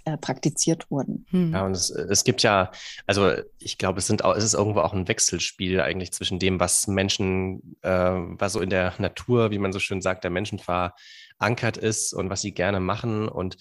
äh, 0.05 0.19
praktiziert 0.19 0.91
wurden. 0.91 1.27
Hm. 1.31 1.53
Ja, 1.53 1.65
und 1.65 1.73
es, 1.73 1.91
es, 1.91 2.25
gibt 2.25 2.43
ja, 2.43 2.71
also 3.07 3.33
ich 3.59 3.79
glaube, 3.79 3.99
es, 3.99 4.07
sind 4.07 4.25
auch, 4.25 4.37
es 4.37 4.45
ist 4.45 4.55
irgendwo 4.55 4.81
auch 4.81 4.93
ein 4.93 5.09
Wechselspiel 5.09 5.81
eigentlich 5.81 6.13
zwischen 6.13 6.39
dem, 6.39 6.61
was 6.61 6.87
Menschen, 6.87 7.77
äh, 7.83 7.91
was 7.91 8.53
so 8.53 8.61
in 8.61 8.71
der 8.71 8.93
Natur, 8.99 9.51
wie 9.51 9.59
man 9.59 9.73
so 9.73 9.79
schön 9.79 10.03
sagt, 10.03 10.25
der 10.25 10.31
Menschen 10.31 10.59
verankert 10.59 11.77
ist 11.79 12.13
und 12.13 12.29
was 12.29 12.43
sie 12.43 12.53
gerne 12.53 12.81
machen. 12.81 13.29
Und 13.29 13.57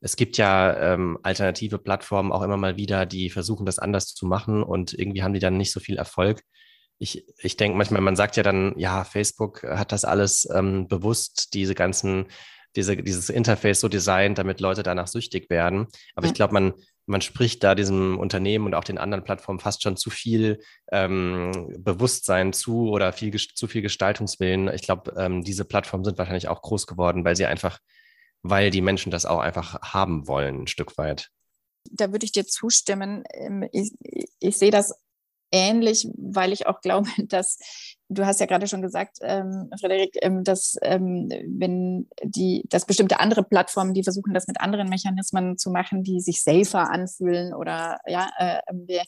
es 0.00 0.16
gibt 0.16 0.36
ja 0.36 0.94
ähm, 0.94 1.18
alternative 1.22 1.78
Plattformen 1.78 2.30
auch 2.30 2.42
immer 2.42 2.56
mal 2.56 2.76
wieder, 2.76 3.06
die 3.06 3.30
versuchen, 3.30 3.66
das 3.66 3.78
anders 3.78 4.14
zu 4.14 4.26
machen 4.26 4.62
und 4.62 4.92
irgendwie 4.92 5.22
haben 5.22 5.34
die 5.34 5.40
dann 5.40 5.56
nicht 5.56 5.72
so 5.72 5.80
viel 5.80 5.96
Erfolg. 5.96 6.42
Ich, 6.98 7.26
ich 7.38 7.56
denke 7.56 7.76
manchmal, 7.76 8.00
man 8.00 8.16
sagt 8.16 8.36
ja 8.36 8.42
dann, 8.42 8.74
ja, 8.78 9.04
Facebook 9.04 9.62
hat 9.62 9.92
das 9.92 10.04
alles 10.04 10.48
ähm, 10.54 10.88
bewusst, 10.88 11.54
diese 11.54 11.74
ganzen 11.74 12.26
diese, 12.76 12.96
dieses 12.96 13.30
Interface 13.30 13.80
so 13.80 13.88
designt, 13.88 14.38
damit 14.38 14.60
Leute 14.60 14.82
danach 14.82 15.06
süchtig 15.08 15.50
werden. 15.50 15.86
Aber 16.14 16.26
ja. 16.26 16.32
ich 16.32 16.34
glaube, 16.34 16.54
man, 16.54 16.74
man 17.06 17.20
spricht 17.20 17.64
da 17.64 17.74
diesem 17.74 18.18
Unternehmen 18.18 18.66
und 18.66 18.74
auch 18.74 18.84
den 18.84 18.98
anderen 18.98 19.24
Plattformen 19.24 19.60
fast 19.60 19.82
schon 19.82 19.96
zu 19.96 20.10
viel 20.10 20.60
ähm, 20.92 21.74
Bewusstsein 21.78 22.52
zu 22.52 22.90
oder 22.90 23.12
viel, 23.12 23.34
zu 23.36 23.66
viel 23.66 23.82
Gestaltungswillen. 23.82 24.68
Ich 24.68 24.82
glaube, 24.82 25.14
ähm, 25.16 25.42
diese 25.42 25.64
Plattformen 25.64 26.04
sind 26.04 26.18
wahrscheinlich 26.18 26.48
auch 26.48 26.62
groß 26.62 26.86
geworden, 26.86 27.24
weil 27.24 27.36
sie 27.36 27.46
einfach, 27.46 27.78
weil 28.42 28.70
die 28.70 28.82
Menschen 28.82 29.10
das 29.10 29.26
auch 29.26 29.40
einfach 29.40 29.80
haben 29.82 30.28
wollen, 30.28 30.62
ein 30.62 30.66
Stück 30.66 30.98
weit. 30.98 31.30
Da 31.92 32.10
würde 32.10 32.26
ich 32.26 32.32
dir 32.32 32.46
zustimmen. 32.46 33.22
Ähm, 33.32 33.68
ich, 33.72 33.92
ich 34.40 34.56
sehe 34.56 34.72
das 34.72 34.94
ähnlich, 35.56 36.08
weil 36.16 36.52
ich 36.52 36.66
auch 36.66 36.80
glaube, 36.80 37.08
dass 37.28 37.58
du 38.08 38.24
hast 38.24 38.40
ja 38.40 38.46
gerade 38.46 38.66
schon 38.66 38.82
gesagt, 38.82 39.18
ähm, 39.20 39.68
Frederik, 39.80 40.16
ähm, 40.22 40.44
dass 40.44 40.76
ähm, 40.82 41.28
wenn 41.46 42.08
die, 42.22 42.64
dass 42.68 42.86
bestimmte 42.86 43.18
andere 43.20 43.42
Plattformen, 43.42 43.94
die 43.94 44.04
versuchen, 44.04 44.32
das 44.32 44.46
mit 44.46 44.60
anderen 44.60 44.88
Mechanismen 44.88 45.58
zu 45.58 45.70
machen, 45.70 46.04
die 46.04 46.20
sich 46.20 46.42
safer 46.42 46.90
anfühlen 46.90 47.52
oder 47.52 47.98
ja, 48.06 48.28
äh, 48.38 48.60
wir, 48.72 49.02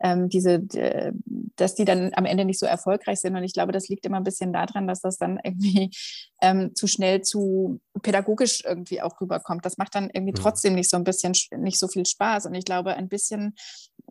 ähm, 0.00 0.28
diese, 0.28 0.62
äh, 0.74 1.12
dass 1.56 1.74
die 1.74 1.84
dann 1.84 2.12
am 2.14 2.26
Ende 2.26 2.44
nicht 2.44 2.60
so 2.60 2.66
erfolgreich 2.66 3.20
sind. 3.20 3.36
Und 3.36 3.42
ich 3.42 3.54
glaube, 3.54 3.72
das 3.72 3.88
liegt 3.88 4.06
immer 4.06 4.18
ein 4.18 4.24
bisschen 4.24 4.52
daran, 4.52 4.86
dass 4.86 5.00
das 5.00 5.18
dann 5.18 5.40
irgendwie 5.42 5.90
ähm, 6.40 6.74
zu 6.74 6.86
schnell 6.86 7.22
zu 7.22 7.80
pädagogisch 8.02 8.62
irgendwie 8.64 9.02
auch 9.02 9.20
rüberkommt. 9.20 9.64
Das 9.64 9.78
macht 9.78 9.94
dann 9.94 10.10
irgendwie 10.12 10.32
mhm. 10.32 10.42
trotzdem 10.42 10.74
nicht 10.74 10.90
so 10.90 10.96
ein 10.96 11.04
bisschen 11.04 11.32
nicht 11.56 11.78
so 11.78 11.88
viel 11.88 12.06
Spaß. 12.06 12.46
Und 12.46 12.54
ich 12.54 12.64
glaube, 12.64 12.94
ein 12.94 13.08
bisschen 13.08 13.54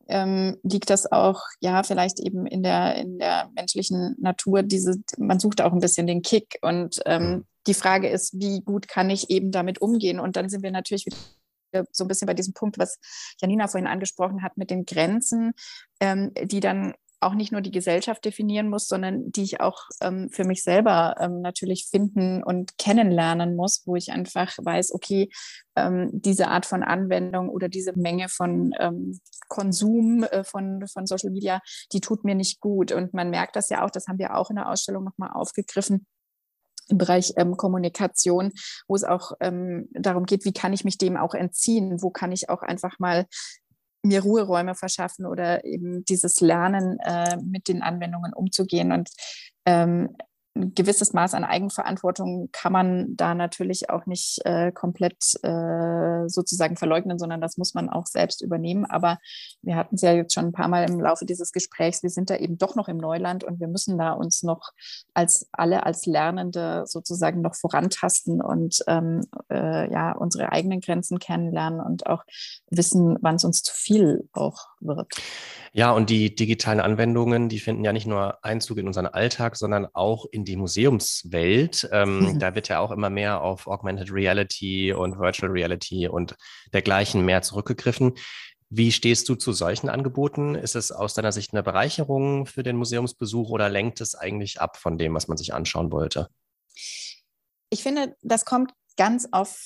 ähm, 0.07 0.57
liegt 0.63 0.89
das 0.89 1.11
auch, 1.11 1.41
ja, 1.59 1.83
vielleicht 1.83 2.19
eben 2.19 2.45
in 2.45 2.63
der, 2.63 2.95
in 2.95 3.19
der 3.19 3.49
menschlichen 3.55 4.15
Natur, 4.19 4.63
diese, 4.63 5.01
man 5.17 5.39
sucht 5.39 5.61
auch 5.61 5.73
ein 5.73 5.79
bisschen 5.79 6.07
den 6.07 6.21
Kick. 6.21 6.57
Und 6.61 7.01
ähm, 7.05 7.45
die 7.67 7.73
Frage 7.73 8.09
ist, 8.09 8.39
wie 8.39 8.61
gut 8.61 8.87
kann 8.87 9.09
ich 9.09 9.29
eben 9.29 9.51
damit 9.51 9.81
umgehen? 9.81 10.19
Und 10.19 10.35
dann 10.35 10.49
sind 10.49 10.63
wir 10.63 10.71
natürlich 10.71 11.05
wieder 11.05 11.85
so 11.91 12.03
ein 12.03 12.07
bisschen 12.07 12.27
bei 12.27 12.33
diesem 12.33 12.53
Punkt, 12.53 12.77
was 12.77 12.99
Janina 13.41 13.67
vorhin 13.67 13.87
angesprochen 13.87 14.43
hat, 14.43 14.57
mit 14.57 14.69
den 14.69 14.85
Grenzen, 14.85 15.53
ähm, 15.99 16.31
die 16.43 16.59
dann 16.59 16.93
auch 17.25 17.33
nicht 17.33 17.51
nur 17.51 17.61
die 17.61 17.71
Gesellschaft 17.71 18.23
definieren 18.25 18.69
muss, 18.69 18.87
sondern 18.87 19.31
die 19.31 19.43
ich 19.43 19.61
auch 19.61 19.87
ähm, 20.01 20.29
für 20.31 20.43
mich 20.43 20.63
selber 20.63 21.15
ähm, 21.19 21.41
natürlich 21.41 21.87
finden 21.89 22.43
und 22.43 22.77
kennenlernen 22.77 23.55
muss, 23.55 23.83
wo 23.85 23.95
ich 23.95 24.11
einfach 24.11 24.53
weiß, 24.57 24.93
okay, 24.93 25.29
ähm, 25.75 26.09
diese 26.13 26.47
Art 26.47 26.65
von 26.65 26.83
Anwendung 26.83 27.49
oder 27.49 27.69
diese 27.69 27.93
Menge 27.97 28.29
von 28.29 28.73
ähm, 28.79 29.19
Konsum 29.47 30.23
äh, 30.23 30.43
von, 30.43 30.85
von 30.87 31.05
Social 31.05 31.31
Media, 31.31 31.61
die 31.91 32.01
tut 32.01 32.23
mir 32.23 32.35
nicht 32.35 32.59
gut. 32.59 32.91
Und 32.91 33.13
man 33.13 33.29
merkt 33.29 33.55
das 33.55 33.69
ja 33.69 33.83
auch, 33.83 33.89
das 33.89 34.07
haben 34.07 34.19
wir 34.19 34.35
auch 34.35 34.49
in 34.49 34.55
der 34.55 34.69
Ausstellung 34.69 35.03
nochmal 35.03 35.31
aufgegriffen 35.33 36.05
im 36.89 36.97
Bereich 36.97 37.33
ähm, 37.37 37.57
Kommunikation, 37.57 38.51
wo 38.87 38.95
es 38.95 39.03
auch 39.03 39.33
ähm, 39.39 39.87
darum 39.93 40.25
geht, 40.25 40.45
wie 40.45 40.53
kann 40.53 40.73
ich 40.73 40.83
mich 40.83 40.97
dem 40.97 41.17
auch 41.17 41.33
entziehen, 41.33 42.01
wo 42.01 42.09
kann 42.09 42.31
ich 42.31 42.49
auch 42.49 42.61
einfach 42.61 42.99
mal 42.99 43.25
mir 44.03 44.21
Ruheräume 44.21 44.75
verschaffen 44.75 45.25
oder 45.25 45.63
eben 45.63 46.03
dieses 46.05 46.41
Lernen 46.41 46.99
äh, 46.99 47.37
mit 47.37 47.67
den 47.67 47.81
Anwendungen 47.81 48.33
umzugehen. 48.33 48.91
Und 48.91 49.09
ähm, 49.65 50.15
ein 50.55 50.75
gewisses 50.75 51.13
Maß 51.13 51.33
an 51.33 51.43
Eigenverantwortung 51.43 52.49
kann 52.51 52.71
man 52.71 53.15
da 53.15 53.33
natürlich 53.33 53.89
auch 53.89 54.05
nicht 54.05 54.39
äh, 54.45 54.71
komplett 54.71 55.33
äh, 55.41 56.27
sozusagen 56.27 56.77
verleugnen, 56.77 57.17
sondern 57.17 57.41
das 57.41 57.57
muss 57.57 57.73
man 57.73 57.89
auch 57.89 58.05
selbst 58.05 58.41
übernehmen. 58.41 58.85
Aber 58.85 59.17
wir 59.61 59.75
hatten 59.75 59.95
es 59.95 60.01
ja 60.01 60.13
jetzt 60.13 60.33
schon 60.33 60.45
ein 60.45 60.51
paar 60.51 60.67
Mal 60.67 60.87
im 60.87 60.99
Laufe 60.99 61.25
dieses 61.25 61.51
Gesprächs, 61.51 62.03
wir 62.03 62.11
sind 62.11 62.29
da 62.29 62.35
eben 62.35 62.57
doch 62.57 62.75
noch 62.75 62.87
im 62.87 62.97
Neuland 62.97 63.43
und 63.43 63.59
wir 63.59 63.67
müssen 63.67 63.97
da 63.97 64.11
uns 64.11 64.43
noch 64.43 64.71
als 65.13 65.49
alle 65.51 65.85
als 65.85 66.05
Lernende 66.05 66.83
sozusagen 66.85 67.41
noch 67.41 67.55
vorantasten 67.55 68.41
und 68.41 68.83
ähm, 68.87 69.21
äh, 69.49 69.91
ja 69.91 70.11
unsere 70.11 70.51
eigenen 70.51 70.81
Grenzen 70.81 71.17
kennenlernen 71.17 71.79
und 71.79 72.05
auch 72.05 72.23
wissen, 72.69 73.17
wann 73.21 73.35
es 73.35 73.43
uns 73.43 73.63
zu 73.63 73.73
viel 73.73 74.29
auch 74.33 74.67
wird. 74.79 75.07
Ja, 75.75 75.91
und 75.91 76.11
die 76.11 76.35
digitalen 76.35 76.79
Anwendungen, 76.79 77.49
die 77.49 77.59
finden 77.59 77.83
ja 77.83 77.93
nicht 77.93 78.05
nur 78.05 78.43
Einzug 78.45 78.77
in 78.77 78.85
unseren 78.85 79.07
Alltag, 79.07 79.55
sondern 79.55 79.87
auch 79.93 80.25
in 80.29 80.42
die 80.45 80.55
Museumswelt. 80.55 81.89
Ähm. 81.91 82.39
Da 82.43 82.55
wird 82.55 82.67
ja 82.67 82.79
auch 82.79 82.91
immer 82.91 83.09
mehr 83.09 83.41
auf 83.41 83.67
Augmented 83.67 84.11
Reality 84.11 84.91
und 84.91 85.17
Virtual 85.17 85.51
Reality 85.51 86.07
und 86.07 86.35
dergleichen 86.73 87.23
mehr 87.23 87.41
zurückgegriffen. 87.41 88.13
Wie 88.69 88.91
stehst 88.91 89.29
du 89.29 89.35
zu 89.35 89.53
solchen 89.53 89.87
Angeboten? 89.87 90.55
Ist 90.55 90.75
es 90.75 90.91
aus 90.91 91.13
deiner 91.13 91.31
Sicht 91.31 91.53
eine 91.53 91.61
Bereicherung 91.61 92.47
für 92.47 92.63
den 92.63 92.75
Museumsbesuch 92.75 93.49
oder 93.49 93.69
lenkt 93.69 94.01
es 94.01 94.15
eigentlich 94.15 94.59
ab 94.59 94.77
von 94.77 94.97
dem, 94.97 95.13
was 95.13 95.27
man 95.27 95.37
sich 95.37 95.53
anschauen 95.53 95.91
wollte? 95.91 96.27
Ich 97.69 97.83
finde, 97.83 98.15
das 98.23 98.45
kommt 98.45 98.73
ganz 98.97 99.27
auf 99.31 99.59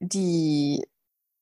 die 0.00 0.82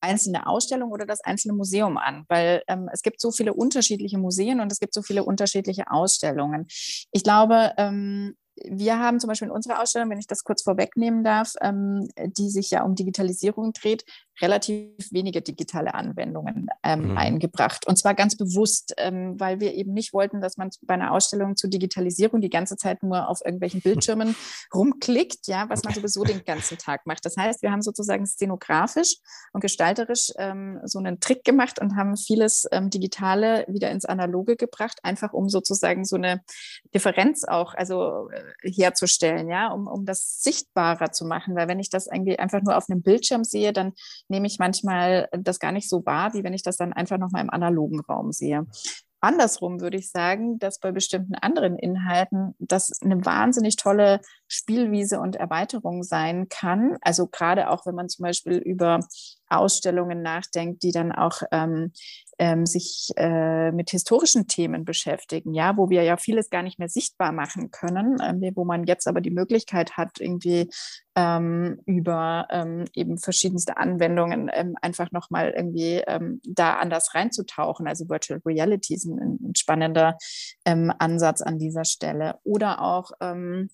einzelne 0.00 0.46
Ausstellung 0.46 0.90
oder 0.90 1.06
das 1.06 1.20
einzelne 1.20 1.54
Museum 1.54 1.98
an, 1.98 2.24
weil 2.28 2.62
ähm, 2.68 2.88
es 2.92 3.02
gibt 3.02 3.20
so 3.20 3.30
viele 3.30 3.54
unterschiedliche 3.54 4.18
Museen 4.18 4.60
und 4.60 4.70
es 4.72 4.80
gibt 4.80 4.94
so 4.94 5.02
viele 5.02 5.24
unterschiedliche 5.24 5.90
Ausstellungen. 5.90 6.66
Ich 7.12 7.22
glaube, 7.22 7.72
ähm, 7.76 8.36
wir 8.68 8.98
haben 8.98 9.20
zum 9.20 9.28
Beispiel 9.28 9.48
in 9.48 9.54
unserer 9.54 9.80
Ausstellung, 9.80 10.10
wenn 10.10 10.18
ich 10.18 10.26
das 10.26 10.44
kurz 10.44 10.62
vorwegnehmen 10.62 11.24
darf, 11.24 11.54
ähm, 11.60 12.08
die 12.16 12.50
sich 12.50 12.70
ja 12.70 12.82
um 12.82 12.94
Digitalisierung 12.94 13.72
dreht, 13.72 14.04
relativ 14.40 15.10
wenige 15.10 15.42
digitale 15.42 15.94
Anwendungen 15.94 16.68
ähm, 16.82 17.10
mhm. 17.10 17.18
eingebracht. 17.18 17.86
Und 17.86 17.96
zwar 17.98 18.14
ganz 18.14 18.36
bewusst, 18.36 18.94
ähm, 18.96 19.38
weil 19.38 19.60
wir 19.60 19.74
eben 19.74 19.92
nicht 19.92 20.12
wollten, 20.12 20.40
dass 20.40 20.56
man 20.56 20.70
bei 20.82 20.94
einer 20.94 21.12
Ausstellung 21.12 21.56
zur 21.56 21.70
Digitalisierung 21.70 22.40
die 22.40 22.50
ganze 22.50 22.76
Zeit 22.76 23.02
nur 23.02 23.28
auf 23.28 23.40
irgendwelchen 23.44 23.80
Bildschirmen 23.80 24.36
rumklickt, 24.74 25.46
ja, 25.46 25.68
was 25.68 25.84
man 25.84 25.94
sowieso 25.94 26.24
den 26.24 26.44
ganzen 26.44 26.78
Tag 26.78 27.06
macht. 27.06 27.24
Das 27.24 27.36
heißt, 27.36 27.62
wir 27.62 27.72
haben 27.72 27.82
sozusagen 27.82 28.26
szenografisch 28.26 29.16
und 29.52 29.60
gestalterisch 29.60 30.32
ähm, 30.38 30.80
so 30.84 30.98
einen 30.98 31.20
Trick 31.20 31.44
gemacht 31.44 31.80
und 31.80 31.96
haben 31.96 32.16
vieles 32.16 32.66
ähm, 32.72 32.90
Digitale 32.90 33.64
wieder 33.68 33.90
ins 33.90 34.04
Analoge 34.04 34.56
gebracht, 34.56 34.98
einfach 35.02 35.32
um 35.32 35.48
sozusagen 35.48 36.04
so 36.04 36.16
eine 36.16 36.42
Differenz 36.94 37.44
auch 37.44 37.74
also 37.74 38.28
äh, 38.30 38.70
herzustellen, 38.70 39.48
ja, 39.48 39.68
um, 39.72 39.86
um 39.86 40.04
das 40.04 40.42
sichtbarer 40.42 41.12
zu 41.12 41.24
machen. 41.24 41.56
Weil 41.56 41.68
wenn 41.68 41.80
ich 41.80 41.90
das 41.90 42.06
irgendwie 42.06 42.38
einfach 42.38 42.62
nur 42.62 42.76
auf 42.76 42.88
einem 42.88 43.02
Bildschirm 43.02 43.44
sehe, 43.44 43.72
dann 43.72 43.92
nehme 44.28 44.46
ich 44.46 44.58
manchmal 44.58 45.28
das 45.32 45.58
gar 45.58 45.72
nicht 45.72 45.88
so 45.88 46.04
wahr, 46.06 46.34
wie 46.34 46.44
wenn 46.44 46.54
ich 46.54 46.62
das 46.62 46.76
dann 46.76 46.92
einfach 46.92 47.18
nochmal 47.18 47.42
im 47.42 47.50
analogen 47.50 48.00
Raum 48.00 48.32
sehe. 48.32 48.66
Andersrum 49.20 49.80
würde 49.80 49.96
ich 49.96 50.10
sagen, 50.10 50.60
dass 50.60 50.78
bei 50.78 50.92
bestimmten 50.92 51.34
anderen 51.34 51.76
Inhalten 51.76 52.54
das 52.60 52.92
eine 53.02 53.24
wahnsinnig 53.24 53.74
tolle 53.74 54.20
Spielwiese 54.46 55.18
und 55.18 55.34
Erweiterung 55.34 56.04
sein 56.04 56.48
kann. 56.48 56.96
Also 57.00 57.26
gerade 57.26 57.68
auch, 57.70 57.84
wenn 57.84 57.96
man 57.96 58.08
zum 58.08 58.22
Beispiel 58.22 58.58
über 58.58 59.00
Ausstellungen 59.48 60.22
nachdenkt, 60.22 60.84
die 60.84 60.92
dann 60.92 61.10
auch 61.10 61.42
ähm, 61.50 61.92
ähm, 62.38 62.66
sich 62.66 63.10
äh, 63.16 63.72
mit 63.72 63.90
historischen 63.90 64.46
Themen 64.46 64.84
beschäftigen, 64.84 65.54
ja, 65.54 65.76
wo 65.76 65.90
wir 65.90 66.02
ja 66.02 66.16
vieles 66.16 66.50
gar 66.50 66.62
nicht 66.62 66.78
mehr 66.78 66.88
sichtbar 66.88 67.32
machen 67.32 67.70
können, 67.70 68.20
äh, 68.20 68.52
wo 68.54 68.64
man 68.64 68.84
jetzt 68.84 69.06
aber 69.08 69.20
die 69.20 69.30
Möglichkeit 69.30 69.96
hat, 69.96 70.20
irgendwie 70.20 70.70
ähm, 71.16 71.80
über 71.84 72.46
ähm, 72.50 72.84
eben 72.94 73.18
verschiedenste 73.18 73.76
Anwendungen 73.76 74.50
ähm, 74.52 74.76
einfach 74.80 75.10
nochmal 75.10 75.52
irgendwie 75.56 76.02
ähm, 76.06 76.40
da 76.44 76.74
anders 76.74 77.14
reinzutauchen. 77.14 77.88
Also 77.88 78.08
Virtual 78.08 78.40
Reality 78.46 78.94
ist 78.94 79.06
ein, 79.06 79.38
ein 79.42 79.54
spannender 79.56 80.16
ähm, 80.64 80.92
Ansatz 80.98 81.42
an 81.42 81.58
dieser 81.58 81.84
Stelle. 81.84 82.38
Oder 82.44 82.80
auch 82.82 83.10
ähm, 83.20 83.38
ähm, 83.38 83.70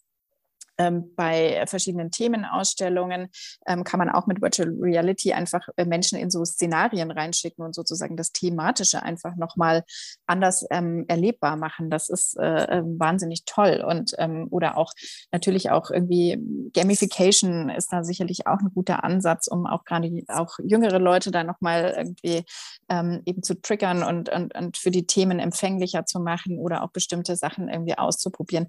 bei 0.76 1.64
verschiedenen 1.66 2.10
Themenausstellungen 2.10 3.28
ähm, 3.66 3.84
kann 3.84 3.98
man 3.98 4.10
auch 4.10 4.26
mit 4.26 4.42
Virtual 4.42 4.68
Reality 4.80 5.32
einfach 5.32 5.68
äh, 5.76 5.84
Menschen 5.84 6.18
in 6.18 6.30
so 6.30 6.44
Szenarien 6.44 7.10
reinschicken 7.10 7.64
und 7.64 7.74
sozusagen 7.74 8.16
das 8.16 8.32
Thematische 8.32 9.02
einfach 9.02 9.36
nochmal 9.36 9.84
anders 10.26 10.66
ähm, 10.70 11.04
erlebbar 11.08 11.56
machen. 11.56 11.90
Das 11.90 12.08
ist 12.08 12.36
äh, 12.38 12.64
ähm, 12.78 12.98
wahnsinnig 12.98 13.44
toll. 13.44 13.84
Und 13.86 14.14
ähm, 14.18 14.48
oder 14.50 14.76
auch 14.76 14.92
natürlich 15.32 15.70
auch 15.70 15.90
irgendwie 15.90 16.38
Gamification 16.72 17.70
ist 17.70 17.92
da 17.92 18.04
sicherlich 18.04 18.46
auch 18.46 18.58
ein 18.58 18.72
guter 18.74 19.04
Ansatz, 19.04 19.46
um 19.46 19.66
auch 19.66 19.84
gerade 19.84 20.10
auch 20.28 20.58
jüngere 20.62 20.98
Leute 20.98 21.30
da 21.30 21.44
nochmal 21.44 21.94
irgendwie 21.96 22.44
ähm, 22.88 23.22
eben 23.26 23.42
zu 23.42 23.60
triggern 23.60 24.02
und, 24.02 24.28
und, 24.28 24.54
und 24.54 24.76
für 24.76 24.90
die 24.90 25.06
Themen 25.06 25.38
empfänglicher 25.38 26.06
zu 26.06 26.20
machen 26.20 26.58
oder 26.58 26.82
auch 26.82 26.90
bestimmte 26.90 27.36
Sachen 27.36 27.68
irgendwie 27.68 27.96
auszuprobieren 27.96 28.66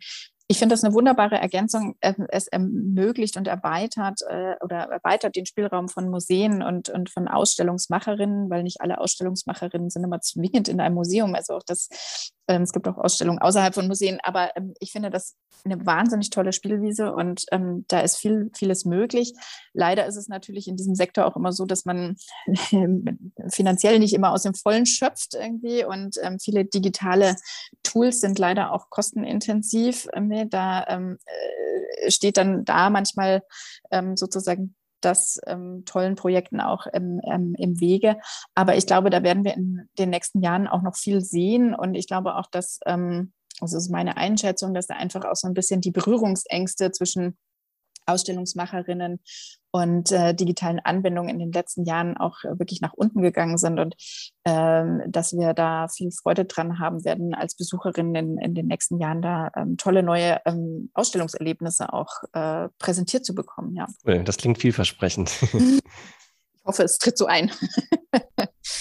ich 0.48 0.60
finde 0.60 0.74
das 0.74 0.84
eine 0.84 0.94
wunderbare 0.94 1.38
Ergänzung. 1.38 1.96
Ähm, 2.02 2.28
es 2.30 2.48
ermöglicht 2.48 3.38
und 3.38 3.48
erweitert 3.48 4.22
äh, 4.30 4.56
oder 4.64 4.78
erweitert 4.92 5.36
den 5.36 5.46
Spielraum 5.46 5.90
von 5.90 6.10
Museen 6.10 6.62
und, 6.62 6.90
und 6.90 7.10
von 7.10 7.28
Ausstellungsmacherinnen, 7.28 8.50
weil 8.50 8.64
nicht 8.64 8.82
alle 8.82 9.00
Ausstellungsmacherinnen 9.00 9.90
sind 9.90 10.04
immer 10.04 10.22
zwingend 10.22 10.68
in 10.68 10.80
einem 10.80 10.96
Museum. 10.96 11.34
Also 11.34 11.56
auch 11.56 11.64
das 11.66 11.90
ähm, 12.48 12.62
es 12.62 12.72
gibt 12.72 12.88
auch 12.88 12.98
Ausstellungen 12.98 13.42
außerhalb 13.42 13.74
von 13.74 13.88
Museen, 13.88 14.20
aber 14.22 14.56
ähm, 14.56 14.74
ich 14.80 14.92
finde 14.92 15.10
das 15.10 15.36
eine 15.64 15.84
wahnsinnig 15.86 16.30
tolle 16.30 16.54
Spielwiese 16.54 17.14
und 17.14 17.46
ähm, 17.52 17.86
da 17.88 18.02
ist 18.02 18.18
viel, 18.18 18.52
vieles 18.56 18.86
möglich. 18.86 19.34
Leider 19.74 20.06
ist 20.06 20.16
es 20.16 20.28
natürlich 20.28 20.68
in 20.68 20.76
diesem 20.76 20.96
Sektor 20.96 21.26
auch 21.26 21.36
immer 21.36 21.52
so, 21.52 21.66
dass 21.66 21.86
man 21.86 22.18
finanziell 23.50 24.00
nicht 24.00 24.14
immer 24.14 24.32
aus 24.32 24.44
dem 24.44 24.54
Vollen 24.54 24.86
schöpft 24.86 25.34
irgendwie 25.34 25.84
und 25.86 26.20
viele 26.40 26.66
digitale 26.66 27.36
Tools 27.84 28.22
sind 28.22 28.38
leider 28.38 28.72
auch 28.72 28.90
kostenintensiv. 28.90 30.08
Ähm, 30.36 30.50
da 30.50 30.86
ähm, 30.88 31.18
äh, 31.26 32.12
steht 32.12 32.38
dann 32.38 32.66
da 32.66 32.90
manchmal 32.90 33.44
sozusagen 34.16 34.76
das 35.06 35.40
ähm, 35.46 35.84
tollen 35.86 36.16
Projekten 36.16 36.60
auch 36.60 36.88
im, 36.88 37.22
ähm, 37.24 37.56
im 37.58 37.80
Wege. 37.80 38.18
Aber 38.56 38.76
ich 38.76 38.88
glaube, 38.88 39.10
da 39.10 39.24
werden 39.24 39.46
wir 39.46 39.54
in 39.54 39.88
den 40.00 40.10
nächsten 40.10 40.42
Jahren 40.42 40.68
auch 40.68 40.82
noch 40.82 40.96
viel 40.96 41.22
sehen. 41.22 41.76
Und 41.76 41.96
ich 41.96 42.08
glaube 42.08 42.36
auch, 42.36 42.48
dass, 42.48 42.80
ähm, 42.86 43.32
also 43.62 43.78
ist 43.78 43.90
meine 43.90 44.18
Einschätzung, 44.18 44.74
dass 44.74 44.88
da 44.88 44.96
einfach 44.96 45.24
auch 45.26 45.36
so 45.36 45.48
ein 45.48 45.54
bisschen 45.54 45.80
die 45.80 45.92
Berührungsängste 45.92 46.92
zwischen 46.92 47.38
Ausstellungsmacherinnen 48.06 49.20
und 49.72 50.12
äh, 50.12 50.34
digitalen 50.34 50.80
Anwendungen 50.80 51.30
in 51.30 51.40
den 51.40 51.52
letzten 51.52 51.84
Jahren 51.84 52.16
auch 52.16 52.44
äh, 52.44 52.58
wirklich 52.60 52.82
nach 52.82 52.94
unten 52.94 53.22
gegangen 53.22 53.58
sind 53.58 53.80
und 53.80 53.96
ähm, 54.46 55.02
dass 55.08 55.34
wir 55.34 55.54
da 55.54 55.88
viel 55.90 56.12
Freude 56.12 56.46
dran 56.46 56.80
haben 56.80 57.04
werden, 57.04 57.34
als 57.34 57.56
Besucherinnen 57.56 58.16
in, 58.16 58.38
in 58.38 58.56
den 58.56 58.68
nächsten 58.68 59.00
Jahren 59.00 59.22
da 59.22 59.52
ähm, 59.56 59.78
tolle 59.78 60.04
neue 60.04 60.40
ähm, 60.46 60.92
Ausstellungserlebnisse 60.94 61.92
auch 61.92 62.24
äh, 62.34 62.70
präsentiert 62.80 63.26
zu 63.26 63.36
bekommen. 63.36 63.76
Ja. 63.76 63.88
Das 64.24 64.38
klingt 64.38 64.60
vielversprechend. 64.60 65.32
Ich 66.58 66.68
hoffe, 66.68 66.82
es 66.82 66.98
tritt 66.98 67.16
so 67.16 67.28
ein. 67.28 67.52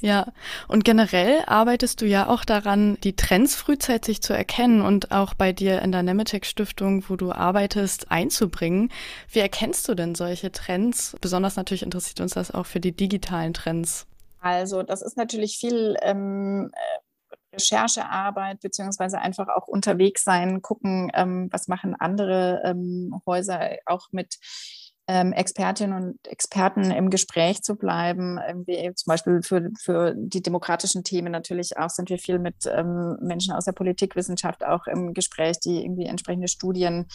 Ja, 0.00 0.32
und 0.66 0.84
generell 0.84 1.42
arbeitest 1.46 2.00
du 2.00 2.06
ja 2.06 2.26
auch 2.26 2.46
daran, 2.46 2.96
die 3.04 3.16
Trends 3.16 3.54
frühzeitig 3.54 4.22
zu 4.22 4.32
erkennen 4.32 4.80
und 4.80 5.12
auch 5.12 5.34
bei 5.34 5.52
dir 5.52 5.82
in 5.82 5.92
der 5.92 6.02
Nemetech 6.02 6.46
Stiftung, 6.46 7.04
wo 7.08 7.16
du 7.16 7.32
arbeitest, 7.32 8.10
einzubringen. 8.10 8.90
Wie 9.30 9.40
erkennst 9.40 9.88
du 9.88 9.94
denn 9.94 10.14
solche 10.14 10.52
Trends? 10.52 11.16
Besonders 11.20 11.56
natürlich 11.56 11.82
interessiert 11.82 12.20
uns 12.20 12.32
das 12.32 12.50
auch 12.50 12.64
für 12.64 12.80
die 12.80 12.92
digitalen 12.92 13.52
Trends. 13.52 14.06
Also 14.40 14.82
das 14.82 15.02
ist 15.02 15.18
natürlich 15.18 15.58
viel 15.58 15.96
ähm, 16.00 16.70
äh, 16.72 17.56
Recherchearbeit, 17.56 18.60
beziehungsweise 18.60 19.18
einfach 19.18 19.48
auch 19.48 19.68
unterwegs 19.68 20.24
sein, 20.24 20.62
gucken, 20.62 21.10
ähm, 21.14 21.48
was 21.50 21.68
machen 21.68 21.94
andere 21.94 22.62
ähm, 22.64 23.20
Häuser 23.26 23.76
auch 23.84 24.08
mit 24.12 24.38
ähm, 25.10 25.32
Expertinnen 25.32 26.00
und 26.00 26.28
Experten 26.28 26.92
im 26.92 27.10
Gespräch 27.10 27.62
zu 27.62 27.74
bleiben. 27.74 28.38
Irgendwie 28.46 28.94
zum 28.94 29.10
Beispiel 29.10 29.42
für, 29.42 29.70
für 29.76 30.14
die 30.16 30.40
demokratischen 30.40 31.02
Themen 31.02 31.32
natürlich 31.32 31.76
auch 31.78 31.90
sind 31.90 32.10
wir 32.10 32.18
viel 32.18 32.38
mit 32.38 32.54
ähm, 32.66 33.16
Menschen 33.20 33.52
aus 33.52 33.64
der 33.64 33.72
Politikwissenschaft 33.72 34.64
auch 34.64 34.86
im 34.86 35.12
Gespräch, 35.12 35.58
die 35.58 35.82
irgendwie 35.82 36.06
entsprechende 36.06 36.46
Studien 36.46 37.08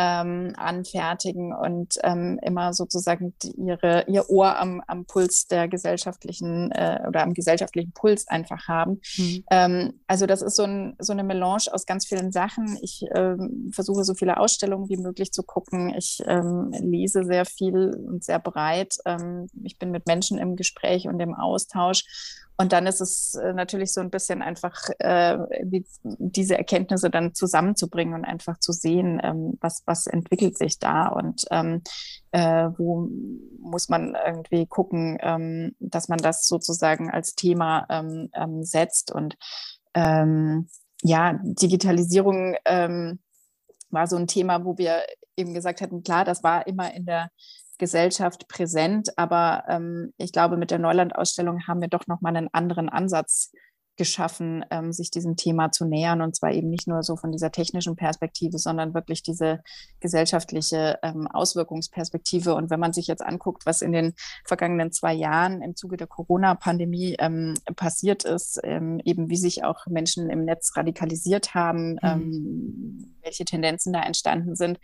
ähm, 0.00 0.54
anfertigen 0.56 1.52
und 1.52 1.98
ähm, 2.02 2.38
immer 2.42 2.72
sozusagen 2.72 3.34
die, 3.42 3.52
ihre, 3.60 4.04
ihr 4.08 4.30
Ohr 4.30 4.58
am, 4.58 4.82
am 4.86 5.04
Puls 5.04 5.46
der 5.46 5.68
gesellschaftlichen 5.68 6.72
äh, 6.72 7.00
oder 7.06 7.22
am 7.22 7.34
gesellschaftlichen 7.34 7.92
Puls 7.92 8.26
einfach 8.26 8.66
haben. 8.66 9.00
Mhm. 9.18 9.44
Ähm, 9.50 9.92
also 10.06 10.24
das 10.24 10.40
ist 10.40 10.56
so, 10.56 10.62
ein, 10.62 10.96
so 10.98 11.12
eine 11.12 11.22
Melange 11.22 11.66
aus 11.72 11.84
ganz 11.84 12.06
vielen 12.06 12.32
Sachen. 12.32 12.78
Ich 12.80 13.04
ähm, 13.14 13.70
versuche 13.74 14.04
so 14.04 14.14
viele 14.14 14.38
Ausstellungen 14.38 14.88
wie 14.88 14.96
möglich 14.96 15.32
zu 15.32 15.42
gucken. 15.42 15.94
Ich 15.94 16.22
ähm, 16.26 16.72
lese 16.80 17.24
sehr 17.24 17.44
viel 17.44 17.94
und 18.08 18.24
sehr 18.24 18.38
breit. 18.38 18.96
Ähm, 19.04 19.48
ich 19.62 19.78
bin 19.78 19.90
mit 19.90 20.06
Menschen 20.06 20.38
im 20.38 20.56
Gespräch 20.56 21.08
und 21.08 21.20
im 21.20 21.34
Austausch 21.34 22.04
und 22.60 22.74
dann 22.74 22.86
ist 22.86 23.00
es 23.00 23.36
äh, 23.36 23.54
natürlich 23.54 23.90
so 23.90 24.02
ein 24.02 24.10
bisschen 24.10 24.42
einfach, 24.42 24.90
äh, 24.98 25.38
diese 26.02 26.58
Erkenntnisse 26.58 27.08
dann 27.08 27.32
zusammenzubringen 27.32 28.12
und 28.12 28.26
einfach 28.26 28.58
zu 28.58 28.72
sehen, 28.72 29.18
ähm, 29.24 29.56
was, 29.62 29.82
was 29.86 30.06
entwickelt 30.06 30.58
sich 30.58 30.78
da 30.78 31.08
und 31.08 31.46
ähm, 31.50 31.80
äh, 32.32 32.68
wo 32.76 33.08
muss 33.58 33.88
man 33.88 34.14
irgendwie 34.26 34.66
gucken, 34.66 35.16
ähm, 35.22 35.74
dass 35.78 36.08
man 36.08 36.18
das 36.18 36.46
sozusagen 36.46 37.10
als 37.10 37.34
Thema 37.34 37.86
ähm, 37.88 38.28
ähm, 38.34 38.62
setzt. 38.62 39.10
Und 39.10 39.38
ähm, 39.94 40.68
ja, 41.02 41.40
Digitalisierung 41.42 42.56
war 42.66 44.06
so 44.06 44.16
ein 44.16 44.26
Thema, 44.26 44.66
wo 44.66 44.76
wir 44.76 45.02
eben 45.34 45.54
gesagt 45.54 45.80
hatten, 45.80 46.02
klar, 46.02 46.26
das 46.26 46.44
war 46.44 46.66
immer 46.66 46.92
in 46.94 47.06
der 47.06 47.30
Gesellschaft 47.80 48.46
präsent. 48.46 49.18
Aber 49.18 49.64
ähm, 49.68 50.12
ich 50.18 50.32
glaube, 50.32 50.56
mit 50.56 50.70
der 50.70 50.78
Neuland-Ausstellung 50.78 51.66
haben 51.66 51.80
wir 51.80 51.88
doch 51.88 52.06
nochmal 52.06 52.36
einen 52.36 52.52
anderen 52.52 52.88
Ansatz 52.88 53.50
geschaffen, 54.00 54.64
ähm, 54.70 54.92
sich 54.92 55.10
diesem 55.10 55.36
Thema 55.36 55.72
zu 55.72 55.84
nähern 55.84 56.22
und 56.22 56.34
zwar 56.34 56.52
eben 56.52 56.70
nicht 56.70 56.88
nur 56.88 57.02
so 57.02 57.16
von 57.16 57.32
dieser 57.32 57.52
technischen 57.52 57.96
Perspektive, 57.96 58.56
sondern 58.56 58.94
wirklich 58.94 59.22
diese 59.22 59.60
gesellschaftliche 60.00 60.98
ähm, 61.02 61.26
Auswirkungsperspektive. 61.26 62.54
Und 62.54 62.70
wenn 62.70 62.80
man 62.80 62.94
sich 62.94 63.08
jetzt 63.08 63.22
anguckt, 63.22 63.66
was 63.66 63.82
in 63.82 63.92
den 63.92 64.14
vergangenen 64.46 64.90
zwei 64.90 65.12
Jahren 65.12 65.60
im 65.60 65.76
Zuge 65.76 65.98
der 65.98 66.06
Corona-Pandemie 66.06 67.16
ähm, 67.18 67.52
passiert 67.76 68.24
ist, 68.24 68.58
ähm, 68.64 69.02
eben 69.04 69.28
wie 69.28 69.36
sich 69.36 69.64
auch 69.64 69.86
Menschen 69.86 70.30
im 70.30 70.46
Netz 70.46 70.74
radikalisiert 70.74 71.54
haben, 71.54 71.90
mhm. 71.90 71.98
Ähm, 72.02 73.16
welche 73.22 73.44
Tendenzen 73.44 73.92
da 73.92 74.00
entstanden 74.00 74.56
sind, 74.56 74.78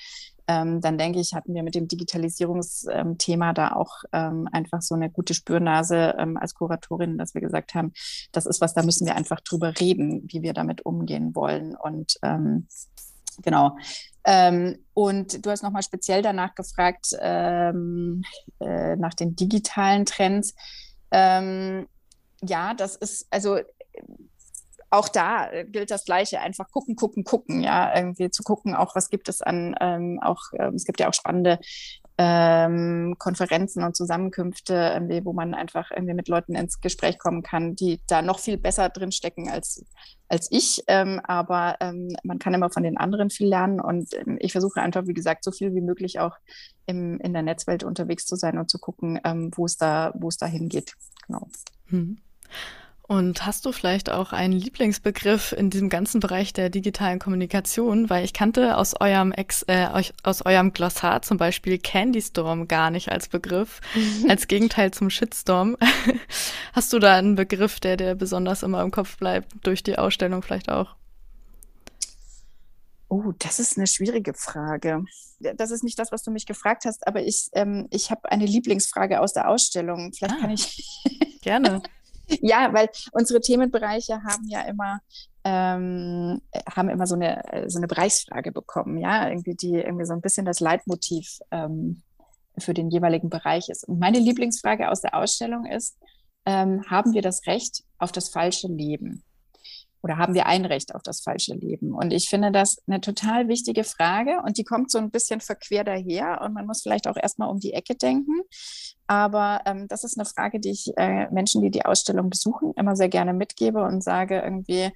ähm, 0.49 0.81
dann 0.81 0.99
denke 0.99 1.21
ich, 1.21 1.35
hatten 1.35 1.55
wir 1.55 1.63
mit 1.63 1.75
dem 1.75 1.89
Digitalisierungsthema 1.89 3.53
da 3.53 3.73
auch 3.73 4.05
ähm, 4.13 4.49
einfach 4.53 4.83
so 4.83 4.95
eine 4.95 5.11
gute 5.11 5.35
Spürnase 5.35 6.15
ähm, 6.19 6.37
als 6.37 6.55
Kuratorin, 6.55 7.19
dass 7.19 7.35
wir 7.35 7.41
gesagt 7.41 7.75
haben, 7.75 7.93
das 8.33 8.47
ist 8.47 8.61
was, 8.61 8.75
da 8.75 8.83
müssen 8.83 9.07
wir 9.07 9.17
einfach 9.17 9.41
drüber 9.41 9.73
reden, 9.81 10.23
wie 10.31 10.43
wir 10.43 10.53
damit 10.53 10.87
umgehen 10.87 11.35
wollen. 11.35 11.75
Und 11.75 12.19
ähm, 12.23 12.69
genau. 13.43 13.77
Ähm, 14.25 14.79
und 14.95 15.45
du 15.45 15.51
hast 15.51 15.63
nochmal 15.63 15.83
speziell 15.83 16.23
danach 16.23 16.55
gefragt, 16.55 17.09
ähm, 17.21 18.23
äh, 18.61 18.97
nach 18.97 19.15
den 19.15 19.37
digitalen 19.37 20.07
Trends. 20.07 20.55
ja, 21.13 22.75
das 22.75 22.97
ist, 22.97 23.27
also 23.31 23.59
auch 24.97 25.09
da 25.09 25.51
äh, 25.51 25.65
gilt 25.65 25.91
das 25.91 26.05
Gleiche, 26.05 26.41
einfach 26.41 26.71
gucken, 26.71 26.97
gucken, 26.97 27.25
gucken, 27.25 27.63
ja, 27.63 27.95
irgendwie 27.97 28.31
zu 28.31 28.43
gucken, 28.43 28.75
auch 28.75 28.95
was 28.95 29.11
gibt 29.11 29.29
es 29.29 29.43
an, 29.43 29.75
ähm, 29.81 30.21
auch, 30.23 30.41
ähm, 30.59 30.75
es 30.75 30.85
gibt 30.85 31.01
ja 31.01 31.09
auch 31.09 31.15
spannende 31.15 31.59
ähm, 32.19 33.17
Konferenzen 33.19 33.85
und 33.85 33.95
Zusammenkünfte, 33.95 34.75
irgendwie, 34.95 35.25
wo 35.25 35.35
man 35.35 35.55
einfach 35.55 35.91
irgendwie 35.91 36.15
mit 36.15 36.29
Leuten 36.29 36.55
ins 36.55 36.81
Gespräch 36.81 37.19
kommen 37.19 37.43
kann, 37.43 37.77
die 37.77 38.01
da 38.07 38.23
noch 38.23 38.39
viel 38.39 38.57
besser 38.57 38.89
drin 38.89 39.13
stecken 39.13 39.51
als, 39.51 39.85
als 40.29 40.51
ich. 40.51 40.83
Ähm, 40.87 41.21
aber 41.25 41.77
ähm, 41.81 42.17
man 42.23 42.39
kann 42.39 42.55
immer 42.55 42.71
von 42.71 42.83
den 42.83 42.97
anderen 42.97 43.29
viel 43.29 43.49
lernen 43.49 43.81
und 43.81 44.15
ähm, 44.15 44.39
ich 44.41 44.53
versuche 44.53 44.81
einfach, 44.81 45.07
wie 45.07 45.15
gesagt, 45.15 45.45
so 45.45 45.53
viel 45.53 45.75
wie 45.75 45.83
möglich 45.83 46.19
auch 46.19 46.37
im, 46.87 47.21
in 47.21 47.35
der 47.35 47.43
Netzwelt 47.43 47.85
unterwegs 47.85 48.25
zu 48.25 48.37
sein 48.37 48.59
und 48.59 48.71
zu 48.71 48.79
gucken, 48.79 49.21
wo 49.57 49.67
es 49.67 49.77
da, 49.77 50.13
wo 50.15 50.29
es 50.29 50.37
da 50.37 50.47
hingeht. 50.47 50.95
Genau. 51.27 51.49
Hm. 51.89 52.19
Und 53.09 53.47
hast 53.47 53.65
du 53.65 53.71
vielleicht 53.71 54.11
auch 54.11 54.33
einen 54.33 54.53
Lieblingsbegriff 54.53 55.53
in 55.53 55.71
diesem 55.71 55.89
ganzen 55.89 56.19
Bereich 56.19 56.53
der 56.53 56.71
digitalen 56.71 57.21
Kommunikation? 57.21 58.11
Weil 58.11 58.25
ich 58.25 58.33
kannte 58.33 58.77
aus 58.77 59.01
eurem 59.01 59.31
Ex, 59.31 59.63
äh, 59.69 59.87
aus 60.25 60.45
eurem 60.45 60.73
Glossar 60.73 61.23
zum 61.23 61.37
Beispiel 61.37 61.79
Candy 61.79 62.21
Storm 62.21 62.67
gar 62.67 62.91
nicht 62.91 63.13
als 63.13 63.29
Begriff, 63.29 63.81
als 64.29 64.49
Gegenteil 64.49 64.91
zum 64.91 65.11
Shitstorm. 65.11 65.77
hast 66.73 66.93
du 66.93 66.99
da 66.99 67.15
einen 67.15 67.37
Begriff, 67.37 67.79
der 67.79 67.97
dir 67.97 68.17
besonders 68.17 68.65
immer 68.65 68.83
im 68.83 68.91
Kopf 68.91 69.17
bleibt, 69.19 69.53
durch 69.63 69.85
die 69.85 69.99
Ausstellung 69.99 70.43
vielleicht 70.43 70.69
auch? 70.69 70.97
Oh, 73.09 73.33
das 73.39 73.61
ist 73.61 73.77
eine 73.77 73.87
schwierige 73.87 74.35
Frage. 74.35 75.05
Das 75.39 75.71
ist 75.71 75.85
nicht 75.85 75.97
das, 76.01 76.11
was 76.11 76.25
du 76.25 76.33
mich 76.33 76.45
gefragt 76.45 76.87
hast, 76.87 77.07
aber 77.07 77.23
ich, 77.23 77.51
ähm, 77.53 77.87
ich 77.93 78.11
habe 78.11 78.33
eine 78.33 78.47
Lieblingsfrage 78.47 79.21
aus 79.21 79.33
der 79.33 79.49
Ausstellung. 79.49 80.13
Vielleicht 80.13 80.35
ah, 80.35 80.41
kann 80.41 80.51
ich. 80.51 80.85
gerne. 81.41 81.83
Ja, 82.43 82.73
weil 82.73 82.89
unsere 83.13 83.41
Themenbereiche 83.41 84.23
haben 84.25 84.49
ja 84.49 84.63
immer 84.63 85.01
ähm, 85.47 86.43
haben 86.75 86.89
immer 86.89 87.07
so 87.07 87.15
eine, 87.15 87.65
so 87.69 87.79
eine 87.79 87.87
Bereichsfrage 87.87 88.51
bekommen, 88.51 88.99
ja, 88.99 89.29
irgendwie, 89.29 89.55
die 89.55 89.75
irgendwie 89.75 90.05
so 90.05 90.13
ein 90.13 90.21
bisschen 90.21 90.45
das 90.45 90.59
Leitmotiv 90.59 91.39
ähm, 91.53 92.03
für 92.59 92.75
den 92.75 92.91
jeweiligen 92.91 93.31
Bereich 93.31 93.69
ist. 93.69 93.87
Und 93.87 94.01
meine 94.01 94.19
Lieblingsfrage 94.19 94.91
aus 94.91 95.03
der 95.03 95.15
Ausstellung 95.15 95.65
ist, 95.65 95.97
ähm, 96.47 96.83
haben 96.91 97.13
wir 97.13 97.23
das 97.23 97.47
Recht 97.47 97.85
auf 97.99 98.11
das 98.11 98.29
falsche 98.29 98.67
Leben? 98.67 99.23
Oder 100.07 100.19
haben 100.19 100.35
wir 100.35 100.47
ein 100.47 100.65
Recht 100.65 100.95
auf 100.95 101.03
das 101.03 101.21
falsche 101.21 101.53
Leben? 101.53 101.93
Und 101.93 102.13
ich 102.13 102.29
finde 102.29 102.53
das 102.53 102.79
eine 102.87 103.01
total 103.01 103.49
wichtige 103.49 103.83
Frage 103.83 104.41
und 104.45 104.57
die 104.57 104.63
kommt 104.63 104.89
so 104.89 104.99
ein 104.99 105.11
bisschen 105.11 105.41
verquer 105.41 105.83
daher 105.83 106.43
und 106.43 106.55
man 106.55 106.65
muss 106.65 106.83
vielleicht 106.83 107.09
auch 107.09 107.17
erstmal 107.21 107.51
um 107.51 107.59
die 107.59 107.73
Ecke 107.73 107.97
denken. 107.97 108.43
Aber 109.09 109.63
ähm, 109.67 109.89
das 109.89 110.05
ist 110.05 110.17
eine 110.17 110.25
Frage, 110.25 110.61
die 110.61 110.71
ich 110.71 110.93
äh, 110.97 111.29
Menschen, 111.33 111.61
die 111.61 111.73
die 111.73 111.85
Ausstellung 111.85 112.31
besuchen, 112.31 112.73
immer 112.77 112.95
sehr 112.95 113.09
gerne 113.09 113.35
mitgebe 113.35 113.83
und 113.83 114.05
sage 114.05 114.41
irgendwie, 114.41 114.93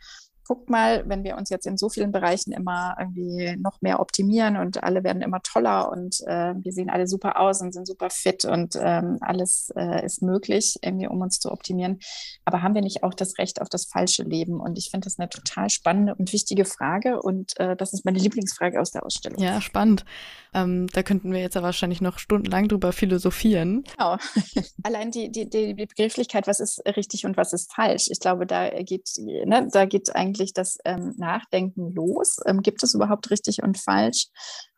guckt 0.51 0.68
mal, 0.68 1.05
wenn 1.07 1.22
wir 1.22 1.36
uns 1.36 1.48
jetzt 1.48 1.64
in 1.64 1.76
so 1.76 1.88
vielen 1.88 2.11
Bereichen 2.11 2.51
immer 2.51 2.96
irgendwie 2.98 3.57
noch 3.57 3.80
mehr 3.82 4.01
optimieren 4.01 4.57
und 4.57 4.82
alle 4.82 5.05
werden 5.05 5.22
immer 5.22 5.40
toller 5.42 5.92
und 5.92 6.22
äh, 6.26 6.55
wir 6.57 6.72
sehen 6.72 6.90
alle 6.90 7.07
super 7.07 7.38
aus 7.38 7.61
und 7.61 7.72
sind 7.72 7.86
super 7.86 8.11
fit 8.11 8.44
und 8.44 8.74
ähm, 8.74 9.18
alles 9.20 9.72
äh, 9.76 10.05
ist 10.05 10.22
möglich, 10.22 10.76
irgendwie, 10.82 11.07
um 11.07 11.20
uns 11.20 11.38
zu 11.38 11.53
optimieren. 11.53 12.01
Aber 12.44 12.62
haben 12.62 12.74
wir 12.74 12.82
nicht 12.82 13.05
auch 13.05 13.14
das 13.14 13.38
Recht 13.38 13.62
auf 13.62 13.68
das 13.68 13.84
falsche 13.84 14.24
Leben? 14.24 14.59
Und 14.59 14.76
ich 14.76 14.90
finde 14.90 15.05
das 15.05 15.20
eine 15.20 15.28
total 15.28 15.70
spannende 15.70 16.16
und 16.16 16.32
wichtige 16.32 16.64
Frage 16.64 17.22
und 17.22 17.57
äh, 17.61 17.76
das 17.76 17.92
ist 17.92 18.05
meine 18.05 18.18
Lieblingsfrage 18.18 18.80
aus 18.80 18.90
der 18.90 19.07
Ausstellung. 19.07 19.40
Ja, 19.40 19.61
spannend. 19.61 20.05
Ähm, 20.53 20.88
da 20.88 21.05
könnten 21.05 21.32
wir 21.32 21.40
jetzt 21.40 21.55
ja 21.55 21.62
wahrscheinlich 21.62 22.01
noch 22.01 22.18
stundenlang 22.18 22.66
drüber 22.66 22.90
philosophieren. 22.90 23.84
Genau. 23.96 24.16
Allein 24.82 25.12
die, 25.12 25.30
die, 25.30 25.48
die 25.48 25.74
Begrifflichkeit, 25.74 26.48
was 26.48 26.59
ist 26.59 26.82
richtig 26.96 27.24
und 27.24 27.36
was 27.36 27.53
ist 27.53 27.72
falsch. 27.72 28.09
Ich 28.11 28.18
glaube, 28.18 28.46
da 28.46 28.68
geht, 28.82 29.11
ne, 29.18 29.68
da 29.72 29.84
geht 29.84 30.12
eigentlich 30.16 30.39
das 30.53 30.78
ähm, 30.84 31.14
Nachdenken 31.16 31.93
los. 31.95 32.38
Ähm, 32.47 32.62
gibt 32.62 32.82
es 32.82 32.95
überhaupt 32.95 33.30
richtig 33.30 33.62
und 33.62 33.78
falsch? 33.78 34.28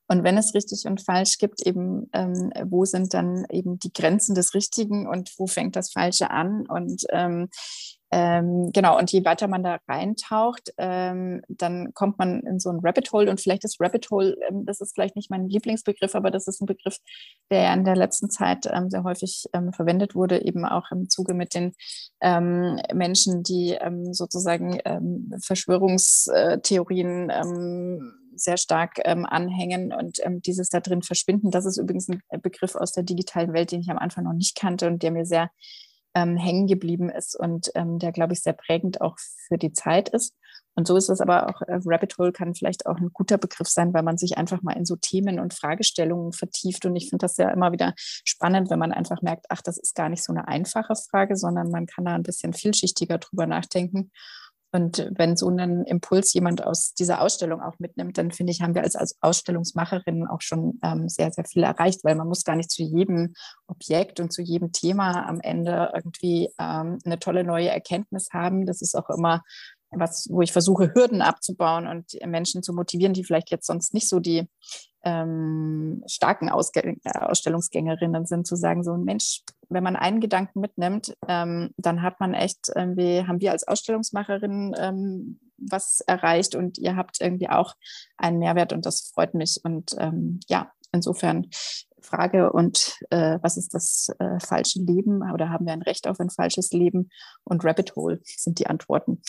Und 0.09 0.25
wenn 0.25 0.37
es 0.37 0.55
richtig 0.55 0.85
und 0.87 1.01
falsch 1.01 1.39
gibt, 1.39 1.63
eben, 1.67 2.11
ähm, 2.13 2.53
wo 2.67 2.85
sind 2.85 3.15
dann 3.15 3.47
eben 3.51 3.79
die 3.79 3.93
Grenzen 3.93 4.35
des 4.35 4.53
Richtigen 4.53 5.09
und 5.09 5.33
wo 5.39 5.47
fängt 5.47 5.75
das 5.75 5.91
Falsche 5.91 6.31
an? 6.31 6.67
Und 6.69 7.05
ähm, 7.11 7.49
ähm, 8.15 8.73
genau, 8.75 8.99
und 8.99 9.11
je 9.11 9.25
weiter 9.25 9.49
man 9.49 9.63
da 9.63 9.79
reintaucht, 9.89 10.75
ähm, 10.77 11.41
dann 11.49 11.95
kommt 11.95 12.19
man 12.19 12.41
in 12.41 12.61
so 12.61 12.69
ein 12.69 12.81
Rabbit 12.83 13.11
Hole 13.11 13.31
und 13.31 13.41
vielleicht 13.41 13.65
ist 13.65 13.81
Rabbit 13.81 14.11
Hole, 14.11 14.37
ähm, 14.51 14.67
das 14.67 14.83
ist 14.83 14.93
vielleicht 14.95 15.17
nicht 15.17 15.31
mein 15.31 15.49
Lieblingsbegriff, 15.49 16.15
aber 16.15 16.31
das 16.31 16.47
ist 16.47 16.61
ein 16.61 16.67
Begriff, 16.67 16.99
der 17.51 17.73
in 17.73 17.85
der 17.85 17.97
letzten 17.97 18.29
Zeit 18.29 18.69
ähm, 18.71 18.91
sehr 18.91 19.03
häufig 19.05 19.47
ähm, 19.55 19.73
verwendet 19.73 20.15
wurde, 20.15 20.45
eben 20.45 20.67
auch 20.67 20.91
im 20.91 21.09
Zuge 21.09 21.33
mit 21.33 21.55
den 21.55 21.73
ähm, 22.21 22.79
Menschen, 22.93 23.43
die 23.43 23.79
sozusagen 24.11 24.79
Verschwörungstheorien 25.41 27.33
sehr 28.35 28.57
stark 28.57 28.99
ähm, 29.05 29.25
anhängen 29.27 29.93
und 29.93 30.19
ähm, 30.25 30.43
dieses 30.43 30.69
da 30.69 30.81
drin 30.81 31.03
verschwinden. 31.03 31.51
Das 31.51 31.65
ist 31.65 31.79
übrigens 31.79 32.09
ein 32.09 32.21
Begriff 32.43 32.75
aus 32.75 32.93
der 32.93 33.03
digitalen 33.05 33.53
Welt, 33.53 33.73
den 33.73 33.81
ich 33.81 33.91
am 33.91 33.99
Anfang 33.99 34.25
noch 34.25 34.33
nicht 34.33 34.57
kannte 34.57 34.87
und 34.87 35.03
der 35.03 35.13
mir 35.13 35.27
sehr 35.27 35.51
ähm, 36.15 36.37
hängen 36.37 36.67
geblieben 36.67 37.09
ist 37.09 37.39
und 37.39 37.71
ähm, 37.75 37.99
der, 37.99 38.13
glaube 38.13 38.33
ich, 38.33 38.43
sehr 38.43 38.53
prägend 38.53 39.01
auch 39.01 39.17
für 39.49 39.59
die 39.59 39.73
Zeit 39.73 40.09
ist. 40.11 40.35
Und 40.75 40.87
so 40.87 40.97
ist 40.97 41.11
es 41.11 41.21
aber 41.21 41.49
auch, 41.49 41.61
äh, 41.63 41.81
Rabbit 41.85 42.17
Hole 42.17 42.33
kann 42.33 42.55
vielleicht 42.55 42.87
auch 42.87 42.97
ein 42.97 43.11
guter 43.13 43.37
Begriff 43.37 43.69
sein, 43.69 43.93
weil 43.93 44.03
man 44.03 44.17
sich 44.17 44.39
einfach 44.39 44.63
mal 44.63 44.73
in 44.73 44.87
so 44.87 44.97
Themen 44.97 45.39
und 45.39 45.53
Fragestellungen 45.53 46.33
vertieft. 46.33 46.87
Und 46.87 46.97
ich 46.97 47.11
finde 47.11 47.25
das 47.25 47.37
ja 47.37 47.51
immer 47.51 47.73
wieder 47.73 47.93
spannend, 47.97 48.71
wenn 48.71 48.79
man 48.79 48.93
einfach 48.93 49.21
merkt, 49.21 49.47
ach, 49.51 49.61
das 49.61 49.77
ist 49.77 49.95
gar 49.95 50.09
nicht 50.09 50.25
so 50.25 50.33
eine 50.33 50.49
einfache 50.49 50.95
Frage, 50.97 51.37
sondern 51.37 51.71
man 51.71 51.87
kann 51.87 52.07
da 52.07 52.15
ein 52.15 52.23
bisschen 52.23 52.55
vielschichtiger 52.55 53.19
drüber 53.19 53.47
nachdenken. 53.47 54.11
Und 54.73 55.11
wenn 55.17 55.37
so 55.37 55.49
einen 55.49 55.85
Impuls 55.85 56.33
jemand 56.33 56.65
aus 56.65 56.95
dieser 56.95 57.21
Ausstellung 57.21 57.61
auch 57.61 57.79
mitnimmt, 57.79 58.17
dann 58.17 58.31
finde 58.31 58.53
ich, 58.53 58.63
haben 58.63 58.75
wir 58.75 58.83
als, 58.83 58.97
als 58.97 59.19
Ausstellungsmacherinnen 59.21 60.27
auch 60.27 60.41
schon 60.41 60.81
ähm, 60.83 61.11
sehr, 61.11 61.31
sehr 61.31 61.45
viel 61.45 61.63
erreicht, 61.63 62.05
weil 62.05 62.15
man 62.15 62.27
muss 62.27 62.45
gar 62.45 62.57
nicht 62.57 62.71
zu 62.71 62.83
jedem 62.83 63.35
Objekt 63.67 64.19
und 64.19 64.33
zu 64.33 64.41
jedem 64.41 64.73
Thema 64.73 65.29
am 65.29 65.41
Ende 65.41 65.93
irgendwie 65.95 66.49
ähm, 66.59 66.99
eine 67.05 67.19
tolle 67.19 67.45
neue 67.45 67.69
Erkenntnis 67.69 68.31
haben. 68.33 68.65
Das 68.65 68.81
ist 68.81 68.95
auch 68.97 69.11
immer 69.11 69.43
was, 69.91 70.27
wo 70.31 70.41
ich 70.41 70.53
versuche, 70.53 70.95
Hürden 70.95 71.21
abzubauen 71.21 71.87
und 71.87 72.17
Menschen 72.27 72.63
zu 72.63 72.73
motivieren, 72.73 73.13
die 73.13 73.25
vielleicht 73.25 73.51
jetzt 73.51 73.67
sonst 73.67 73.93
nicht 73.93 74.09
so 74.09 74.21
die 74.21 74.49
ähm, 75.05 76.03
starken 76.07 76.49
Ausge 76.49 76.97
Ausstellungsgängerinnen 77.05 78.27
sind, 78.27 78.47
zu 78.47 78.57
sagen, 78.57 78.85
so 78.85 78.93
ein 78.93 79.05
Mensch, 79.05 79.43
wenn 79.69 79.83
man 79.83 79.97
einen 79.97 80.21
Gedanken 80.21 80.61
mitnimmt, 80.61 81.15
ähm, 81.29 81.71
dann 81.77 82.03
hat 82.03 82.21
man 82.21 82.35
echt 82.35 82.71
irgendwie, 82.75 83.27
haben 83.27 83.41
wir 83.41 83.53
als 83.53 83.67
Ausstellungsmacherin 83.67 84.75
ähm, 84.79 85.41
was 85.59 86.01
erreicht 86.07 86.55
und 86.55 86.79
ihr 86.79 86.97
habt 86.97 87.21
irgendwie 87.21 87.49
auch 87.49 87.75
einen 88.17 88.39
Mehrwert 88.39 88.73
und 88.73 88.87
das 88.87 89.13
freut 89.15 89.35
mich. 89.35 89.61
Und 89.63 89.95
ähm, 89.99 90.41
ja, 90.49 90.73
insofern 90.93 91.49
Frage 92.01 92.53
und 92.53 92.99
äh, 93.11 93.39
was 93.43 93.57
ist 93.57 93.75
das 93.75 94.09
äh, 94.19 94.41
falsche 94.41 94.81
Leben 94.81 95.23
oder 95.33 95.51
haben 95.51 95.67
wir 95.67 95.73
ein 95.73 95.83
Recht 95.83 96.09
auf 96.09 96.21
ein 96.21 96.31
falsches 96.31 96.73
Leben? 96.73 97.11
Und 97.45 97.65
Rabbit 97.65 97.95
Hole 97.97 98.21
sind 98.25 98.59
die 98.59 98.67
Antworten 98.67 99.23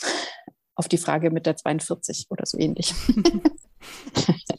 auf 0.76 0.88
die 0.88 0.97
Frage 0.97 1.30
mit 1.30 1.45
der 1.45 1.55
42 1.55 2.28
oder 2.30 2.45
so 2.45 2.57
ähnlich. 2.57 2.93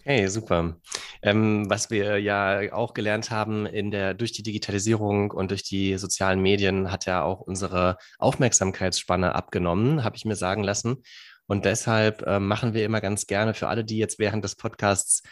Hey, 0.05 0.29
super. 0.29 0.77
Ähm, 1.23 1.65
was 1.71 1.91
wir 1.91 2.19
ja 2.21 2.73
auch 2.75 2.93
gelernt 2.93 3.31
haben 3.31 3.65
in 3.65 3.91
der, 3.91 4.13
durch 4.15 4.33
die 4.33 4.43
Digitalisierung 4.43 5.31
und 5.31 5.51
durch 5.51 5.63
die 5.63 5.97
sozialen 5.97 6.41
Medien 6.41 6.93
hat 6.93 7.07
ja 7.07 7.23
auch 7.23 7.41
unsere 7.41 7.97
Aufmerksamkeitsspanne 8.19 9.35
abgenommen, 9.35 10.05
habe 10.05 10.17
ich 10.17 10.25
mir 10.25 10.37
sagen 10.37 10.63
lassen. 10.63 11.03
Und 11.47 11.65
deshalb 11.65 12.23
äh, 12.23 12.39
machen 12.39 12.75
wir 12.75 12.85
immer 12.85 13.01
ganz 13.01 13.27
gerne 13.27 13.55
für 13.55 13.69
alle, 13.69 13.85
die 13.85 13.99
jetzt 13.99 14.19
während 14.19 14.45
des 14.45 14.57
Podcasts 14.57 15.23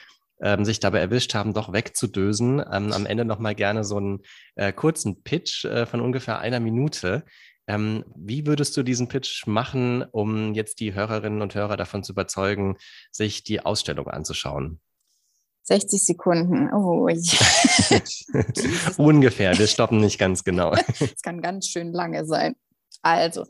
ähm, 0.42 0.64
sich 0.64 0.80
dabei 0.80 0.98
erwischt 0.98 1.34
haben, 1.34 1.54
doch 1.54 1.72
wegzudösen, 1.72 2.60
ähm, 2.60 2.92
am 2.92 3.06
Ende 3.06 3.24
nochmal 3.24 3.54
gerne 3.54 3.84
so 3.84 3.96
einen 3.96 4.20
äh, 4.56 4.72
kurzen 4.72 5.22
Pitch 5.22 5.64
äh, 5.64 5.86
von 5.86 6.00
ungefähr 6.00 6.40
einer 6.40 6.60
Minute. 6.60 7.24
Ähm, 7.66 8.04
wie 8.16 8.46
würdest 8.46 8.76
du 8.76 8.82
diesen 8.82 9.08
Pitch 9.08 9.46
machen, 9.46 10.04
um 10.10 10.54
jetzt 10.54 10.80
die 10.80 10.94
Hörerinnen 10.94 11.42
und 11.42 11.54
Hörer 11.54 11.76
davon 11.76 12.02
zu 12.02 12.12
überzeugen, 12.12 12.76
sich 13.10 13.44
die 13.44 13.60
Ausstellung 13.60 14.08
anzuschauen? 14.08 14.80
60 15.64 16.04
Sekunden. 16.04 16.72
Oh. 16.72 17.08
Ungefähr, 18.96 19.56
wir 19.58 19.66
stoppen 19.66 20.00
nicht 20.00 20.18
ganz 20.18 20.44
genau. 20.44 20.74
Es 21.00 21.22
kann 21.22 21.40
ganz 21.40 21.68
schön 21.68 21.92
lange 21.92 22.24
sein. 22.24 22.56
Also, 23.00 23.46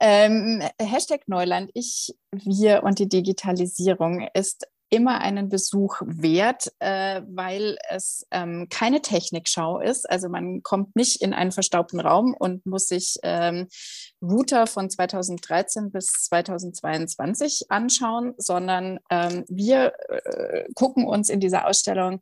ähm, 0.00 0.62
Hashtag 0.80 1.22
Neuland, 1.26 1.70
ich, 1.74 2.14
wir 2.32 2.82
und 2.84 2.98
die 2.98 3.08
Digitalisierung 3.08 4.26
ist 4.34 4.66
immer 4.94 5.20
einen 5.20 5.48
Besuch 5.48 6.00
wert, 6.04 6.72
äh, 6.78 7.22
weil 7.26 7.76
es 7.88 8.26
ähm, 8.30 8.68
keine 8.70 9.02
Technikschau 9.02 9.80
ist. 9.80 10.08
Also 10.08 10.28
man 10.28 10.62
kommt 10.62 10.94
nicht 10.94 11.20
in 11.20 11.34
einen 11.34 11.52
verstaubten 11.52 12.00
Raum 12.00 12.34
und 12.38 12.64
muss 12.64 12.86
sich 12.86 13.16
ähm, 13.24 13.66
Router 14.22 14.66
von 14.66 14.88
2013 14.88 15.90
bis 15.90 16.06
2022 16.06 17.66
anschauen, 17.68 18.34
sondern 18.38 19.00
ähm, 19.10 19.44
wir 19.48 19.92
äh, 20.08 20.64
gucken 20.74 21.04
uns 21.04 21.28
in 21.28 21.40
dieser 21.40 21.66
Ausstellung 21.66 22.20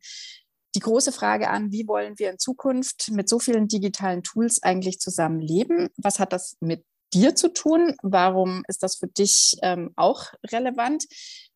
die 0.74 0.80
große 0.80 1.12
Frage 1.12 1.50
an, 1.50 1.70
wie 1.70 1.86
wollen 1.86 2.18
wir 2.18 2.30
in 2.30 2.38
Zukunft 2.38 3.10
mit 3.10 3.28
so 3.28 3.38
vielen 3.38 3.68
digitalen 3.68 4.22
Tools 4.22 4.62
eigentlich 4.62 5.00
zusammenleben? 5.00 5.90
Was 5.98 6.18
hat 6.18 6.32
das 6.32 6.56
mit 6.60 6.82
dir 7.14 7.34
zu 7.34 7.52
tun? 7.52 7.94
Warum 8.02 8.62
ist 8.68 8.82
das 8.82 8.96
für 8.96 9.08
dich 9.08 9.56
ähm, 9.62 9.92
auch 9.96 10.26
relevant? 10.50 11.04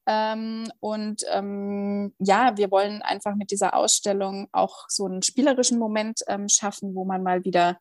Ähm, 0.07 0.71
und 0.81 1.23
ähm, 1.31 2.15
ja, 2.19 2.57
wir 2.57 2.71
wollen 2.71 3.03
einfach 3.03 3.35
mit 3.35 3.51
dieser 3.51 3.75
Ausstellung 3.75 4.49
auch 4.53 4.85
so 4.89 5.07
einen 5.07 5.23
spielerischen 5.23 5.79
Moment 5.79 6.21
ähm, 6.29 6.49
schaffen, 6.49 6.95
wo 6.95 7.05
man 7.05 7.23
mal 7.23 7.45
wieder 7.45 7.79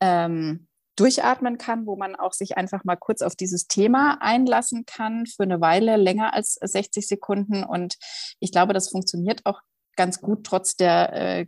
ähm, 0.00 0.68
durchatmen 0.96 1.58
kann, 1.58 1.86
wo 1.86 1.96
man 1.96 2.14
auch 2.14 2.32
sich 2.32 2.56
einfach 2.56 2.84
mal 2.84 2.96
kurz 2.96 3.22
auf 3.22 3.34
dieses 3.34 3.66
Thema 3.66 4.18
einlassen 4.20 4.86
kann 4.86 5.26
für 5.26 5.42
eine 5.42 5.60
Weile 5.60 5.96
länger 5.96 6.34
als 6.34 6.54
60 6.60 7.06
Sekunden. 7.06 7.64
Und 7.64 7.96
ich 8.38 8.52
glaube, 8.52 8.72
das 8.72 8.90
funktioniert 8.90 9.40
auch 9.44 9.60
ganz 9.96 10.20
gut 10.20 10.44
trotz 10.44 10.76
der 10.76 11.12
äh, 11.12 11.46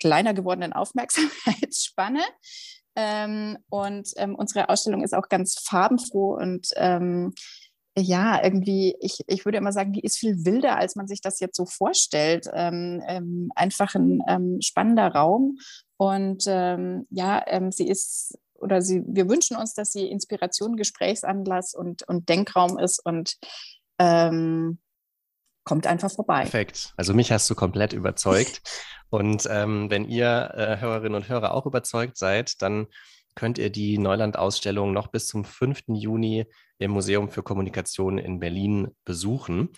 kleiner 0.00 0.34
gewordenen 0.34 0.72
Aufmerksamkeitsspanne. 0.72 2.22
Ähm, 2.96 3.58
und 3.68 4.10
ähm, 4.16 4.34
unsere 4.34 4.68
Ausstellung 4.68 5.02
ist 5.02 5.14
auch 5.14 5.28
ganz 5.28 5.58
farbenfroh 5.58 6.36
und 6.36 6.68
ähm, 6.76 7.32
ja, 7.96 8.42
irgendwie, 8.42 8.96
ich, 9.00 9.20
ich 9.28 9.44
würde 9.44 9.58
immer 9.58 9.72
sagen, 9.72 9.92
die 9.92 10.00
ist 10.00 10.18
viel 10.18 10.44
wilder, 10.44 10.76
als 10.76 10.96
man 10.96 11.06
sich 11.06 11.20
das 11.20 11.38
jetzt 11.38 11.56
so 11.56 11.64
vorstellt. 11.64 12.48
Ähm, 12.52 13.00
ähm, 13.06 13.52
einfach 13.54 13.94
ein 13.94 14.20
ähm, 14.26 14.60
spannender 14.60 15.08
Raum. 15.08 15.58
Und 15.96 16.44
ja, 16.46 17.70
sie 17.70 17.86
ist, 17.88 18.36
oder 18.54 18.82
sie, 18.82 19.04
wir 19.06 19.28
wünschen 19.28 19.56
uns, 19.56 19.74
dass 19.74 19.92
sie 19.92 20.08
Inspiration, 20.08 20.76
Gesprächsanlass 20.76 21.72
und, 21.72 22.02
und 22.08 22.28
Denkraum 22.28 22.78
ist 22.78 22.98
und 23.04 23.36
ähm, 24.00 24.78
kommt 25.64 25.86
einfach 25.86 26.10
vorbei. 26.10 26.42
Perfekt. 26.42 26.92
Also 26.96 27.14
mich 27.14 27.32
hast 27.32 27.48
du 27.50 27.54
komplett 27.54 27.92
überzeugt. 27.92 28.62
und 29.10 29.44
wenn 29.44 30.08
ihr 30.08 30.52
äh, 30.54 30.80
Hörerinnen 30.80 31.14
und 31.14 31.28
Hörer 31.28 31.54
auch 31.54 31.66
überzeugt 31.66 32.16
seid, 32.16 32.60
dann 32.62 32.86
könnt 33.34 33.58
ihr 33.58 33.70
die 33.70 33.98
Neuland-Ausstellung 33.98 34.92
noch 34.92 35.08
bis 35.08 35.26
zum 35.26 35.44
5. 35.44 35.84
Juni 35.88 36.46
im 36.78 36.90
Museum 36.92 37.30
für 37.30 37.42
Kommunikation 37.42 38.18
in 38.18 38.40
Berlin 38.40 38.88
besuchen. 39.04 39.70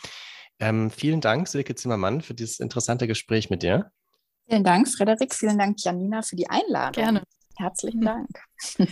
Ähm, 0.58 0.90
vielen 0.90 1.20
Dank, 1.20 1.48
Silke 1.48 1.74
Zimmermann, 1.74 2.22
für 2.22 2.34
dieses 2.34 2.60
interessante 2.60 3.06
Gespräch 3.06 3.50
mit 3.50 3.62
dir. 3.62 3.90
Vielen 4.48 4.64
Dank, 4.64 4.88
Frederik. 4.88 5.34
Vielen 5.34 5.58
Dank, 5.58 5.76
Janina, 5.82 6.22
für 6.22 6.36
die 6.36 6.48
Einladung. 6.48 7.02
Gerne. 7.02 7.22
Herzlichen 7.56 8.02
Dank. 8.02 8.28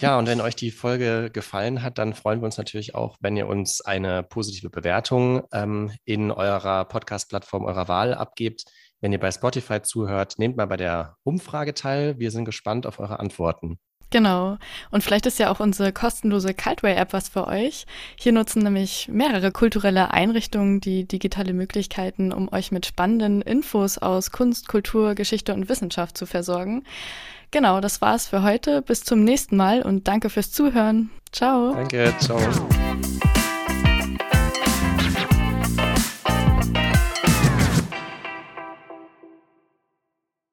Ja, 0.00 0.18
und 0.18 0.26
wenn 0.26 0.40
euch 0.40 0.56
die 0.56 0.70
Folge 0.70 1.30
gefallen 1.30 1.82
hat, 1.82 1.98
dann 1.98 2.14
freuen 2.14 2.40
wir 2.40 2.46
uns 2.46 2.56
natürlich 2.58 2.94
auch, 2.94 3.16
wenn 3.20 3.36
ihr 3.36 3.46
uns 3.46 3.80
eine 3.80 4.22
positive 4.22 4.70
Bewertung 4.70 5.42
ähm, 5.52 5.92
in 6.04 6.30
eurer 6.30 6.84
Podcast-Plattform 6.86 7.64
eurer 7.64 7.88
Wahl 7.88 8.14
abgebt. 8.14 8.64
Wenn 9.00 9.12
ihr 9.12 9.20
bei 9.20 9.30
Spotify 9.30 9.82
zuhört, 9.82 10.38
nehmt 10.38 10.56
mal 10.56 10.66
bei 10.66 10.78
der 10.78 11.16
Umfrage 11.24 11.74
teil. 11.74 12.18
Wir 12.18 12.30
sind 12.30 12.46
gespannt 12.46 12.86
auf 12.86 12.98
eure 12.98 13.20
Antworten. 13.20 13.78
Genau. 14.14 14.58
Und 14.92 15.02
vielleicht 15.02 15.26
ist 15.26 15.40
ja 15.40 15.50
auch 15.50 15.58
unsere 15.58 15.92
kostenlose 15.92 16.54
Cultway-App 16.54 17.12
was 17.12 17.28
für 17.28 17.48
euch. 17.48 17.84
Hier 18.14 18.30
nutzen 18.30 18.62
nämlich 18.62 19.08
mehrere 19.10 19.50
kulturelle 19.50 20.12
Einrichtungen 20.12 20.80
die 20.80 21.04
digitale 21.04 21.52
Möglichkeiten, 21.52 22.32
um 22.32 22.48
euch 22.52 22.70
mit 22.70 22.86
spannenden 22.86 23.42
Infos 23.42 23.98
aus 23.98 24.30
Kunst, 24.30 24.68
Kultur, 24.68 25.16
Geschichte 25.16 25.52
und 25.52 25.68
Wissenschaft 25.68 26.16
zu 26.16 26.26
versorgen. 26.26 26.84
Genau, 27.50 27.80
das 27.80 28.00
war's 28.02 28.28
für 28.28 28.44
heute. 28.44 28.82
Bis 28.82 29.02
zum 29.02 29.24
nächsten 29.24 29.56
Mal 29.56 29.82
und 29.82 30.06
danke 30.06 30.30
fürs 30.30 30.52
Zuhören. 30.52 31.10
Ciao. 31.32 31.74
Danke, 31.74 32.14
ciao. 32.20 32.38